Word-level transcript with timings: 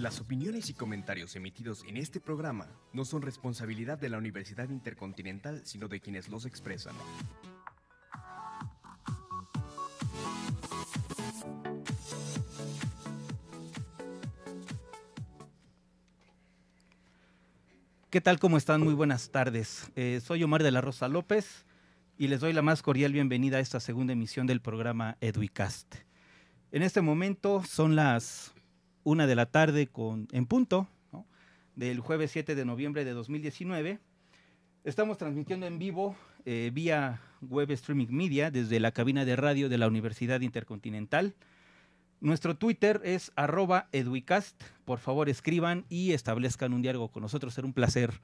Las 0.00 0.18
opiniones 0.18 0.70
y 0.70 0.72
comentarios 0.72 1.36
emitidos 1.36 1.84
en 1.86 1.98
este 1.98 2.20
programa 2.20 2.66
no 2.94 3.04
son 3.04 3.20
responsabilidad 3.20 3.98
de 3.98 4.08
la 4.08 4.16
Universidad 4.16 4.70
Intercontinental, 4.70 5.60
sino 5.66 5.88
de 5.88 6.00
quienes 6.00 6.30
los 6.30 6.46
expresan. 6.46 6.94
¿Qué 18.08 18.22
tal? 18.22 18.38
¿Cómo 18.38 18.56
están? 18.56 18.80
Muy 18.80 18.94
buenas 18.94 19.30
tardes. 19.30 19.92
Eh, 19.96 20.22
soy 20.24 20.42
Omar 20.42 20.62
de 20.62 20.70
la 20.70 20.80
Rosa 20.80 21.08
López 21.08 21.66
y 22.16 22.28
les 22.28 22.40
doy 22.40 22.54
la 22.54 22.62
más 22.62 22.80
cordial 22.80 23.12
bienvenida 23.12 23.58
a 23.58 23.60
esta 23.60 23.80
segunda 23.80 24.14
emisión 24.14 24.46
del 24.46 24.62
programa 24.62 25.18
Eduicast. 25.20 25.96
En 26.72 26.82
este 26.82 27.02
momento 27.02 27.62
son 27.64 27.96
las 27.96 28.54
una 29.04 29.26
de 29.26 29.34
la 29.34 29.46
tarde 29.46 29.86
con, 29.86 30.28
en 30.32 30.46
punto, 30.46 30.88
del 31.76 32.00
jueves 32.00 32.30
7 32.32 32.54
de 32.54 32.64
noviembre 32.64 33.04
de 33.04 33.12
2019. 33.12 33.98
Estamos 34.84 35.18
transmitiendo 35.18 35.66
en 35.66 35.78
vivo 35.78 36.16
eh, 36.44 36.70
vía 36.72 37.20
web 37.40 37.70
streaming 37.70 38.08
media 38.10 38.50
desde 38.50 38.80
la 38.80 38.92
cabina 38.92 39.24
de 39.24 39.36
radio 39.36 39.68
de 39.68 39.78
la 39.78 39.88
Universidad 39.88 40.40
Intercontinental. 40.40 41.34
Nuestro 42.20 42.56
Twitter 42.56 43.00
es 43.04 43.32
arroba 43.34 43.88
eduicast. 43.92 44.62
Por 44.84 44.98
favor, 44.98 45.28
escriban 45.28 45.86
y 45.88 46.12
establezcan 46.12 46.74
un 46.74 46.82
diálogo 46.82 47.08
con 47.08 47.22
nosotros. 47.22 47.54
Será 47.54 47.66
un 47.66 47.72
placer 47.72 48.20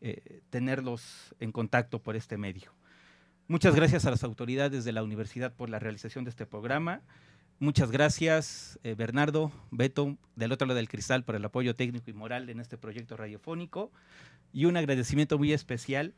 eh, 0.00 0.40
tenerlos 0.50 1.34
en 1.40 1.52
contacto 1.52 1.98
por 1.98 2.16
este 2.16 2.38
medio. 2.38 2.72
Muchas 3.46 3.74
gracias 3.74 4.06
a 4.06 4.10
las 4.10 4.24
autoridades 4.24 4.84
de 4.86 4.92
la 4.92 5.02
universidad 5.02 5.52
por 5.52 5.68
la 5.68 5.78
realización 5.78 6.24
de 6.24 6.30
este 6.30 6.46
programa. 6.46 7.02
Muchas 7.60 7.92
gracias, 7.92 8.80
eh, 8.82 8.94
Bernardo, 8.96 9.52
Beto, 9.70 10.16
del 10.34 10.50
otro 10.50 10.66
lado 10.66 10.76
del 10.76 10.88
cristal, 10.88 11.24
por 11.24 11.36
el 11.36 11.44
apoyo 11.44 11.76
técnico 11.76 12.10
y 12.10 12.12
moral 12.12 12.50
en 12.50 12.58
este 12.58 12.76
proyecto 12.76 13.16
radiofónico. 13.16 13.92
Y 14.52 14.64
un 14.64 14.76
agradecimiento 14.76 15.38
muy 15.38 15.52
especial 15.52 16.14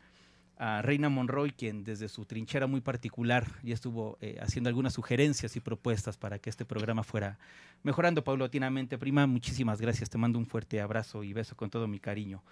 a 0.57 0.81
Reina 0.81 1.11
Monroy, 1.11 1.53
quien 1.53 1.85
desde 1.85 2.09
su 2.09 2.25
trinchera 2.25 2.67
muy 2.67 2.81
particular 2.81 3.47
ya 3.63 3.75
estuvo 3.75 4.17
eh, 4.23 4.39
haciendo 4.41 4.69
algunas 4.69 4.95
sugerencias 4.95 5.55
y 5.57 5.61
propuestas 5.61 6.17
para 6.17 6.39
que 6.39 6.49
este 6.49 6.65
programa 6.65 7.03
fuera 7.03 7.39
mejorando 7.83 8.25
paulatinamente. 8.25 8.97
Prima, 8.97 9.27
muchísimas 9.27 9.79
gracias. 9.79 10.09
Te 10.09 10.17
mando 10.17 10.39
un 10.39 10.47
fuerte 10.47 10.81
abrazo 10.81 11.23
y 11.23 11.35
beso 11.35 11.55
con 11.55 11.69
todo 11.69 11.87
mi 11.87 12.01
cariño. 12.01 12.43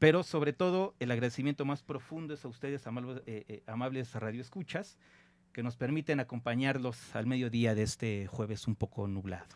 Pero 0.00 0.24
sobre 0.24 0.52
todo, 0.52 0.96
el 0.98 1.12
agradecimiento 1.12 1.64
más 1.64 1.84
profundo 1.84 2.34
es 2.34 2.44
a 2.44 2.48
ustedes, 2.48 2.84
amables, 2.88 3.22
eh, 3.26 3.62
amables 3.68 4.12
radioescuchas 4.12 4.98
que 5.54 5.62
nos 5.62 5.76
permiten 5.76 6.20
acompañarlos 6.20 7.14
al 7.14 7.26
mediodía 7.26 7.74
de 7.74 7.84
este 7.84 8.26
jueves 8.26 8.66
un 8.66 8.74
poco 8.74 9.06
nublado. 9.06 9.46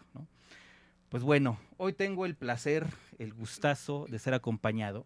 Pues 1.11 1.23
bueno, 1.23 1.59
hoy 1.77 1.93
tengo 1.93 2.25
el 2.25 2.37
placer, 2.37 2.87
el 3.19 3.35
gustazo 3.35 4.07
de 4.09 4.19
ser 4.19 4.33
acompañado 4.33 5.05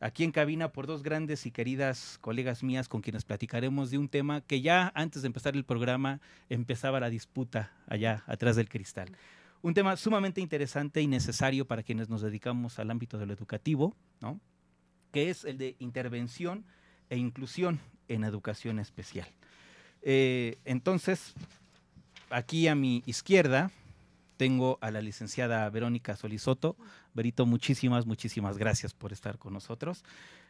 aquí 0.00 0.24
en 0.24 0.32
cabina 0.32 0.72
por 0.72 0.86
dos 0.86 1.02
grandes 1.02 1.46
y 1.46 1.50
queridas 1.50 2.18
colegas 2.20 2.62
mías 2.62 2.88
con 2.88 3.02
quienes 3.02 3.24
platicaremos 3.24 3.90
de 3.90 3.98
un 3.98 4.08
tema 4.08 4.40
que 4.40 4.60
ya 4.60 4.90
antes 4.94 5.22
de 5.22 5.26
empezar 5.26 5.54
el 5.54 5.64
programa 5.64 6.20
empezaba 6.48 7.00
la 7.00 7.10
disputa 7.10 7.72
allá 7.86 8.24
atrás 8.26 8.56
del 8.56 8.68
cristal. 8.68 9.14
Un 9.62 9.74
tema 9.74 9.96
sumamente 9.96 10.40
interesante 10.40 11.00
y 11.00 11.06
necesario 11.06 11.66
para 11.66 11.82
quienes 11.82 12.08
nos 12.08 12.22
dedicamos 12.22 12.78
al 12.78 12.90
ámbito 12.90 13.18
de 13.18 13.26
lo 13.26 13.34
educativo, 13.34 13.94
¿no? 14.20 14.40
que 15.12 15.30
es 15.30 15.44
el 15.44 15.58
de 15.58 15.76
intervención 15.78 16.64
e 17.10 17.18
inclusión 17.18 17.80
en 18.08 18.24
educación 18.24 18.78
especial. 18.78 19.28
Eh, 20.06 20.58
entonces, 20.66 21.34
aquí 22.28 22.68
a 22.68 22.74
mi 22.74 23.02
izquierda 23.06 23.70
tengo 24.36 24.78
a 24.82 24.90
la 24.90 25.00
licenciada 25.00 25.68
Verónica 25.70 26.14
Solisoto. 26.14 26.76
Berito, 27.14 27.46
muchísimas, 27.46 28.04
muchísimas 28.04 28.58
gracias 28.58 28.92
por 28.92 29.12
estar 29.12 29.38
con 29.38 29.54
nosotros. 29.54 30.04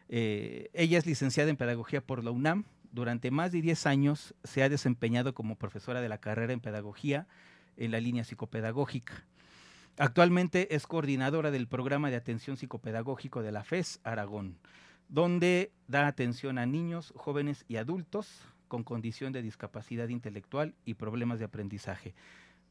Eh, 0.09 0.71
ella 0.75 0.99
es 0.99 1.07
licenciada 1.07 1.51
en 1.51 1.57
Pedagogía 1.57 2.01
por 2.01 2.25
la 2.25 2.33
UNAM. 2.33 2.65
Durante 2.91 3.31
más 3.31 3.53
de 3.53 3.63
10 3.63 3.87
años 3.87 4.35
se 4.43 4.63
ha 4.63 4.69
desempeñado 4.69 5.35
como 5.35 5.57
profesora 5.57 6.01
de 6.01 6.09
la 6.09 6.19
carrera 6.19 6.53
en 6.53 6.61
Pedagogía 6.61 7.27
en 7.77 7.93
la 7.93 8.01
línea 8.01 8.25
psicopedagógica. 8.25 9.25
Actualmente 9.99 10.75
es 10.75 10.89
coordinadora 10.89 11.53
del 11.53 11.69
programa 11.69 12.11
de 12.11 12.17
atención 12.17 12.57
psicopedagógico 12.57 13.43
de 13.43 13.53
la 13.53 13.63
FES 13.63 14.01
Aragón, 14.03 14.59
donde 15.09 15.71
da 15.87 16.09
atención 16.09 16.59
a 16.59 16.67
niños, 16.67 17.13
jóvenes 17.17 17.65
y 17.69 17.77
adultos 17.77 18.29
con 18.69 18.85
condición 18.85 19.33
de 19.33 19.43
discapacidad 19.43 20.09
intelectual 20.09 20.75
y 20.85 20.95
problemas 20.95 21.39
de 21.39 21.47
aprendizaje. 21.47 22.15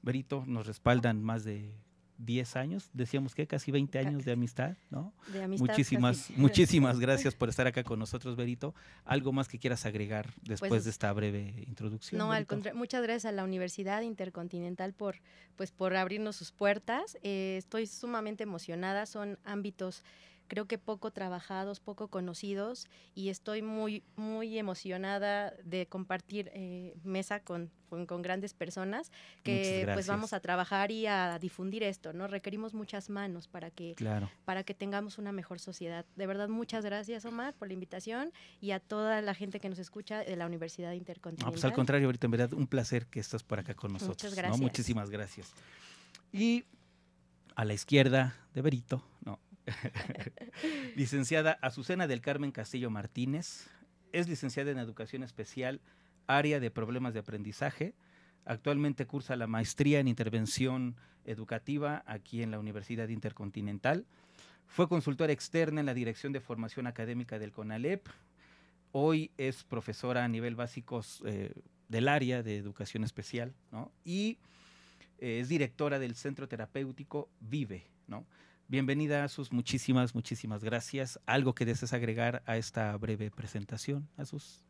Berito, 0.01 0.43
nos 0.45 0.67
respaldan 0.67 1.23
más 1.23 1.43
de 1.43 1.73
10 2.17 2.55
años, 2.55 2.89
decíamos 2.93 3.35
que 3.35 3.47
casi 3.47 3.71
20 3.71 3.99
años 3.99 4.25
de 4.25 4.31
amistad, 4.31 4.75
¿no? 4.89 5.13
De 5.31 5.43
amistad, 5.43 5.67
muchísimas, 5.67 6.29
muchísimas 6.37 6.99
gracias 6.99 7.35
por 7.35 7.49
estar 7.49 7.67
acá 7.67 7.83
con 7.83 7.99
nosotros, 7.99 8.35
Berito. 8.35 8.73
¿Algo 9.05 9.31
más 9.31 9.47
que 9.47 9.59
quieras 9.59 9.85
agregar 9.85 10.33
después 10.43 10.69
Pues, 10.69 10.83
de 10.83 10.91
esta 10.91 11.11
breve 11.13 11.63
introducción? 11.67 12.19
No, 12.19 12.31
al 12.31 12.45
contrario, 12.45 12.77
muchas 12.77 13.01
gracias 13.01 13.25
a 13.25 13.31
la 13.31 13.43
Universidad 13.43 14.01
Intercontinental 14.01 14.93
por, 14.93 15.17
pues, 15.55 15.71
por 15.71 15.95
abrirnos 15.95 16.35
sus 16.35 16.51
puertas. 16.51 17.17
Eh, 17.23 17.55
estoy 17.57 17.87
sumamente 17.87 18.43
emocionada, 18.43 19.05
son 19.05 19.39
ámbitos 19.43 20.03
creo 20.53 20.67
que 20.67 20.77
poco 20.77 21.09
trabajados, 21.09 21.79
poco 21.79 22.09
conocidos 22.09 22.85
y 23.15 23.29
estoy 23.29 23.63
muy, 23.63 24.03
muy 24.15 24.59
emocionada 24.59 25.51
de 25.63 25.87
compartir 25.87 26.51
eh, 26.53 26.93
mesa 27.03 27.39
con, 27.39 27.71
con, 27.89 28.05
con 28.05 28.21
grandes 28.21 28.53
personas 28.53 29.11
que 29.41 29.79
Muchas 29.81 29.95
pues 29.95 30.05
vamos 30.07 30.31
a 30.31 30.39
trabajar 30.41 30.91
y 30.91 31.07
a 31.07 31.39
difundir 31.39 31.81
esto, 31.81 32.13
¿no? 32.13 32.27
Requerimos 32.27 32.75
muchas 32.75 33.09
manos 33.09 33.47
para 33.47 33.71
que 33.71 33.95
Claro. 33.95 34.29
para 34.45 34.63
que 34.63 34.75
tengamos 34.75 35.17
una 35.17 35.31
mejor 35.31 35.59
sociedad. 35.59 36.05
De 36.15 36.27
verdad, 36.27 36.49
muchas 36.49 36.85
gracias, 36.85 37.25
Omar, 37.25 37.55
por 37.55 37.67
la 37.67 37.73
invitación 37.73 38.31
y 38.61 38.71
a 38.71 38.79
toda 38.79 39.23
la 39.23 39.33
gente 39.33 39.59
que 39.59 39.69
nos 39.69 39.79
escucha 39.79 40.19
de 40.19 40.35
la 40.35 40.45
Universidad 40.45 40.89
No, 40.89 40.97
Intercontinental. 40.97 41.51
pues 41.51 41.65
al 41.65 41.73
contrario, 41.73 42.05
ahorita 42.09 42.27
en 42.27 42.31
verdad 42.31 42.53
un 42.53 42.67
placer 42.67 43.07
que 43.07 43.19
estás 43.19 43.41
por 43.41 43.57
acá 43.57 43.73
con 43.73 43.91
Muchas 43.91 44.07
nosotros. 44.07 44.31
¿no? 44.33 44.37
gracias. 44.37 44.61
Muchísimas 44.61 45.09
gracias. 45.09 45.51
Y 46.31 46.63
a 47.55 47.65
la 47.65 47.73
izquierda 47.73 48.35
de 48.53 48.61
Berito, 48.61 49.03
no. 49.25 49.39
Licenciada 50.95 51.57
Azucena 51.61 52.07
del 52.07 52.21
Carmen 52.21 52.51
Castillo 52.51 52.89
Martínez. 52.89 53.67
es 54.11 54.27
licenciada 54.27 54.71
en 54.71 54.77
Educación 54.77 55.23
Especial, 55.23 55.81
área 56.27 56.59
de 56.59 56.71
problemas 56.71 57.13
de 57.13 57.21
aprendizaje. 57.21 57.95
Actualmente 58.45 59.07
cursa 59.07 59.35
la 59.35 59.47
maestría 59.47 59.99
en 59.99 60.07
intervención 60.07 60.95
educativa 61.25 62.03
aquí 62.05 62.43
en 62.43 62.51
la 62.51 62.59
Universidad 62.59 63.07
Intercontinental. 63.07 64.05
Fue 64.67 64.89
consultora 64.89 65.33
externa 65.33 65.79
en 65.79 65.85
la 65.85 65.93
Dirección 65.93 66.33
de 66.33 66.41
Formación 66.41 66.87
Académica 66.87 67.39
del 67.39 67.51
CONALEP. 67.51 68.07
Hoy 68.91 69.31
es 69.37 69.63
profesora 69.63 70.23
a 70.23 70.27
nivel 70.27 70.55
básico 70.55 71.01
eh, 71.25 71.53
del 71.87 72.07
área 72.07 72.43
de 72.43 72.57
educación 72.57 73.03
especial, 73.03 73.53
¿no? 73.71 73.91
Y 74.03 74.37
eh, 75.19 75.39
es 75.39 75.49
directora 75.49 75.99
del 75.99 76.15
Centro 76.15 76.47
Terapéutico 76.47 77.29
Vive, 77.39 77.85
¿no? 78.07 78.25
Bienvenida, 78.73 79.23
Asus. 79.23 79.51
Muchísimas, 79.51 80.15
muchísimas 80.15 80.63
gracias. 80.63 81.19
¿Algo 81.27 81.53
que 81.53 81.63
desees 81.63 81.93
agregar 81.93 82.41
a 82.47 82.57
esta 82.57 82.97
breve 82.97 83.29
presentación, 83.29 84.09
Asus? 84.17 84.65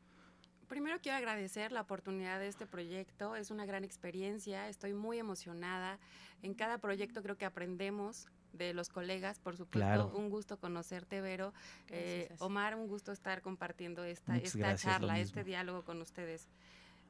Primero 0.68 1.00
quiero 1.02 1.18
agradecer 1.18 1.72
la 1.72 1.80
oportunidad 1.80 2.38
de 2.38 2.50
este 2.50 2.66
proyecto. 2.66 3.38
Es 3.38 3.50
una 3.50 3.66
gran 3.66 3.86
experiencia. 3.86 4.68
Estoy 4.68 4.94
muy 4.94 5.20
emocionada. 5.20 6.00
En 6.42 6.54
cada 6.54 6.80
proyecto 6.80 7.24
creo 7.24 7.38
que 7.38 7.46
aprendemos 7.46 8.28
de 8.52 8.74
los 8.74 8.90
colegas, 8.90 9.40
por 9.40 9.56
supuesto. 9.56 10.12
Un 10.14 10.30
gusto 10.30 10.60
conocerte, 10.60 11.22
Vero. 11.22 11.54
Eh, 11.88 12.28
Omar, 12.40 12.76
un 12.76 12.90
gusto 12.90 13.14
estar 13.14 13.42
compartiendo 13.42 14.04
esta, 14.04 14.36
esta 14.36 14.76
charla, 14.76 15.22
este 15.22 15.46
diálogo 15.46 15.86
con 15.86 16.02
ustedes. 16.02 16.50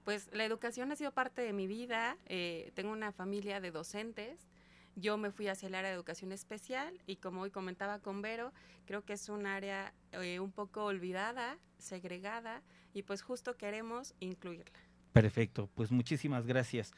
Pues 0.03 0.29
la 0.31 0.45
educación 0.45 0.91
ha 0.91 0.95
sido 0.95 1.11
parte 1.11 1.41
de 1.41 1.53
mi 1.53 1.65
vida. 1.65 2.17
Eh, 2.27 2.71
tengo 2.75 2.91
una 2.91 3.11
familia 3.11 3.59
de 3.61 3.71
docentes 3.71 4.52
yo 4.95 5.17
me 5.17 5.31
fui 5.31 5.47
hacia 5.47 5.67
el 5.67 5.75
área 5.75 5.89
de 5.89 5.95
educación 5.95 6.31
especial 6.31 6.99
y 7.07 7.17
como 7.17 7.41
hoy 7.41 7.51
comentaba 7.51 7.99
con 7.99 8.21
Vero, 8.21 8.53
creo 8.85 9.03
que 9.03 9.13
es 9.13 9.29
un 9.29 9.45
área 9.45 9.93
eh, 10.11 10.39
un 10.39 10.51
poco 10.51 10.85
olvidada, 10.85 11.57
segregada 11.77 12.61
y 12.93 13.03
pues 13.03 13.21
justo 13.21 13.57
queremos 13.57 14.15
incluirla. 14.19 14.79
Perfecto, 15.11 15.69
pues 15.75 15.91
muchísimas 15.91 16.45
gracias. 16.45 16.91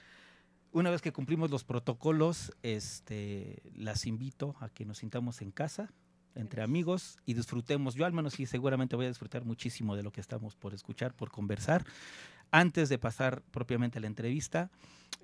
Una 0.71 0.89
vez 0.89 1.01
que 1.01 1.13
cumplimos 1.13 1.51
los 1.51 1.63
protocolos, 1.63 2.51
este, 2.61 3.61
las 3.75 4.05
invito 4.05 4.55
a 4.59 4.69
que 4.69 4.85
nos 4.85 4.97
sintamos 4.97 5.41
en 5.41 5.51
casa, 5.51 5.93
entre 6.35 6.61
amigos 6.61 7.17
y 7.25 7.33
disfrutemos. 7.33 7.95
Yo 7.95 8.05
al 8.05 8.13
menos 8.13 8.33
sí, 8.33 8.45
seguramente 8.45 8.95
voy 8.95 9.05
a 9.05 9.09
disfrutar 9.09 9.45
muchísimo 9.45 9.95
de 9.95 10.03
lo 10.03 10.11
que 10.11 10.21
estamos 10.21 10.55
por 10.55 10.73
escuchar, 10.73 11.13
por 11.13 11.31
conversar. 11.31 11.85
Antes 12.51 12.89
de 12.89 12.97
pasar 12.97 13.41
propiamente 13.51 13.97
a 13.97 14.01
la 14.01 14.07
entrevista, 14.07 14.69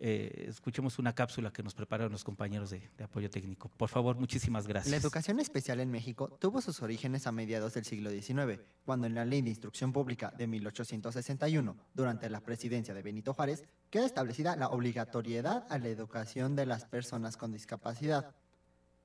eh, 0.03 0.45
escuchemos 0.47 0.97
una 0.97 1.13
cápsula 1.13 1.51
que 1.53 1.61
nos 1.61 1.75
prepararon 1.75 2.11
los 2.11 2.23
compañeros 2.23 2.71
de, 2.71 2.89
apoyo 3.03 3.29
técnico. 3.29 3.69
Por 3.69 3.89
favor, 3.89 4.15
muchísimas 4.15 4.67
gracias. 4.67 4.89
La 4.89 4.97
educación 4.97 5.39
especial 5.39 5.79
en 5.79 5.91
México 5.91 6.27
tuvo 6.39 6.59
sus 6.61 6.81
orígenes 6.81 7.27
a 7.27 7.31
mediados 7.31 7.75
del 7.75 7.85
siglo 7.85 8.09
XIX, 8.09 8.59
cuando 8.83 9.05
en 9.05 9.13
la 9.13 9.25
Ley 9.25 9.43
de 9.43 9.49
Instrucción 9.49 9.93
Pública 9.93 10.33
de 10.35 10.47
1861, 10.47 11.77
durante 11.93 12.29
la 12.29 12.41
presidencia 12.41 12.93
de 12.95 13.03
Benito 13.03 13.35
Juárez, 13.35 13.63
queda 13.91 14.05
establecida 14.05 14.55
la 14.55 14.69
obligatoriedad 14.69 15.67
a 15.69 15.77
la 15.77 15.89
educación 15.89 16.55
de 16.55 16.65
las 16.65 16.85
personas 16.85 17.37
con 17.37 17.51
discapacidad. 17.51 18.33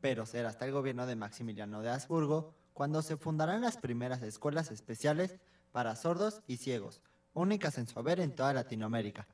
Pero 0.00 0.24
será 0.24 0.48
hasta 0.48 0.64
el 0.64 0.72
gobierno 0.72 1.06
de 1.06 1.16
Maximiliano 1.16 1.82
de 1.82 1.90
Habsburgo 1.90 2.54
cuando 2.72 3.02
se 3.02 3.16
fundarán 3.18 3.60
las 3.60 3.76
primeras 3.76 4.22
escuelas 4.22 4.70
especiales 4.70 5.36
para 5.72 5.94
sordos 5.94 6.42
y 6.46 6.56
ciegos, 6.56 7.02
únicas 7.36 7.78
en 7.78 7.86
su 7.86 7.98
haber 7.98 8.20
en 8.20 8.34
toda 8.34 8.52
Latinoamérica. 8.52 9.26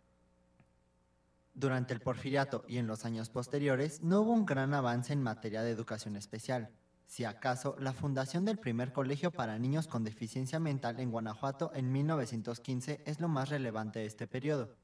Durante 1.55 1.95
el 1.95 2.01
porfiriato 2.01 2.65
y 2.67 2.79
en 2.79 2.87
los 2.87 3.05
años 3.05 3.29
posteriores 3.31 4.03
no 4.03 4.23
hubo 4.23 4.33
un 4.33 4.47
gran 4.47 4.75
avance 4.75 5.13
en 5.13 5.23
materia 5.23 5.63
de 5.63 5.71
educación 5.71 6.17
especial. 6.17 6.71
Si 7.07 7.25
acaso, 7.25 7.77
la 7.79 7.93
fundación 7.93 8.45
del 8.45 8.59
primer 8.59 8.93
colegio 8.93 9.31
para 9.31 9.59
niños 9.59 9.87
con 9.87 10.03
deficiencia 10.03 10.59
mental 10.59 10.99
en 10.99 11.11
Guanajuato 11.11 11.71
en 11.75 11.93
1915 11.93 13.03
es 13.05 13.21
lo 13.21 13.29
más 13.29 13.51
relevante 13.51 13.99
de 13.99 14.07
este 14.07 14.27
periodo. 14.27 14.75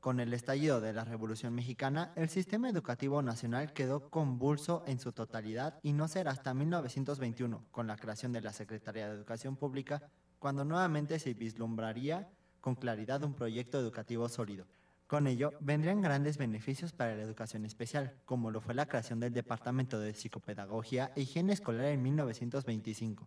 Con 0.00 0.20
el 0.20 0.32
estallido 0.32 0.80
de 0.80 0.92
la 0.92 1.04
Revolución 1.04 1.54
Mexicana, 1.54 2.12
el 2.14 2.28
sistema 2.28 2.68
educativo 2.68 3.20
nacional 3.22 3.72
quedó 3.72 4.10
convulso 4.10 4.84
en 4.86 5.00
su 5.00 5.12
totalidad 5.12 5.80
y 5.82 5.92
no 5.92 6.06
será 6.08 6.30
hasta 6.30 6.54
1921, 6.54 7.64
con 7.70 7.86
la 7.86 7.96
creación 7.96 8.32
de 8.32 8.42
la 8.42 8.52
Secretaría 8.52 9.08
de 9.08 9.14
Educación 9.14 9.56
Pública, 9.56 10.08
cuando 10.38 10.64
nuevamente 10.64 11.18
se 11.18 11.34
vislumbraría 11.34 12.28
con 12.60 12.74
claridad 12.74 13.22
un 13.24 13.34
proyecto 13.34 13.78
educativo 13.78 14.28
sólido. 14.28 14.66
Con 15.06 15.26
ello, 15.26 15.54
vendrían 15.60 16.02
grandes 16.02 16.36
beneficios 16.36 16.92
para 16.92 17.16
la 17.16 17.22
educación 17.22 17.64
especial, 17.64 18.14
como 18.26 18.50
lo 18.50 18.60
fue 18.60 18.74
la 18.74 18.86
creación 18.86 19.20
del 19.20 19.32
Departamento 19.32 19.98
de 19.98 20.12
Psicopedagogía 20.12 21.12
e 21.16 21.22
Higiene 21.22 21.54
Escolar 21.54 21.86
en 21.86 22.02
1925. 22.02 23.26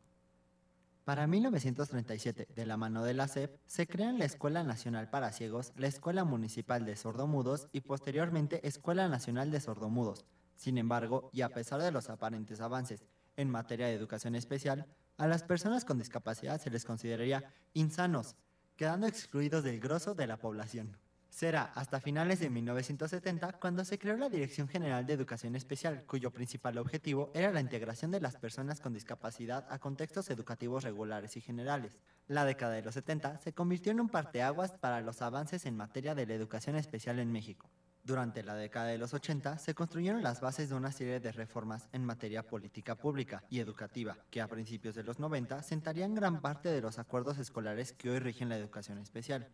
Para 1.03 1.25
1937, 1.25 2.47
de 2.55 2.65
la 2.67 2.77
mano 2.77 3.03
de 3.03 3.15
la 3.15 3.27
SEP, 3.27 3.57
se 3.65 3.87
crean 3.87 4.19
la 4.19 4.25
Escuela 4.25 4.63
Nacional 4.63 5.09
para 5.09 5.31
Ciegos, 5.31 5.73
la 5.75 5.87
Escuela 5.87 6.23
Municipal 6.23 6.85
de 6.85 6.95
Sordomudos 6.95 7.67
y 7.71 7.81
posteriormente 7.81 8.67
Escuela 8.67 9.09
Nacional 9.09 9.49
de 9.49 9.59
Sordomudos. 9.59 10.23
Sin 10.57 10.77
embargo, 10.77 11.31
y 11.33 11.41
a 11.41 11.49
pesar 11.49 11.81
de 11.81 11.91
los 11.91 12.11
aparentes 12.11 12.61
avances 12.61 13.03
en 13.35 13.49
materia 13.49 13.87
de 13.87 13.95
educación 13.95 14.35
especial, 14.35 14.85
a 15.21 15.27
las 15.27 15.43
personas 15.43 15.85
con 15.85 15.99
discapacidad 15.99 16.59
se 16.59 16.71
les 16.71 16.83
consideraría 16.83 17.43
insanos, 17.75 18.35
quedando 18.75 19.05
excluidos 19.05 19.63
del 19.63 19.79
grosso 19.79 20.15
de 20.15 20.25
la 20.25 20.37
población. 20.37 20.97
Será 21.29 21.65
hasta 21.75 22.01
finales 22.01 22.39
de 22.39 22.49
1970 22.49 23.53
cuando 23.59 23.85
se 23.85 23.99
creó 23.99 24.17
la 24.17 24.29
Dirección 24.29 24.67
General 24.67 25.05
de 25.05 25.13
Educación 25.13 25.55
Especial, 25.55 26.05
cuyo 26.07 26.31
principal 26.31 26.79
objetivo 26.79 27.29
era 27.35 27.51
la 27.51 27.61
integración 27.61 28.09
de 28.09 28.19
las 28.19 28.35
personas 28.35 28.79
con 28.81 28.95
discapacidad 28.95 29.67
a 29.69 29.77
contextos 29.77 30.27
educativos 30.31 30.83
regulares 30.83 31.37
y 31.37 31.41
generales. 31.41 31.99
La 32.27 32.43
década 32.43 32.73
de 32.73 32.81
los 32.81 32.95
70 32.95 33.37
se 33.37 33.53
convirtió 33.53 33.91
en 33.91 33.99
un 33.99 34.09
parteaguas 34.09 34.71
para 34.71 35.01
los 35.01 35.21
avances 35.21 35.67
en 35.67 35.77
materia 35.77 36.15
de 36.15 36.25
la 36.25 36.33
educación 36.33 36.77
especial 36.77 37.19
en 37.19 37.31
México. 37.31 37.69
Durante 38.03 38.41
la 38.41 38.55
década 38.55 38.87
de 38.87 38.97
los 38.97 39.13
80 39.13 39.59
se 39.59 39.75
construyeron 39.75 40.23
las 40.23 40.41
bases 40.41 40.69
de 40.69 40.75
una 40.75 40.91
serie 40.91 41.19
de 41.19 41.31
reformas 41.31 41.87
en 41.91 42.03
materia 42.03 42.41
política 42.47 42.95
pública 42.95 43.43
y 43.47 43.59
educativa, 43.59 44.17
que 44.31 44.41
a 44.41 44.47
principios 44.47 44.95
de 44.95 45.03
los 45.03 45.19
90 45.19 45.61
sentarían 45.61 46.15
gran 46.15 46.41
parte 46.41 46.69
de 46.69 46.81
los 46.81 46.97
acuerdos 46.97 47.37
escolares 47.37 47.93
que 47.93 48.09
hoy 48.09 48.17
rigen 48.17 48.49
la 48.49 48.57
educación 48.57 48.97
especial. 48.97 49.49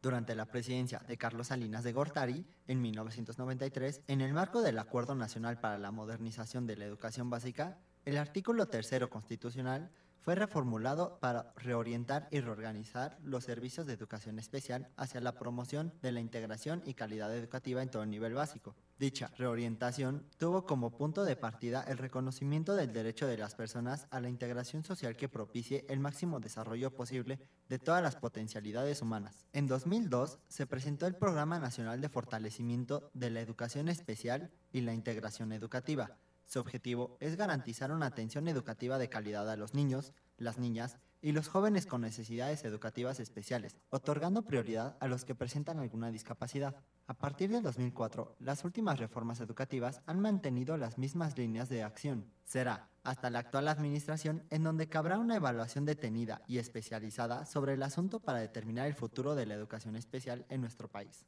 Durante 0.00 0.34
la 0.34 0.46
presidencia 0.46 1.00
de 1.06 1.18
Carlos 1.18 1.48
Salinas 1.48 1.84
de 1.84 1.92
Gortari, 1.92 2.46
en 2.66 2.80
1993, 2.80 4.00
en 4.08 4.22
el 4.22 4.32
marco 4.32 4.62
del 4.62 4.78
Acuerdo 4.78 5.14
Nacional 5.14 5.60
para 5.60 5.76
la 5.76 5.90
Modernización 5.90 6.66
de 6.66 6.76
la 6.76 6.86
Educación 6.86 7.28
Básica, 7.28 7.78
el 8.06 8.16
artículo 8.16 8.66
tercero 8.68 9.10
constitucional 9.10 9.90
fue 10.22 10.36
reformulado 10.36 11.18
para 11.20 11.52
reorientar 11.56 12.28
y 12.30 12.40
reorganizar 12.40 13.18
los 13.24 13.44
servicios 13.44 13.86
de 13.86 13.94
educación 13.94 14.38
especial 14.38 14.88
hacia 14.96 15.20
la 15.20 15.34
promoción 15.34 15.92
de 16.00 16.12
la 16.12 16.20
integración 16.20 16.82
y 16.86 16.94
calidad 16.94 17.36
educativa 17.36 17.82
en 17.82 17.90
todo 17.90 18.06
nivel 18.06 18.34
básico. 18.34 18.76
Dicha 18.98 19.32
reorientación 19.36 20.24
tuvo 20.38 20.64
como 20.64 20.96
punto 20.96 21.24
de 21.24 21.34
partida 21.34 21.84
el 21.88 21.98
reconocimiento 21.98 22.76
del 22.76 22.92
derecho 22.92 23.26
de 23.26 23.36
las 23.36 23.56
personas 23.56 24.06
a 24.10 24.20
la 24.20 24.28
integración 24.28 24.84
social 24.84 25.16
que 25.16 25.28
propicie 25.28 25.84
el 25.88 25.98
máximo 25.98 26.38
desarrollo 26.38 26.94
posible 26.94 27.40
de 27.68 27.80
todas 27.80 28.02
las 28.02 28.14
potencialidades 28.14 29.02
humanas. 29.02 29.46
En 29.52 29.66
2002 29.66 30.38
se 30.46 30.66
presentó 30.66 31.08
el 31.08 31.16
Programa 31.16 31.58
Nacional 31.58 32.00
de 32.00 32.08
Fortalecimiento 32.08 33.10
de 33.12 33.30
la 33.30 33.40
Educación 33.40 33.88
Especial 33.88 34.52
y 34.72 34.82
la 34.82 34.94
Integración 34.94 35.50
Educativa, 35.52 36.16
su 36.52 36.60
objetivo 36.60 37.16
es 37.18 37.36
garantizar 37.36 37.92
una 37.92 38.04
atención 38.04 38.46
educativa 38.46 38.98
de 38.98 39.08
calidad 39.08 39.48
a 39.48 39.56
los 39.56 39.72
niños, 39.72 40.12
las 40.36 40.58
niñas 40.58 40.98
y 41.22 41.32
los 41.32 41.48
jóvenes 41.48 41.86
con 41.86 42.02
necesidades 42.02 42.62
educativas 42.64 43.20
especiales, 43.20 43.78
otorgando 43.88 44.44
prioridad 44.44 44.98
a 45.00 45.08
los 45.08 45.24
que 45.24 45.34
presentan 45.34 45.78
alguna 45.78 46.10
discapacidad. 46.10 46.76
A 47.06 47.14
partir 47.14 47.50
de 47.50 47.62
2004, 47.62 48.36
las 48.38 48.64
últimas 48.64 48.98
reformas 48.98 49.40
educativas 49.40 50.02
han 50.04 50.20
mantenido 50.20 50.76
las 50.76 50.98
mismas 50.98 51.38
líneas 51.38 51.70
de 51.70 51.84
acción. 51.84 52.30
Será 52.44 52.90
hasta 53.02 53.30
la 53.30 53.38
actual 53.38 53.66
administración 53.68 54.44
en 54.50 54.62
donde 54.62 54.90
cabrá 54.90 55.18
una 55.18 55.36
evaluación 55.36 55.86
detenida 55.86 56.42
y 56.46 56.58
especializada 56.58 57.46
sobre 57.46 57.72
el 57.72 57.82
asunto 57.82 58.20
para 58.20 58.40
determinar 58.40 58.86
el 58.88 58.94
futuro 58.94 59.34
de 59.34 59.46
la 59.46 59.54
educación 59.54 59.96
especial 59.96 60.44
en 60.50 60.60
nuestro 60.60 60.88
país. 60.88 61.24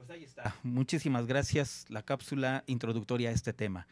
Pues 0.00 0.08
ahí 0.08 0.24
está. 0.24 0.56
Muchísimas 0.62 1.26
gracias. 1.26 1.84
La 1.90 2.02
cápsula 2.02 2.64
introductoria 2.66 3.28
a 3.28 3.32
este 3.32 3.52
tema. 3.52 3.86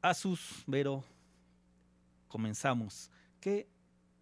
Asus, 0.00 0.62
Vero, 0.68 1.02
comenzamos. 2.28 3.10
¿Qué, 3.40 3.66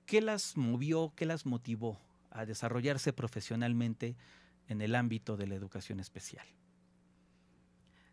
¿Qué 0.07 0.23
las 0.23 0.57
movió, 0.57 1.12
qué 1.14 1.26
las 1.26 1.45
motivó 1.45 2.00
a 2.31 2.47
desarrollarse 2.47 3.12
profesionalmente 3.12 4.17
en 4.67 4.81
el 4.81 4.95
ámbito 4.95 5.37
de 5.37 5.47
la 5.47 5.57
educación 5.57 6.00
especial? 6.00 6.47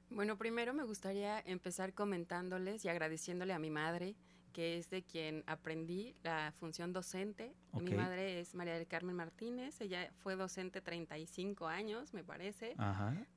Bueno, 0.10 0.38
primero 0.38 0.74
me 0.74 0.84
gustaría 0.84 1.40
empezar 1.40 1.94
comentándoles 1.94 2.84
y 2.84 2.90
agradeciéndole 2.90 3.54
a 3.54 3.60
mi 3.60 3.70
madre, 3.70 4.16
que 4.60 4.78
es 4.78 4.90
de 4.90 5.04
quien 5.04 5.46
aprendí 5.48 6.14
la 6.22 6.52
función 6.52 6.92
docente. 6.92 7.56
Mi 7.80 7.94
madre 7.94 8.42
es 8.42 8.56
María 8.56 8.74
del 8.74 8.88
Carmen 8.88 9.16
Martínez, 9.16 9.80
ella 9.80 10.12
fue 10.18 10.36
docente 10.36 10.82
35 10.82 11.66
años, 11.66 12.14
me 12.14 12.26
parece, 12.26 12.76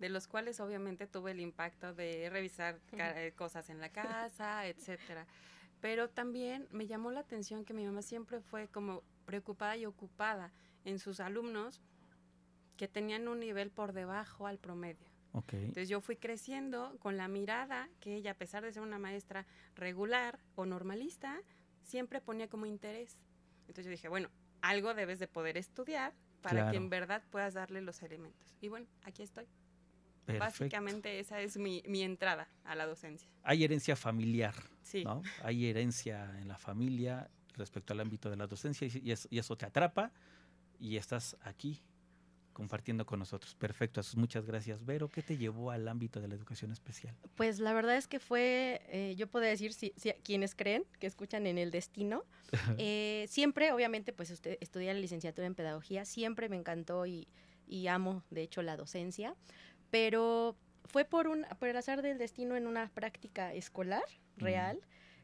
de 0.01 0.09
los 0.09 0.27
cuales 0.27 0.59
obviamente 0.59 1.07
tuve 1.07 1.31
el 1.31 1.39
impacto 1.39 1.95
de 1.95 2.29
revisar 2.29 2.81
cosas 3.37 3.71
en 3.71 3.79
la 3.79 3.91
casa, 3.91 4.67
etcétera. 4.67 5.29
Pero 5.81 6.11
también 6.11 6.67
me 6.73 6.89
llamó 6.89 7.13
la 7.13 7.21
atención 7.21 7.65
que 7.65 7.73
mi 7.73 7.87
mamá 7.87 8.03
siempre 8.03 8.41
fue 8.41 8.67
como 8.67 9.05
preocupada 9.25 9.77
y 9.77 9.87
ocupada 9.87 10.51
en 10.85 10.99
sus 10.99 11.21
alumnos 11.21 11.81
que 12.77 12.89
tenían 12.89 13.29
un 13.29 13.39
nivel 13.39 13.71
por 13.71 13.93
debajo 13.93 14.49
al 14.49 14.59
promedio. 14.59 15.12
Entonces 15.35 15.89
yo 15.89 16.01
fui 16.01 16.17
creciendo 16.17 16.97
con 16.99 17.17
la 17.17 17.27
mirada 17.29 17.89
que 18.01 18.17
ella, 18.17 18.33
a 18.33 18.35
pesar 18.35 18.63
de 18.63 18.73
ser 18.73 18.83
una 18.83 18.99
maestra 18.99 19.47
regular 19.75 20.39
o 20.57 20.67
normalista, 20.67 21.41
siempre 21.83 22.21
ponía 22.21 22.49
como 22.49 22.67
interés. 22.67 23.17
Entonces 23.63 23.87
yo 23.87 23.91
dije, 23.91 24.09
bueno, 24.09 24.29
algo 24.61 24.95
debes 24.95 25.19
de 25.19 25.29
poder 25.29 25.57
estudiar 25.57 26.13
para 26.43 26.71
que 26.71 26.77
en 26.77 26.91
verdad 26.91 27.23
puedas 27.31 27.55
darle 27.55 27.81
los 27.81 28.03
elementos. 28.03 28.55
Y 28.61 28.69
bueno, 28.69 28.87
aquí 29.05 29.23
estoy. 29.23 29.47
Básicamente 30.39 31.19
esa 31.19 31.41
es 31.41 31.57
mi, 31.57 31.83
entrada 32.03 32.49
a 32.65 32.75
la 32.75 32.87
docencia. 32.87 33.29
Hay 33.43 33.65
herencia 33.65 33.97
familiar, 33.97 34.55
sí. 34.83 35.05
¿no? 35.05 35.23
Hay 35.43 35.67
herencia 35.67 36.39
en 36.41 36.49
la 36.49 36.59
familia 36.59 37.29
respecto 37.55 37.93
al 37.93 38.01
ámbito 38.01 38.31
de 38.31 38.37
la 38.37 38.47
docencia 38.47 38.87
y, 38.87 39.15
y 39.31 39.39
eso 39.39 39.57
te 39.57 39.67
atrapa 39.67 40.13
y 40.79 40.97
estás 40.97 41.37
aquí 41.43 41.83
compartiendo 42.53 43.07
con 43.07 43.19
nosotros. 43.19 43.55
Perfecto, 43.55 44.01
muchas 44.17 44.47
gracias. 44.47 44.85
Vero, 44.85 45.09
¿qué 45.09 45.23
te 45.23 45.37
llevó 45.37 45.71
al 45.71 45.89
ámbito 45.89 46.21
de 46.21 46.29
la 46.29 46.35
educación 46.35 46.73
especial? 46.73 47.15
Pues 47.35 47.59
la 47.59 47.73
verdad 47.73 47.97
es 47.97 48.09
que 48.09 48.21
fue, 48.21 48.83
eh, 48.89 49.15
yo 49.17 49.27
puedo 49.27 49.45
decir, 49.45 49.73
si, 49.73 49.93
quienes 50.23 50.55
creen 50.55 50.85
que 50.99 51.07
escuchan 51.07 51.47
en 51.47 51.59
el 51.59 51.71
destino, 51.71 52.25
eh, 52.79 53.27
siempre, 53.29 53.73
obviamente, 53.73 54.13
pues 54.13 54.31
usted 54.31 54.59
estudia 54.61 54.93
la 54.95 55.01
licenciatura 55.01 55.47
en 55.47 55.55
pedagogía, 55.55 56.05
siempre 56.05 56.49
me 56.49 56.57
encantó 56.57 57.07
y, 57.07 57.27
amo, 57.89 58.23
de 58.31 58.43
hecho, 58.43 58.63
la 58.63 58.77
docencia, 58.77 59.35
pero 59.91 60.57
fue 60.85 61.05
por, 61.05 61.29
un, 61.29 61.47
por 61.59 61.69
el 61.69 61.77
azar 61.77 62.03
del 62.03 62.19
destino 62.19 62.57
en 62.57 62.67
una 62.67 62.89
práctica 62.91 63.53
escolar 63.55 64.05
real 64.37 64.81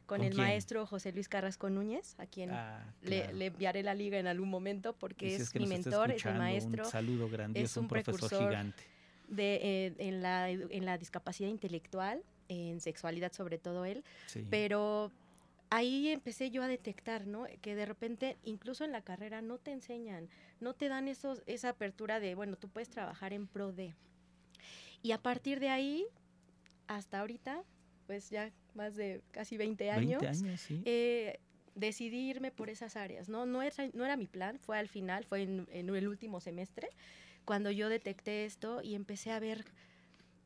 con, 0.09 0.23
el 0.23 0.35
maestro 0.35 0.87
José 0.87 1.12
Luis 1.12 1.29
Carrasco 1.29 1.69
Núñez, 1.69 2.19
a 2.19 2.25
quien 2.25 2.50
ah, 2.50 2.83
le, 3.03 3.29
enviaré 3.45 3.83
la 3.83 3.95
liga 3.95 4.19
en 4.19 4.27
algún 4.27 4.49
momento 4.49 4.95
porque 4.95 5.37
es, 5.37 5.55
mi 5.55 5.67
mentor, 5.67 6.11
es 6.11 6.25
mi 6.25 6.33
maestro. 6.33 6.85
Un 6.85 6.91
saludo 6.91 7.29
grandioso, 7.29 7.65
es 7.65 7.77
un, 7.77 7.88
profesor 7.88 8.31
gigante. 8.31 8.83
De, 9.29 9.61
eh, 9.62 9.95
en, 9.99 10.23
la, 10.23 10.49
en 10.49 10.87
la 10.87 10.97
discapacidad 10.97 11.50
intelectual, 11.50 12.23
en 12.49 12.81
sexualidad 12.81 13.33
sobre 13.35 13.59
todo 13.59 13.85
él, 13.85 14.03
pero 14.49 15.12
ahí 15.69 16.09
empecé 16.09 16.50
yo 16.50 16.62
a 16.62 16.69
detectar, 16.69 17.27
¿no? 17.27 17.45
Que 17.61 17.75
de 17.75 17.85
repente, 17.85 18.38
incluso 18.45 18.85
en 18.85 18.93
la 18.93 19.03
carrera, 19.03 19.43
no 19.43 19.59
te 19.59 19.73
enseñan, 19.73 20.31
no 20.59 20.73
te 20.73 20.88
dan 20.88 21.07
esos, 21.09 21.43
esa 21.45 21.69
apertura 21.69 22.19
de, 22.19 22.35
bueno, 22.35 22.57
tú 22.57 22.71
puedes 22.71 22.88
trabajar 22.88 23.35
en 23.35 23.47
pro 23.47 23.73
de. 23.73 23.95
Y 25.03 25.12
a 25.12 25.19
partir 25.19 25.61
de 25.61 25.69
ahí, 25.69 26.07
hasta 26.87 27.21
ahorita, 27.21 27.62
pues 28.07 28.31
ya 28.31 28.50
más 28.79 28.95
de 28.95 29.21
casi 29.33 29.57
20 29.57 29.91
años, 29.91 30.23
20 30.23 30.27
años 30.27 30.61
sí. 30.61 30.83
eh, 30.85 31.41
decidirme 31.75 32.51
por 32.51 32.71
esas 32.71 32.97
áreas. 32.97 33.29
¿no? 33.29 33.45
No, 33.45 33.61
era, 33.63 33.75
no 33.93 34.05
era 34.05 34.17
mi 34.17 34.27
plan, 34.27 34.59
fue 34.59 34.79
al 34.79 34.89
final, 34.89 35.25
fue 35.25 35.43
en, 35.43 35.67
el 35.73 36.09
último 36.09 36.41
semestre, 36.41 36.89
cuando 37.45 37.71
yo 37.71 37.89
detecté 37.89 38.45
esto 38.45 38.81
y 38.83 38.95
empecé 38.95 39.33
a 39.33 39.41
ver 39.41 39.65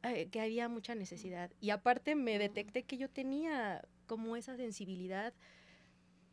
eh, 0.03 0.29
que 0.31 0.41
había 0.41 0.69
mucha 0.69 0.95
necesidad. 0.95 1.51
Y 1.61 1.71
aparte 1.71 2.15
me 2.15 2.39
detecté 2.39 2.83
que 2.85 2.97
yo 2.97 3.09
tenía 3.09 3.85
como 4.07 4.37
esa 4.37 4.57
sensibilidad 4.57 5.35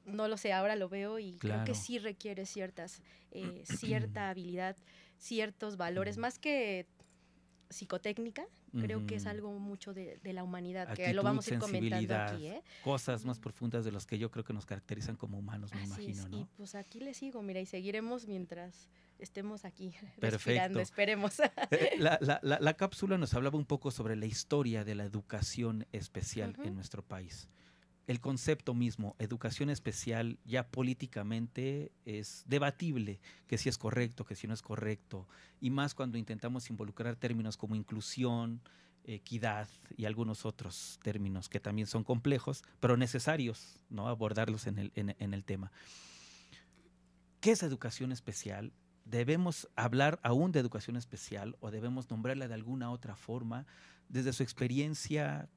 no 0.05 0.27
lo 0.27 0.37
sé, 0.37 0.53
ahora 0.53 0.75
lo 0.75 0.89
veo 0.89 1.19
y 1.19 1.37
creo 1.37 1.63
que 1.65 1.75
sí 1.75 1.99
requiere 1.99 2.47
ciertas, 2.47 3.03
eh, 3.31 3.63
cierta 3.65 4.29
habilidad, 4.29 4.75
ciertos 5.19 5.77
valores, 5.77 6.17
más 6.17 6.39
que 6.39 6.87
psicotécnica, 7.69 8.45
creo 8.71 9.05
que 9.05 9.15
es 9.15 9.25
algo 9.25 9.57
mucho 9.59 9.93
de, 9.93 10.19
la 10.23 10.43
humanidad, 10.43 10.93
que 10.93 11.13
lo 11.13 11.23
vamos 11.23 11.47
a 11.47 11.53
ir 11.53 11.59
comentando 11.59 12.15
aquí. 12.15 12.47
¿eh? 12.47 12.63
Cosas 12.83 13.25
más 13.25 13.39
profundas 13.39 13.85
de 13.85 13.91
las 13.91 14.05
que 14.05 14.17
yo 14.17 14.31
creo 14.31 14.43
que 14.43 14.53
nos 14.53 14.65
caracterizan 14.65 15.15
como 15.15 15.37
humanos, 15.37 15.73
me 15.73 15.83
imagino. 15.83 16.27
¿no? 16.29 16.39
Y 16.39 16.45
pues 16.57 16.75
aquí 16.75 16.99
le 16.99 17.13
sigo, 17.13 17.41
mira, 17.41 17.59
y 17.59 17.65
seguiremos 17.65 18.27
mientras 18.27 18.89
estemos 19.19 19.65
aquí 19.65 19.93
respirando, 20.17 20.79
esperemos. 20.79 21.39
Eh, 21.71 21.95
la, 21.99 22.17
la, 22.21 22.39
la, 22.41 22.73
cápsula 22.73 23.17
nos 23.17 23.33
hablaba 23.33 23.57
un 23.57 23.65
poco 23.65 23.91
sobre 23.91 24.15
la 24.15 24.25
historia 24.25 24.83
de 24.83 24.95
la 24.95 25.03
educación 25.03 25.85
especial 25.91 26.55
en 26.63 26.73
nuestro 26.73 27.03
país 27.03 27.47
el 28.09 28.19
concepto 28.21 28.73
mismo, 28.73 29.15
educación 29.19 29.69
especial, 29.69 30.39
ya 30.43 30.67
políticamente 30.67 31.91
es 32.05 32.43
debatible, 32.47 33.19
que 33.45 33.59
si 33.59 33.69
es 33.69 33.77
correcto, 33.77 34.25
que 34.25 34.35
si 34.35 34.47
no 34.47 34.55
es 34.55 34.63
correcto, 34.63 35.27
y 35.61 35.69
más 35.69 35.93
cuando 35.93 36.17
intentamos 36.17 36.71
involucrar 36.71 37.17
términos 37.17 37.55
como 37.55 37.75
inclusión, 37.75 38.61
equidad 39.03 39.69
y 39.95 40.05
algunos 40.05 40.43
otros 40.43 40.99
términos 41.03 41.49
que 41.49 41.59
también 41.59 41.85
son 41.85 42.03
complejos, 42.03 42.63
pero 42.79 42.97
necesarios 42.97 43.79
¿no? 43.91 44.07
abordarlos 44.07 44.65
en 44.65 44.79
el, 44.79 44.91
en 44.95 45.33
el 45.35 45.43
tema. 45.43 45.71
¿Qué 47.41 47.51
es 47.51 47.61
educación 47.61 48.11
especial? 48.11 48.73
¿Debemos 49.05 49.69
hablar 49.75 50.19
aún 50.23 50.51
de 50.51 50.59
educación 50.59 50.97
especial 50.97 51.57
o 51.59 51.69
debemos 51.69 52.09
nombrarla 52.09 52.47
de 52.47 52.55
alguna 52.55 52.89
otra 52.89 53.15
forma? 53.15 53.67
Desde 54.07 54.33
su 54.33 54.41
experiencia, 54.41 55.47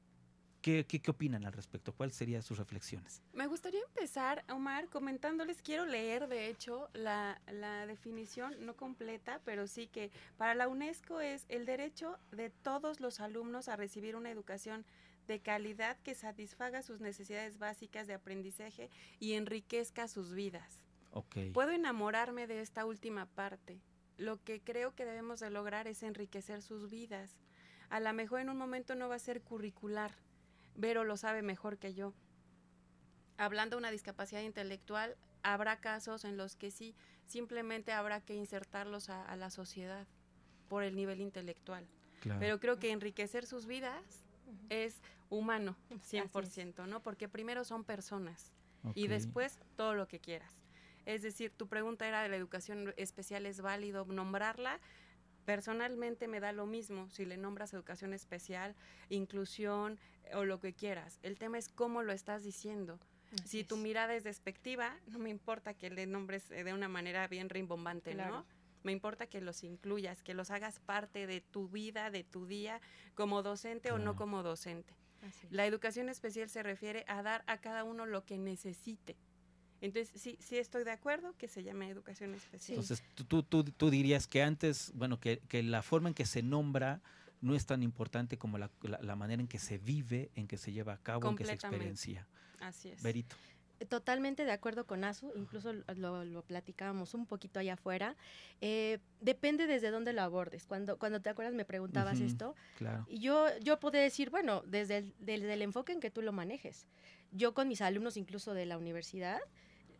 ¿Qué, 0.63 0.85
qué, 0.85 1.11
opinan 1.11 1.43
al 1.43 1.51
respecto? 1.51 1.91
¿Cuáles 1.91 2.15
serían 2.15 2.41
sus 2.41 2.57
reflexiones? 2.57 3.21
Me 3.33 3.47
gustaría 3.47 3.81
empezar, 3.81 4.45
Omar, 4.49 4.87
comentándoles, 4.87 5.61
quiero 5.61 5.85
leer, 5.85 6.29
de 6.29 6.47
hecho, 6.47 6.89
la, 6.93 7.41
la 7.51 7.85
definición, 7.85 8.55
no 8.65 8.73
completa, 8.77 9.41
pero 9.43 9.67
sí 9.67 9.87
que 9.87 10.09
para 10.37 10.55
la 10.55 10.69
UNESCO 10.69 11.19
es 11.19 11.45
el 11.49 11.65
derecho 11.65 12.17
de 12.31 12.49
todos 12.49 13.01
los 13.01 13.19
alumnos 13.19 13.67
a 13.67 13.75
recibir 13.75 14.15
una 14.15 14.31
educación 14.31 14.85
de 15.27 15.41
calidad 15.41 15.97
que 15.99 16.15
satisfaga 16.15 16.81
sus 16.81 17.01
necesidades 17.01 17.57
básicas 17.57 18.07
de 18.07 18.13
aprendizaje 18.13 18.89
y 19.19 19.33
enriquezca 19.33 20.07
sus 20.07 20.33
vidas. 20.33 20.79
Okay. 21.11 21.51
Puedo 21.51 21.71
enamorarme 21.71 22.47
de 22.47 22.61
esta 22.61 22.85
última 22.85 23.25
parte. 23.25 23.81
Lo 24.15 24.41
que 24.41 24.61
creo 24.61 24.95
que 24.95 25.03
debemos 25.03 25.41
de 25.41 25.49
lograr 25.49 25.89
es 25.89 26.03
enriquecer 26.03 26.61
sus 26.61 26.89
vidas. 26.89 27.35
A 27.89 27.99
lo 27.99 28.13
mejor 28.13 28.39
en 28.39 28.49
un 28.49 28.57
momento 28.57 28.95
no 28.95 29.09
va 29.09 29.15
a 29.15 29.19
ser 29.19 29.41
curricular, 29.41 30.15
Vero 30.75 31.03
lo 31.03 31.17
sabe 31.17 31.41
mejor 31.41 31.77
que 31.77 31.93
yo. 31.93 32.13
Hablando 33.37 33.75
de 33.75 33.79
una 33.79 33.91
discapacidad 33.91 34.41
intelectual, 34.41 35.15
habrá 35.43 35.79
casos 35.79 36.25
en 36.25 36.37
los 36.37 36.55
que 36.55 36.71
sí, 36.71 36.95
simplemente 37.25 37.91
habrá 37.91 38.21
que 38.21 38.35
insertarlos 38.35 39.09
a, 39.09 39.35
la 39.35 39.49
sociedad 39.49 40.07
por 40.69 40.83
el 40.83 40.95
nivel 40.95 41.21
intelectual. 41.21 41.87
Pero 42.39 42.59
creo 42.59 42.79
que 42.79 42.91
enriquecer 42.91 43.45
sus 43.45 43.65
vidas 43.65 44.23
es 44.69 45.01
humano, 45.29 45.75
100%, 45.89 46.87
¿no? 46.87 47.03
Porque 47.03 47.27
primero 47.27 47.65
son 47.65 47.83
personas 47.83 48.53
y 48.95 49.07
después 49.07 49.59
todo 49.75 49.93
lo 49.93 50.07
que 50.07 50.19
quieras. 50.19 50.53
Es 51.05 51.21
decir, 51.21 51.51
tu 51.51 51.67
pregunta 51.67 52.07
era 52.07 52.23
de 52.23 52.29
la 52.29 52.37
educación 52.37 52.93
especial, 52.95 53.45
¿es 53.45 53.61
válido 53.61 54.05
nombrarla? 54.05 54.79
Personalmente 55.45 56.27
me 56.27 56.39
da 56.39 56.51
lo 56.51 56.65
mismo 56.65 57.09
si 57.09 57.25
le 57.25 57.37
nombras 57.37 57.73
educación 57.73 58.13
especial, 58.13 58.75
inclusión 59.09 59.99
o 60.33 60.45
lo 60.45 60.59
que 60.59 60.73
quieras. 60.73 61.19
El 61.21 61.37
tema 61.37 61.57
es 61.57 61.69
cómo 61.69 62.01
lo 62.01 62.13
estás 62.13 62.43
diciendo. 62.43 62.99
si 63.45 63.63
tu 63.63 63.77
mirada 63.77 64.13
es 64.15 64.23
despectiva, 64.23 64.95
no 65.07 65.17
me 65.17 65.29
importa 65.29 65.73
que 65.73 65.89
le 65.89 66.05
nombres 66.05 66.49
eh, 66.51 66.63
de 66.63 66.73
una 66.73 66.87
manera 66.87 67.27
bien 67.27 67.49
rimbombante, 67.49 68.13
¿no? 68.13 68.45
Me 68.83 68.91
importa 68.91 69.27
que 69.27 69.41
los 69.41 69.63
incluyas, 69.63 70.21
que 70.21 70.33
los 70.33 70.51
hagas 70.51 70.79
parte 70.79 71.25
de 71.25 71.41
tu 71.41 71.69
vida, 71.69 72.11
de 72.11 72.23
tu 72.23 72.45
día, 72.45 72.81
como 73.15 73.41
docente 73.41 73.91
o 73.91 73.97
no 73.97 74.15
como 74.15 74.43
docente. 74.43 74.93
La 75.49 75.65
educación 75.65 76.09
especial 76.09 76.49
se 76.49 76.63
refiere 76.63 77.05
a 77.07 77.23
dar 77.23 77.43
a 77.47 77.57
cada 77.59 77.85
uno 77.85 78.05
lo 78.05 78.25
que 78.25 78.37
necesite. 78.37 79.15
Entonces, 79.83 80.21
sí, 80.21 80.37
sí 80.39 80.57
estoy 80.57 80.85
de 80.85 80.91
acuerdo 80.91 81.35
que 81.37 81.49
se 81.49 81.61
llame 81.61 81.89
educación 81.89 82.33
especial. 82.35 82.79
Entonces, 82.79 83.03
tú, 83.15 83.43
tú, 83.43 83.65
tú, 83.65 83.89
dirías 83.89 84.27
que 84.27 84.41
antes, 84.41 84.93
bueno, 84.95 85.19
que, 85.19 85.39
que, 85.49 85.61
la 85.61 85.81
forma 85.81 86.07
en 86.07 86.15
que 86.15 86.25
se 86.25 86.41
nombra 86.41 87.01
no 87.41 87.53
es 87.53 87.65
tan 87.65 87.83
importante 87.83 88.37
como 88.37 88.57
la, 88.57 88.71
la, 88.81 89.15
manera 89.17 89.41
en 89.41 89.49
que 89.49 89.59
se 89.59 89.77
vive, 89.77 90.31
en 90.35 90.47
que 90.47 90.57
se 90.57 90.71
lleva 90.71 90.93
a 90.93 90.97
cabo, 90.99 91.29
en 91.29 91.35
que 91.35 91.43
se 91.43 91.51
experiencia. 91.51 92.25
Así 92.61 92.91
es. 92.91 93.03
Berito. 93.03 93.35
Totalmente 93.89 94.45
de 94.45 94.53
acuerdo 94.53 94.87
con 94.87 95.03
Azu, 95.03 95.33
incluso 95.35 95.73
lo, 95.73 96.23
lo 96.23 96.41
platicábamos 96.43 97.13
un 97.13 97.25
poquito 97.25 97.59
allá 97.59 97.73
afuera. 97.73 98.15
Eh, 98.61 98.99
depende 99.19 99.67
desde 99.67 99.91
dónde 99.91 100.13
lo 100.13 100.21
abordes. 100.21 100.65
Cuando, 100.65 100.97
cuando 100.97 101.19
te 101.19 101.29
acuerdas 101.29 101.53
me 101.55 101.65
preguntabas 101.65 102.21
esto. 102.21 102.55
Claro. 102.77 103.05
Y 103.09 103.19
yo, 103.19 103.47
yo 103.59 103.81
puedo 103.81 103.99
decir, 103.99 104.29
bueno, 104.29 104.61
desde 104.65 105.11
desde 105.19 105.53
el 105.53 105.61
enfoque 105.61 105.91
en 105.91 105.99
que 105.99 106.09
tú 106.09 106.21
lo 106.21 106.31
manejes. 106.31 106.87
Yo 107.33 107.53
con 107.53 107.67
mis 107.67 107.81
alumnos 107.81 108.15
incluso 108.15 108.53
de 108.53 108.65
la 108.65 108.77
universidad, 108.77 109.41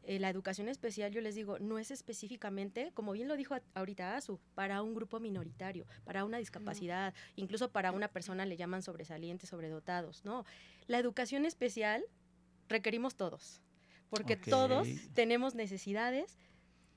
eh, 0.06 0.20
la 0.20 0.30
educación 0.30 0.68
especial, 0.68 1.12
yo 1.12 1.22
les 1.22 1.36
digo, 1.36 1.60
no 1.60 1.80
es 1.80 1.90
específicamente, 1.90 2.92
como 2.94 3.14
bien 3.14 3.28
lo 3.28 3.38
dijo 3.38 3.56
ahorita 3.74 4.18
Azu, 4.18 4.40
para 4.54 4.82
un 4.82 4.94
grupo 4.94 5.20
minoritario, 5.20 5.86
para 6.04 6.26
una 6.26 6.40
discapacidad, 6.40 7.14
incluso 7.36 7.72
para 7.72 7.92
una 7.92 8.10
persona 8.10 8.46
le 8.46 8.58
llaman 8.58 8.82
sobresalientes, 8.82 9.50
sobredotados, 9.50 10.26
¿no? 10.26 10.46
La 10.88 11.00
educación 11.00 11.46
especial 11.46 12.04
requerimos 12.68 13.16
todos, 13.16 13.62
porque 14.10 14.36
todos 14.36 14.88
tenemos 15.14 15.56
necesidades 15.56 16.38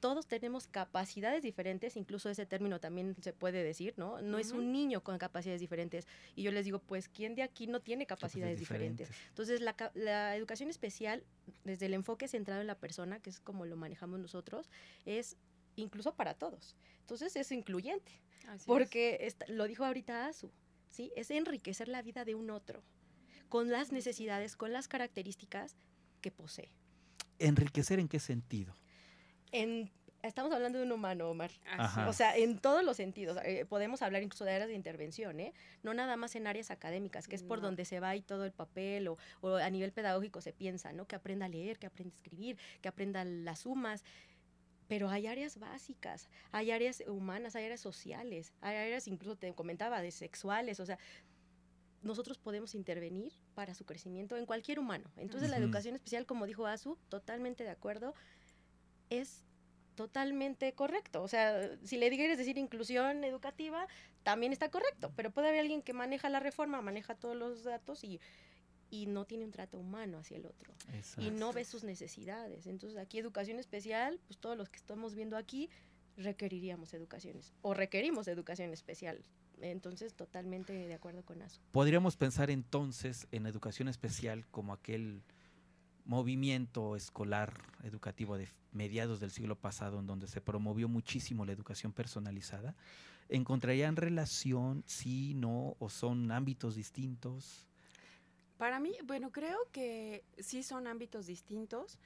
todos 0.00 0.26
tenemos 0.26 0.66
capacidades 0.66 1.42
diferentes, 1.42 1.96
incluso 1.96 2.28
ese 2.28 2.46
término 2.46 2.80
también 2.80 3.16
se 3.20 3.32
puede 3.32 3.62
decir, 3.62 3.94
¿no? 3.96 4.20
No 4.20 4.38
es 4.38 4.52
un 4.52 4.72
niño 4.72 5.02
con 5.02 5.18
capacidades 5.18 5.60
diferentes. 5.60 6.06
Y 6.34 6.42
yo 6.42 6.52
les 6.52 6.64
digo, 6.64 6.78
pues, 6.78 7.08
¿quién 7.08 7.34
de 7.34 7.42
aquí 7.42 7.66
no 7.66 7.80
tiene 7.80 8.06
capacidades 8.06 8.58
diferentes? 8.58 9.10
Entonces, 9.28 9.60
la, 9.60 9.74
la, 9.94 10.36
educación 10.36 10.70
especial, 10.70 11.24
desde 11.64 11.86
el 11.86 11.94
enfoque 11.94 12.28
centrado 12.28 12.60
en 12.60 12.66
la 12.66 12.78
persona, 12.78 13.20
que 13.20 13.30
es 13.30 13.40
como 13.40 13.64
lo 13.66 13.76
manejamos 13.76 14.20
nosotros, 14.20 14.70
es 15.04 15.36
incluso 15.76 16.14
para 16.14 16.34
todos. 16.34 16.76
Entonces, 17.00 17.36
es 17.36 17.50
incluyente. 17.52 18.12
porque 18.66 19.34
lo 19.48 19.66
dijo 19.66 19.84
ahorita 19.84 20.26
Azu, 20.26 20.50
¿sí? 20.90 21.12
Es 21.16 21.30
enriquecer 21.30 21.88
la 21.88 22.02
vida 22.02 22.24
de 22.24 22.34
un 22.34 22.50
otro 22.50 22.82
con 23.48 23.70
las 23.70 23.92
necesidades, 23.92 24.56
con 24.56 24.72
las 24.72 24.88
características 24.88 25.76
que 26.20 26.30
posee. 26.30 26.70
¿Enriquecer 27.38 27.98
en 27.98 28.08
qué 28.08 28.18
sentido? 28.18 28.74
Estamos 30.22 30.52
hablando 30.52 30.78
de 30.78 30.84
un 30.84 30.92
humano, 30.92 31.30
Omar. 31.30 31.50
O 32.06 32.12
sea, 32.12 32.36
en 32.36 32.58
todos 32.58 32.84
los 32.84 32.96
sentidos. 32.96 33.38
Eh, 33.44 33.64
podemos 33.68 34.02
hablar 34.02 34.22
incluso 34.22 34.44
de 34.44 34.52
áreas 34.52 34.68
de 34.68 34.74
intervención, 34.74 35.40
¿eh? 35.40 35.52
No 35.82 35.94
nada 35.94 36.16
más 36.16 36.34
en 36.36 36.46
áreas 36.46 36.70
académicas, 36.70 37.28
que 37.28 37.36
es 37.36 37.42
por 37.42 37.60
donde 37.60 37.84
se 37.84 38.00
va 38.00 38.16
y 38.16 38.22
todo 38.22 38.44
el 38.44 38.52
papel, 38.52 39.08
o, 39.08 39.18
o, 39.40 39.56
a 39.56 39.70
nivel 39.70 39.92
pedagógico 39.92 40.40
se 40.40 40.52
piensa, 40.52 40.92
¿no? 40.92 41.06
Que 41.06 41.16
aprenda 41.16 41.46
a 41.46 41.48
leer, 41.48 41.78
que 41.78 41.86
aprenda 41.86 42.14
a 42.14 42.16
escribir, 42.16 42.58
que 42.80 42.88
aprenda 42.88 43.24
las 43.24 43.60
sumas. 43.60 44.04
Pero 44.88 45.08
hay 45.10 45.26
áreas 45.26 45.58
básicas, 45.58 46.28
hay 46.52 46.70
áreas 46.70 47.02
humanas, 47.08 47.56
hay 47.56 47.64
áreas 47.64 47.80
sociales, 47.80 48.52
hay 48.60 48.76
áreas, 48.76 49.08
incluso 49.08 49.36
te 49.36 49.52
comentaba, 49.52 50.00
de 50.00 50.12
sexuales, 50.12 50.78
o 50.78 50.86
sea, 50.86 50.96
nosotros 52.02 52.38
podemos 52.38 52.74
intervenir 52.74 53.32
para 53.54 53.74
su 53.74 53.84
crecimiento 53.84 54.36
en 54.36 54.46
cualquier 54.46 54.78
humano. 54.78 55.10
Entonces, 55.16 55.50
la 55.50 55.56
educación 55.56 55.96
especial, 55.96 56.24
como 56.24 56.46
dijo 56.46 56.66
Azu, 56.66 56.96
totalmente 57.08 57.64
de 57.64 57.70
acuerdo, 57.70 58.14
es 59.10 59.44
totalmente 59.96 60.72
correcto. 60.74 61.22
O 61.22 61.28
sea, 61.28 61.76
si 61.82 61.96
le 61.96 62.08
quieres 62.10 62.38
decir 62.38 62.58
inclusión 62.58 63.24
educativa, 63.24 63.88
también 64.22 64.52
está 64.52 64.70
correcto, 64.70 65.12
pero 65.16 65.30
puede 65.30 65.48
haber 65.48 65.60
alguien 65.60 65.82
que 65.82 65.92
maneja 65.92 66.28
la 66.28 66.40
reforma, 66.40 66.80
maneja 66.82 67.14
todos 67.14 67.34
los 67.36 67.64
datos 67.64 68.04
y, 68.04 68.20
y 68.90 69.06
no 69.06 69.24
tiene 69.24 69.44
un 69.44 69.50
trato 69.50 69.78
humano 69.78 70.18
hacia 70.18 70.36
el 70.36 70.46
otro 70.46 70.74
y 71.18 71.30
no 71.30 71.52
ve 71.52 71.64
sus 71.64 71.82
necesidades. 71.82 72.66
Entonces, 72.66 72.98
aquí 72.98 73.18
educación 73.18 73.58
especial, 73.58 74.20
pues 74.26 74.38
todos 74.38 74.56
los 74.56 74.68
que 74.68 74.76
estamos 74.76 75.14
viendo 75.14 75.36
aquí 75.36 75.70
requeriríamos 76.16 76.94
educaciones 76.94 77.52
o 77.62 77.74
requerimos 77.74 78.28
educación 78.28 78.72
especial. 78.72 79.22
Entonces, 79.60 80.14
totalmente 80.14 80.72
de 80.72 80.94
acuerdo 80.94 81.24
con 81.24 81.40
eso. 81.40 81.60
Podríamos 81.72 82.16
pensar 82.16 82.50
entonces 82.50 83.26
en 83.32 83.46
educación 83.46 83.88
especial 83.88 84.46
como 84.50 84.74
aquel 84.74 85.22
movimiento 86.06 86.96
escolar 86.96 87.52
educativo 87.82 88.38
de 88.38 88.48
mediados 88.72 89.20
del 89.20 89.30
siglo 89.30 89.56
pasado 89.56 89.98
en 89.98 90.06
donde 90.06 90.28
se 90.28 90.40
promovió 90.40 90.88
muchísimo 90.88 91.44
la 91.44 91.52
educación 91.52 91.92
personalizada, 91.92 92.74
¿encontrarían 93.28 93.96
relación, 93.96 94.84
sí, 94.86 95.34
no, 95.34 95.76
o 95.78 95.88
son 95.88 96.30
ámbitos 96.30 96.74
distintos? 96.76 97.66
Para 98.56 98.80
mí, 98.80 98.92
bueno, 99.04 99.30
creo 99.32 99.58
que 99.72 100.24
sí 100.38 100.62
son 100.62 100.86
ámbitos 100.86 101.26
distintos. 101.26 101.98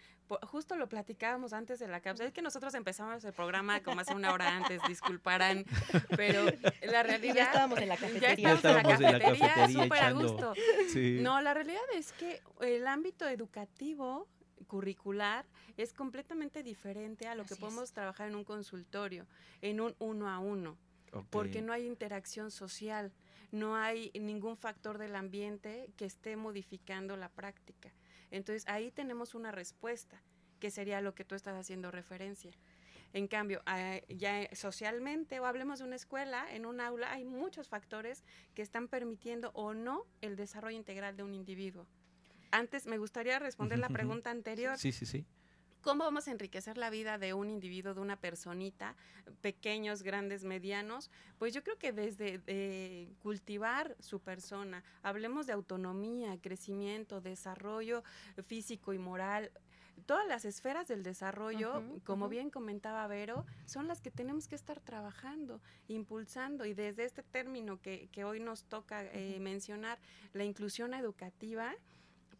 Justo 0.42 0.76
lo 0.76 0.88
platicábamos 0.88 1.52
antes 1.52 1.78
de 1.78 1.88
la 1.88 2.00
cápsula. 2.00 2.28
Es 2.28 2.34
que 2.34 2.42
nosotros 2.42 2.74
empezamos 2.74 3.24
el 3.24 3.32
programa 3.32 3.82
como 3.82 4.00
hace 4.00 4.14
una 4.14 4.32
hora 4.32 4.56
antes, 4.56 4.80
disculparán, 4.88 5.64
pero 6.16 6.44
la 6.82 7.02
realidad... 7.02 7.34
Ya 7.34 7.44
estábamos 7.44 7.78
en 7.78 7.88
la 7.88 7.96
cafetería. 7.96 8.34
Ya 8.36 8.52
estábamos, 8.54 8.94
en 8.94 9.02
la 9.02 9.18
cafetería, 9.18 9.68
súper 9.68 10.02
a 10.02 10.12
gusto. 10.12 10.54
No, 11.20 11.40
la 11.40 11.54
realidad 11.54 11.82
es 11.94 12.12
que 12.12 12.40
el 12.60 12.86
ámbito 12.86 13.28
educativo 13.28 14.28
curricular 14.66 15.46
es 15.76 15.92
completamente 15.92 16.62
diferente 16.62 17.26
a 17.26 17.34
lo 17.34 17.44
que 17.44 17.56
podemos 17.56 17.92
trabajar 17.92 18.28
en 18.28 18.36
un 18.36 18.44
consultorio, 18.44 19.26
en 19.62 19.80
un 19.80 19.94
uno 19.98 20.28
a 20.28 20.38
uno, 20.38 20.76
porque 21.30 21.60
no 21.62 21.72
hay 21.72 21.86
interacción 21.86 22.50
social 22.50 23.12
no 23.52 23.76
hay 23.76 24.10
ningún 24.14 24.56
factor 24.56 24.98
del 24.98 25.16
ambiente 25.16 25.90
que 25.96 26.04
esté 26.04 26.36
modificando 26.36 27.16
la 27.16 27.28
práctica. 27.28 27.90
Entonces 28.30 28.64
ahí 28.68 28.90
tenemos 28.90 29.34
una 29.34 29.52
respuesta, 29.52 30.22
que 30.58 30.70
sería 30.70 31.00
lo 31.00 31.14
que 31.14 31.24
tú 31.24 31.34
estás 31.34 31.56
haciendo 31.56 31.90
referencia. 31.90 32.52
En 33.12 33.26
cambio, 33.26 33.60
ya 34.08 34.48
socialmente, 34.54 35.40
o 35.40 35.46
hablemos 35.46 35.80
de 35.80 35.84
una 35.84 35.96
escuela, 35.96 36.46
en 36.54 36.64
un 36.64 36.80
aula, 36.80 37.10
hay 37.12 37.24
muchos 37.24 37.68
factores 37.68 38.22
que 38.54 38.62
están 38.62 38.86
permitiendo 38.86 39.50
o 39.54 39.74
no 39.74 40.06
el 40.20 40.36
desarrollo 40.36 40.76
integral 40.76 41.16
de 41.16 41.24
un 41.24 41.34
individuo. 41.34 41.86
Antes 42.52 42.86
me 42.86 42.98
gustaría 42.98 43.38
responder 43.38 43.78
la 43.78 43.88
pregunta 43.88 44.30
anterior. 44.30 44.78
Sí, 44.78 44.92
sí, 44.92 45.06
sí. 45.06 45.26
¿Cómo 45.82 46.04
vamos 46.04 46.28
a 46.28 46.32
enriquecer 46.32 46.76
la 46.76 46.90
vida 46.90 47.16
de 47.16 47.32
un 47.32 47.48
individuo, 47.48 47.94
de 47.94 48.00
una 48.00 48.16
personita, 48.16 48.94
pequeños, 49.40 50.02
grandes, 50.02 50.44
medianos? 50.44 51.10
Pues 51.38 51.54
yo 51.54 51.62
creo 51.62 51.78
que 51.78 51.92
desde 51.92 52.42
eh, 52.46 53.08
cultivar 53.22 53.96
su 53.98 54.20
persona, 54.20 54.84
hablemos 55.02 55.46
de 55.46 55.54
autonomía, 55.54 56.38
crecimiento, 56.40 57.22
desarrollo 57.22 58.04
físico 58.46 58.92
y 58.92 58.98
moral, 58.98 59.50
todas 60.04 60.26
las 60.26 60.44
esferas 60.44 60.88
del 60.88 61.02
desarrollo, 61.02 61.82
como 62.04 62.28
bien 62.28 62.50
comentaba 62.50 63.06
Vero, 63.06 63.46
son 63.66 63.86
las 63.86 64.00
que 64.00 64.10
tenemos 64.10 64.48
que 64.48 64.56
estar 64.56 64.80
trabajando, 64.80 65.60
impulsando. 65.88 66.66
Y 66.66 66.74
desde 66.74 67.04
este 67.04 67.22
término 67.22 67.80
que, 67.80 68.10
hoy 68.24 68.40
nos 68.40 68.64
toca 68.64 69.04
eh, 69.04 69.38
mencionar, 69.40 69.98
la 70.32 70.44
inclusión 70.44 70.94
educativa, 70.94 71.74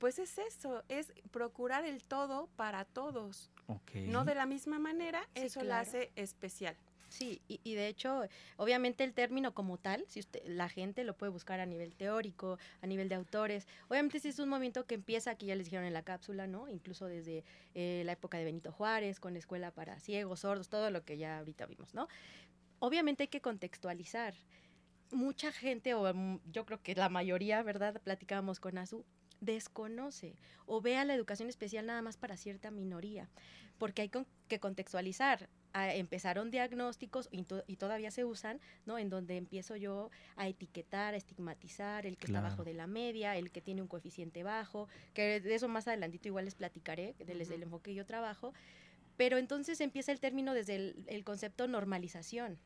pues 0.01 0.19
es 0.19 0.39
eso, 0.39 0.83
es 0.89 1.13
procurar 1.31 1.85
el 1.85 2.03
todo 2.03 2.49
para 2.57 2.85
todos. 2.87 3.51
No 3.95 4.25
de 4.25 4.35
la 4.35 4.47
misma 4.47 4.79
manera, 4.81 5.29
eso 5.35 5.63
la 5.63 5.81
hace 5.81 6.11
especial. 6.17 6.75
Sí, 7.11 7.43
y, 7.49 7.75
de 7.75 7.89
hecho, 7.89 8.23
obviamente 8.57 9.03
el 9.03 9.13
término 9.13 9.53
como 9.53 9.79
tal, 9.79 10.05
si 10.09 10.21
usted, 10.21 10.43
la 10.47 10.69
gente 10.69 11.03
lo 11.03 11.17
puede 11.17 11.31
buscar 11.31 11.59
a 11.59 11.67
nivel 11.67 11.97
teórico, 11.97 12.57
a 12.83 12.87
nivel 12.87 13.09
de 13.09 13.17
autores, 13.17 13.67
obviamente 13.89 14.21
sí 14.21 14.29
es 14.29 14.39
un 14.39 14.49
movimiento 14.49 14.87
que 14.87 14.95
empieza, 14.95 15.33
aquí 15.33 15.47
ya 15.47 15.57
les 15.57 15.67
dijeron 15.67 15.85
en 15.85 15.93
la 15.93 16.03
cápsula, 16.03 16.47
¿no? 16.47 16.69
Incluso 16.69 17.07
desde 17.07 17.45
eh, 17.75 18.03
la 18.07 18.13
época 18.13 18.39
de 18.39 18.45
Benito 18.45 18.71
Juárez, 18.71 19.19
con 19.19 19.37
escuela 19.37 19.73
para 19.73 19.99
ciegos, 19.99 20.41
sordos, 20.41 20.69
todo 20.69 20.91
lo 20.91 21.05
que 21.05 21.19
ya 21.19 21.39
ahorita 21.41 21.67
vimos, 21.67 21.95
¿no? 21.95 22.09
Obviamente 22.79 23.25
hay 23.25 23.29
que 23.29 23.41
contextualizar. 23.41 24.35
Mucha 25.11 25.51
gente, 25.51 25.95
o 25.95 26.15
mm, 26.15 26.39
yo 26.53 26.65
creo 26.65 26.81
que 26.81 26.95
la 26.95 27.09
mayoría, 27.09 27.63
¿verdad? 27.65 28.01
Platicábamos 28.03 28.61
con 28.61 28.79
Azu, 28.79 29.05
desconoce 29.41 30.37
o 30.67 30.81
vea 30.81 31.05
la 31.05 31.15
educación 31.15 31.49
especial 31.49 31.87
nada 31.87 32.03
más 32.03 32.17
para 32.17 32.37
cierta 32.37 32.71
minoría, 32.71 33.29
porque 33.79 34.03
hay 34.03 34.11
que 34.49 34.61
contextualizar. 34.61 35.49
Ah, 35.73 35.95
empezaron 35.95 36.51
diagnósticos 36.51 37.29
y, 37.31 37.45
todavía 37.77 38.11
se 38.11 38.25
usan, 38.25 38.61
¿no? 38.87 38.99
En 38.99 39.09
donde 39.09 39.37
empiezo 39.37 39.77
yo 39.77 40.11
a 40.35 40.49
etiquetar, 40.49 41.15
a 41.15 41.17
estigmatizar 41.17 42.07
el 42.07 42.19
que 42.19 42.27
está 42.27 42.41
bajo 42.41 42.65
de 42.65 42.75
la 42.75 42.89
media, 42.89 43.37
el 43.37 43.53
que 43.53 43.61
tiene 43.61 43.81
un 43.81 43.87
coeficiente 43.87 44.43
bajo, 44.43 44.89
que 45.15 45.41
de 45.41 45.55
eso 45.55 45.69
más 45.69 45.87
adelantito 45.87 46.27
igual 46.27 46.45
les 46.45 46.57
platicaré, 46.57 47.15
desde 47.19 47.55
el 47.55 47.63
enfoque 47.63 47.93
que 47.93 47.95
yo 47.95 48.05
trabajo. 48.05 48.53
Pero 49.17 49.39
entonces 49.39 49.81
empieza 49.81 50.11
el 50.11 50.19
término 50.19 50.55
desde 50.55 50.75
el, 50.75 51.05
el 51.07 51.23
concepto 51.23 51.69
normalización, 51.69 52.59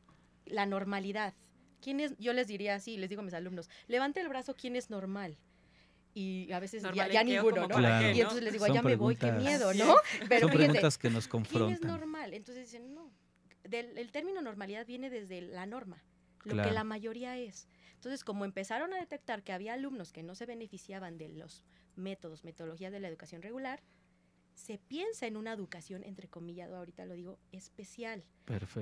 la 0.45 0.65
normalidad. 0.65 1.35
¿Quién 1.81 1.99
es? 1.99 2.17
Yo 2.17 2.33
les 2.33 2.47
diría 2.47 2.73
así, 2.73 2.97
les 2.97 3.09
digo 3.09 3.21
a 3.21 3.25
mis 3.25 3.35
alumnos, 3.35 3.69
levante 3.87 4.19
el 4.19 4.29
brazo, 4.29 4.55
¿quién 4.55 4.75
es 4.75 4.89
normal? 4.89 5.37
Y 6.15 6.49
a 6.53 6.61
veces 6.61 6.81
ya, 6.93 7.23
ninguno, 7.23 7.67
¿no? 7.67 7.81
Y 8.13 8.21
entonces 8.21 8.41
les 8.41 8.53
digo, 8.53 8.67
ya 8.67 8.81
me 8.81 8.95
voy, 8.95 9.17
qué 9.17 9.33
miedo, 9.33 9.73
¿no? 9.73 9.95
Pero 10.29 10.47
Son 10.47 10.57
preguntas 10.57 10.97
que 10.97 11.09
nos 11.09 11.27
confrontan. 11.27 11.77
¿Quién 11.77 11.91
es 11.91 11.99
normal? 11.99 12.33
Entonces 12.33 12.71
dicen, 12.71 12.95
no. 12.95 13.11
el 13.69 14.11
término 14.11 14.41
normalidad 14.41 14.85
viene 14.87 15.09
desde 15.09 15.41
la 15.41 15.65
norma, 15.65 16.01
lo 16.45 16.63
que 16.63 16.71
la 16.71 16.85
mayoría 16.85 17.37
es. 17.37 17.67
Entonces, 17.95 18.23
como 18.23 18.45
empezaron 18.45 18.93
a 18.93 18.97
detectar 18.97 19.43
que 19.43 19.51
había 19.51 19.73
alumnos 19.73 20.13
que 20.13 20.23
no 20.23 20.35
se 20.35 20.45
beneficiaban 20.45 21.17
de 21.17 21.27
los 21.27 21.65
métodos, 21.95 22.45
metodologías 22.45 22.93
de 22.93 23.01
la 23.01 23.09
educación 23.09 23.41
regular, 23.41 23.83
se 24.53 24.77
piensa 24.77 25.27
en 25.27 25.35
una 25.35 25.51
educación, 25.51 26.03
entre 26.05 26.29
comillas, 26.29 26.71
ahorita 26.71 27.05
lo 27.05 27.13
digo, 27.13 27.39
especial 27.51 28.23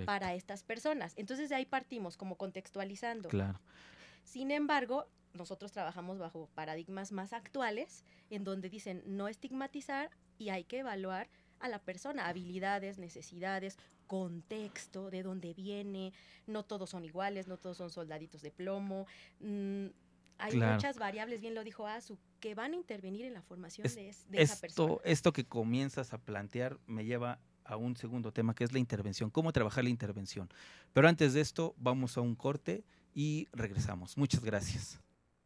para 0.05 0.35
estas 0.35 0.61
personas. 0.61 1.13
Entonces 1.15 1.49
de 1.49 1.55
ahí 1.55 1.65
partimos, 1.65 2.15
como 2.15 2.35
contextualizando. 2.35 3.29
Claro. 3.29 3.59
Sin 4.23 4.51
embargo, 4.51 5.07
nosotros 5.33 5.71
trabajamos 5.71 6.19
bajo 6.19 6.49
paradigmas 6.53 7.11
más 7.11 7.33
actuales, 7.33 8.05
en 8.29 8.43
donde 8.43 8.69
dicen 8.69 9.03
no 9.05 9.27
estigmatizar 9.27 10.09
y 10.37 10.49
hay 10.49 10.63
que 10.63 10.79
evaluar 10.79 11.29
a 11.59 11.69
la 11.69 11.79
persona, 11.79 12.27
habilidades, 12.27 12.97
necesidades, 12.97 13.77
contexto, 14.07 15.09
de 15.09 15.23
dónde 15.23 15.53
viene, 15.53 16.13
no 16.45 16.63
todos 16.63 16.89
son 16.89 17.05
iguales, 17.05 17.47
no 17.47 17.57
todos 17.57 17.77
son 17.77 17.89
soldaditos 17.89 18.41
de 18.41 18.51
plomo. 18.51 19.07
Mm, 19.39 19.87
hay 20.37 20.57
muchas 20.57 20.97
variables, 20.97 21.41
bien 21.41 21.55
lo 21.55 21.63
dijo 21.63 21.87
Azu, 21.87 22.17
que 22.39 22.53
van 22.53 22.73
a 22.73 22.75
intervenir 22.75 23.25
en 23.25 23.33
la 23.33 23.41
formación 23.41 23.87
de, 23.93 24.09
esa 24.09 24.59
persona. 24.59 24.97
Esto 25.03 25.31
que 25.31 25.45
comienzas 25.45 26.13
a 26.13 26.17
plantear 26.17 26.79
me 26.85 27.05
lleva 27.05 27.39
a 27.63 27.77
un 27.77 27.95
segundo 27.95 28.33
tema, 28.33 28.53
que 28.53 28.65
es 28.65 28.73
la 28.73 28.79
intervención, 28.79 29.29
cómo 29.29 29.53
trabajar 29.53 29.83
la 29.83 29.89
intervención. 29.89 30.49
Pero 30.91 31.07
antes 31.07 31.33
de 31.33 31.41
esto, 31.41 31.75
vamos 31.77 32.17
a 32.17 32.21
un 32.21 32.35
corte 32.35 32.83
y 33.13 33.47
regresamos. 33.53 34.17
Muchas 34.17 34.43
gracias. 34.43 35.02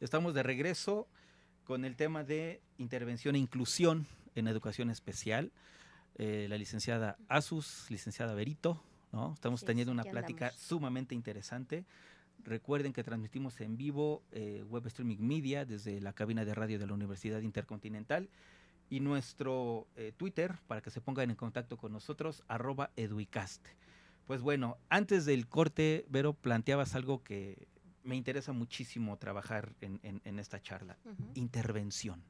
Estamos 0.00 0.32
de 0.32 0.44
regreso 0.44 1.08
con 1.64 1.84
el 1.84 1.96
tema 1.96 2.22
de 2.22 2.60
intervención 2.78 3.34
e 3.34 3.38
inclusión 3.38 4.06
en 4.36 4.46
educación 4.46 4.90
especial. 4.90 5.50
Eh, 6.14 6.46
la 6.48 6.56
licenciada 6.56 7.18
Asus, 7.28 7.90
licenciada 7.90 8.32
Berito, 8.34 8.80
¿no? 9.10 9.32
Estamos 9.34 9.64
teniendo 9.64 9.90
una 9.90 10.04
plática 10.04 10.52
sumamente 10.52 11.16
interesante. 11.16 11.84
Recuerden 12.44 12.92
que 12.92 13.02
transmitimos 13.02 13.60
en 13.60 13.76
vivo 13.76 14.22
eh, 14.30 14.64
Web 14.68 14.86
Streaming 14.86 15.18
Media 15.18 15.64
desde 15.64 16.00
la 16.00 16.12
cabina 16.12 16.44
de 16.44 16.54
radio 16.54 16.78
de 16.78 16.86
la 16.86 16.92
Universidad 16.92 17.40
Intercontinental 17.40 18.28
y 18.88 19.00
nuestro 19.00 19.88
eh, 19.96 20.12
Twitter 20.16 20.58
para 20.68 20.80
que 20.80 20.90
se 20.90 21.00
pongan 21.00 21.30
en 21.30 21.36
contacto 21.36 21.76
con 21.76 21.92
nosotros, 21.92 22.44
arroba 22.46 22.90
eduicast. 22.94 23.66
Pues 24.28 24.42
bueno, 24.42 24.78
antes 24.90 25.24
del 25.24 25.48
corte, 25.48 26.04
Vero, 26.08 26.34
planteabas 26.34 26.94
algo 26.94 27.24
que 27.24 27.66
me 28.08 28.16
interesa 28.16 28.52
muchísimo 28.52 29.18
trabajar 29.18 29.74
en, 29.82 30.38
esta 30.38 30.60
charla, 30.62 30.96
intervención. 31.34 32.24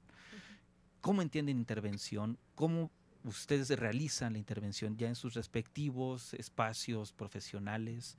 ¿Cómo 1.01 1.23
entienden 1.23 1.57
intervención? 1.57 2.37
¿Cómo 2.57 2.91
ustedes 3.23 3.71
realizan 3.79 4.33
la 4.33 4.39
intervención 4.41 4.97
ya 4.97 5.07
en 5.07 5.15
sus 5.15 5.35
respectivos 5.35 6.35
espacios 6.35 7.13
profesionales? 7.13 8.19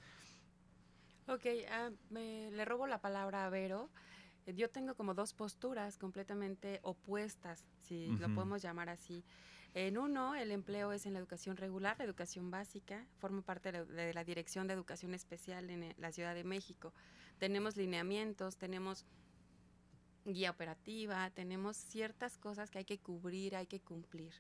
Ok, 1.27 1.45
ah, 1.69 1.89
le 2.11 2.65
robo 2.65 2.87
la 2.87 3.01
palabra 3.01 3.45
a 3.45 3.49
Vero. 3.49 3.89
Eh, 4.45 4.53
yo 4.55 4.69
tengo 4.69 4.95
como 4.95 5.13
dos 5.13 5.33
posturas 5.33 5.97
completamente 5.97 6.79
opuestas, 6.81 7.65
si 7.81 8.07
lo 8.17 8.33
podemos 8.33 8.61
llamar 8.61 8.87
así. 8.87 9.25
En 9.73 9.97
uno, 9.97 10.33
el 10.33 10.51
empleo 10.51 10.93
es 10.93 11.05
en 11.05 11.13
la 11.13 11.19
educación 11.19 11.57
regular, 11.57 11.97
la 11.99 12.05
educación 12.05 12.49
básica, 12.49 13.05
formo 13.19 13.41
parte 13.41 13.71
de 13.71 14.13
la 14.13 14.23
Dirección 14.23 14.65
de 14.65 14.73
Educación 14.73 15.13
Especial 15.13 15.69
en 15.69 15.83
eh, 15.83 15.95
la 15.97 16.13
Ciudad 16.13 16.33
de 16.33 16.45
México. 16.45 16.93
Tenemos 17.39 17.78
lineamientos, 17.78 18.58
tenemos 18.58 19.06
guía 20.25 20.52
operativa, 20.52 21.30
tenemos 21.32 21.78
ciertas 21.78 22.38
cosas 22.38 22.69
que 22.69 22.80
hay 22.80 22.86
que 22.86 22.99
cubrir, 22.99 23.56
hay 23.56 23.65
que 23.65 23.80
cumplir. 23.80 24.34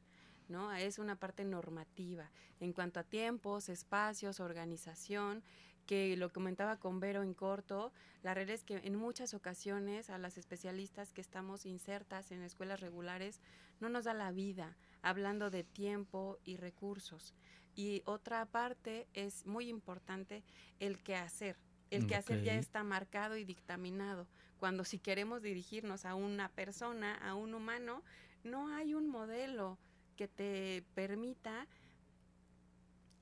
¿no? 0.47 0.71
Es 0.73 0.99
una 0.99 1.15
parte 1.15 1.45
normativa 1.45 2.29
en 2.59 2.73
cuanto 2.73 2.99
a 2.99 3.03
tiempos, 3.03 3.69
espacios, 3.69 4.39
organización 4.39 5.43
que 5.85 6.15
lo 6.17 6.31
comentaba 6.31 6.77
con 6.77 6.99
Vero 6.99 7.23
en 7.23 7.33
corto, 7.33 7.91
la 8.21 8.35
realidad 8.35 8.53
es 8.53 8.63
que 8.63 8.77
en 8.77 8.95
muchas 8.95 9.33
ocasiones 9.33 10.11
a 10.11 10.19
las 10.19 10.37
especialistas 10.37 11.11
que 11.11 11.21
estamos 11.21 11.65
insertas 11.65 12.31
en 12.31 12.43
escuelas 12.43 12.79
regulares 12.79 13.39
no 13.79 13.89
nos 13.89 14.03
da 14.03 14.13
la 14.13 14.31
vida, 14.31 14.77
hablando 15.01 15.49
de 15.49 15.63
tiempo 15.63 16.37
y 16.43 16.57
recursos. 16.57 17.33
Y 17.75 18.03
otra 18.05 18.45
parte 18.45 19.07
es 19.13 19.47
muy 19.47 19.67
importante 19.67 20.43
el 20.79 21.01
que 21.01 21.15
hacer. 21.15 21.57
El 21.89 22.07
que 22.07 22.15
hacer 22.15 22.43
ya 22.43 22.55
está 22.55 22.83
marcado 22.83 23.37
y 23.37 23.43
dictaminado. 23.43 24.27
Cuando 24.59 24.83
si 24.83 24.99
queremos 24.99 25.41
dirigirnos 25.41 26.05
a 26.05 26.15
una 26.15 26.49
persona, 26.49 27.15
a 27.15 27.33
un 27.33 27.53
humano, 27.53 28.03
no 28.43 28.67
hay 28.69 28.93
un 28.93 29.09
modelo 29.09 29.77
que 30.15 30.27
te 30.27 30.83
permita 30.93 31.67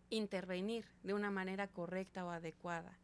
intervenir 0.10 0.86
de 1.04 1.14
una 1.14 1.32
manera 1.32 1.68
correcta 1.68 2.26
o 2.26 2.30
adecuada. 2.30 2.98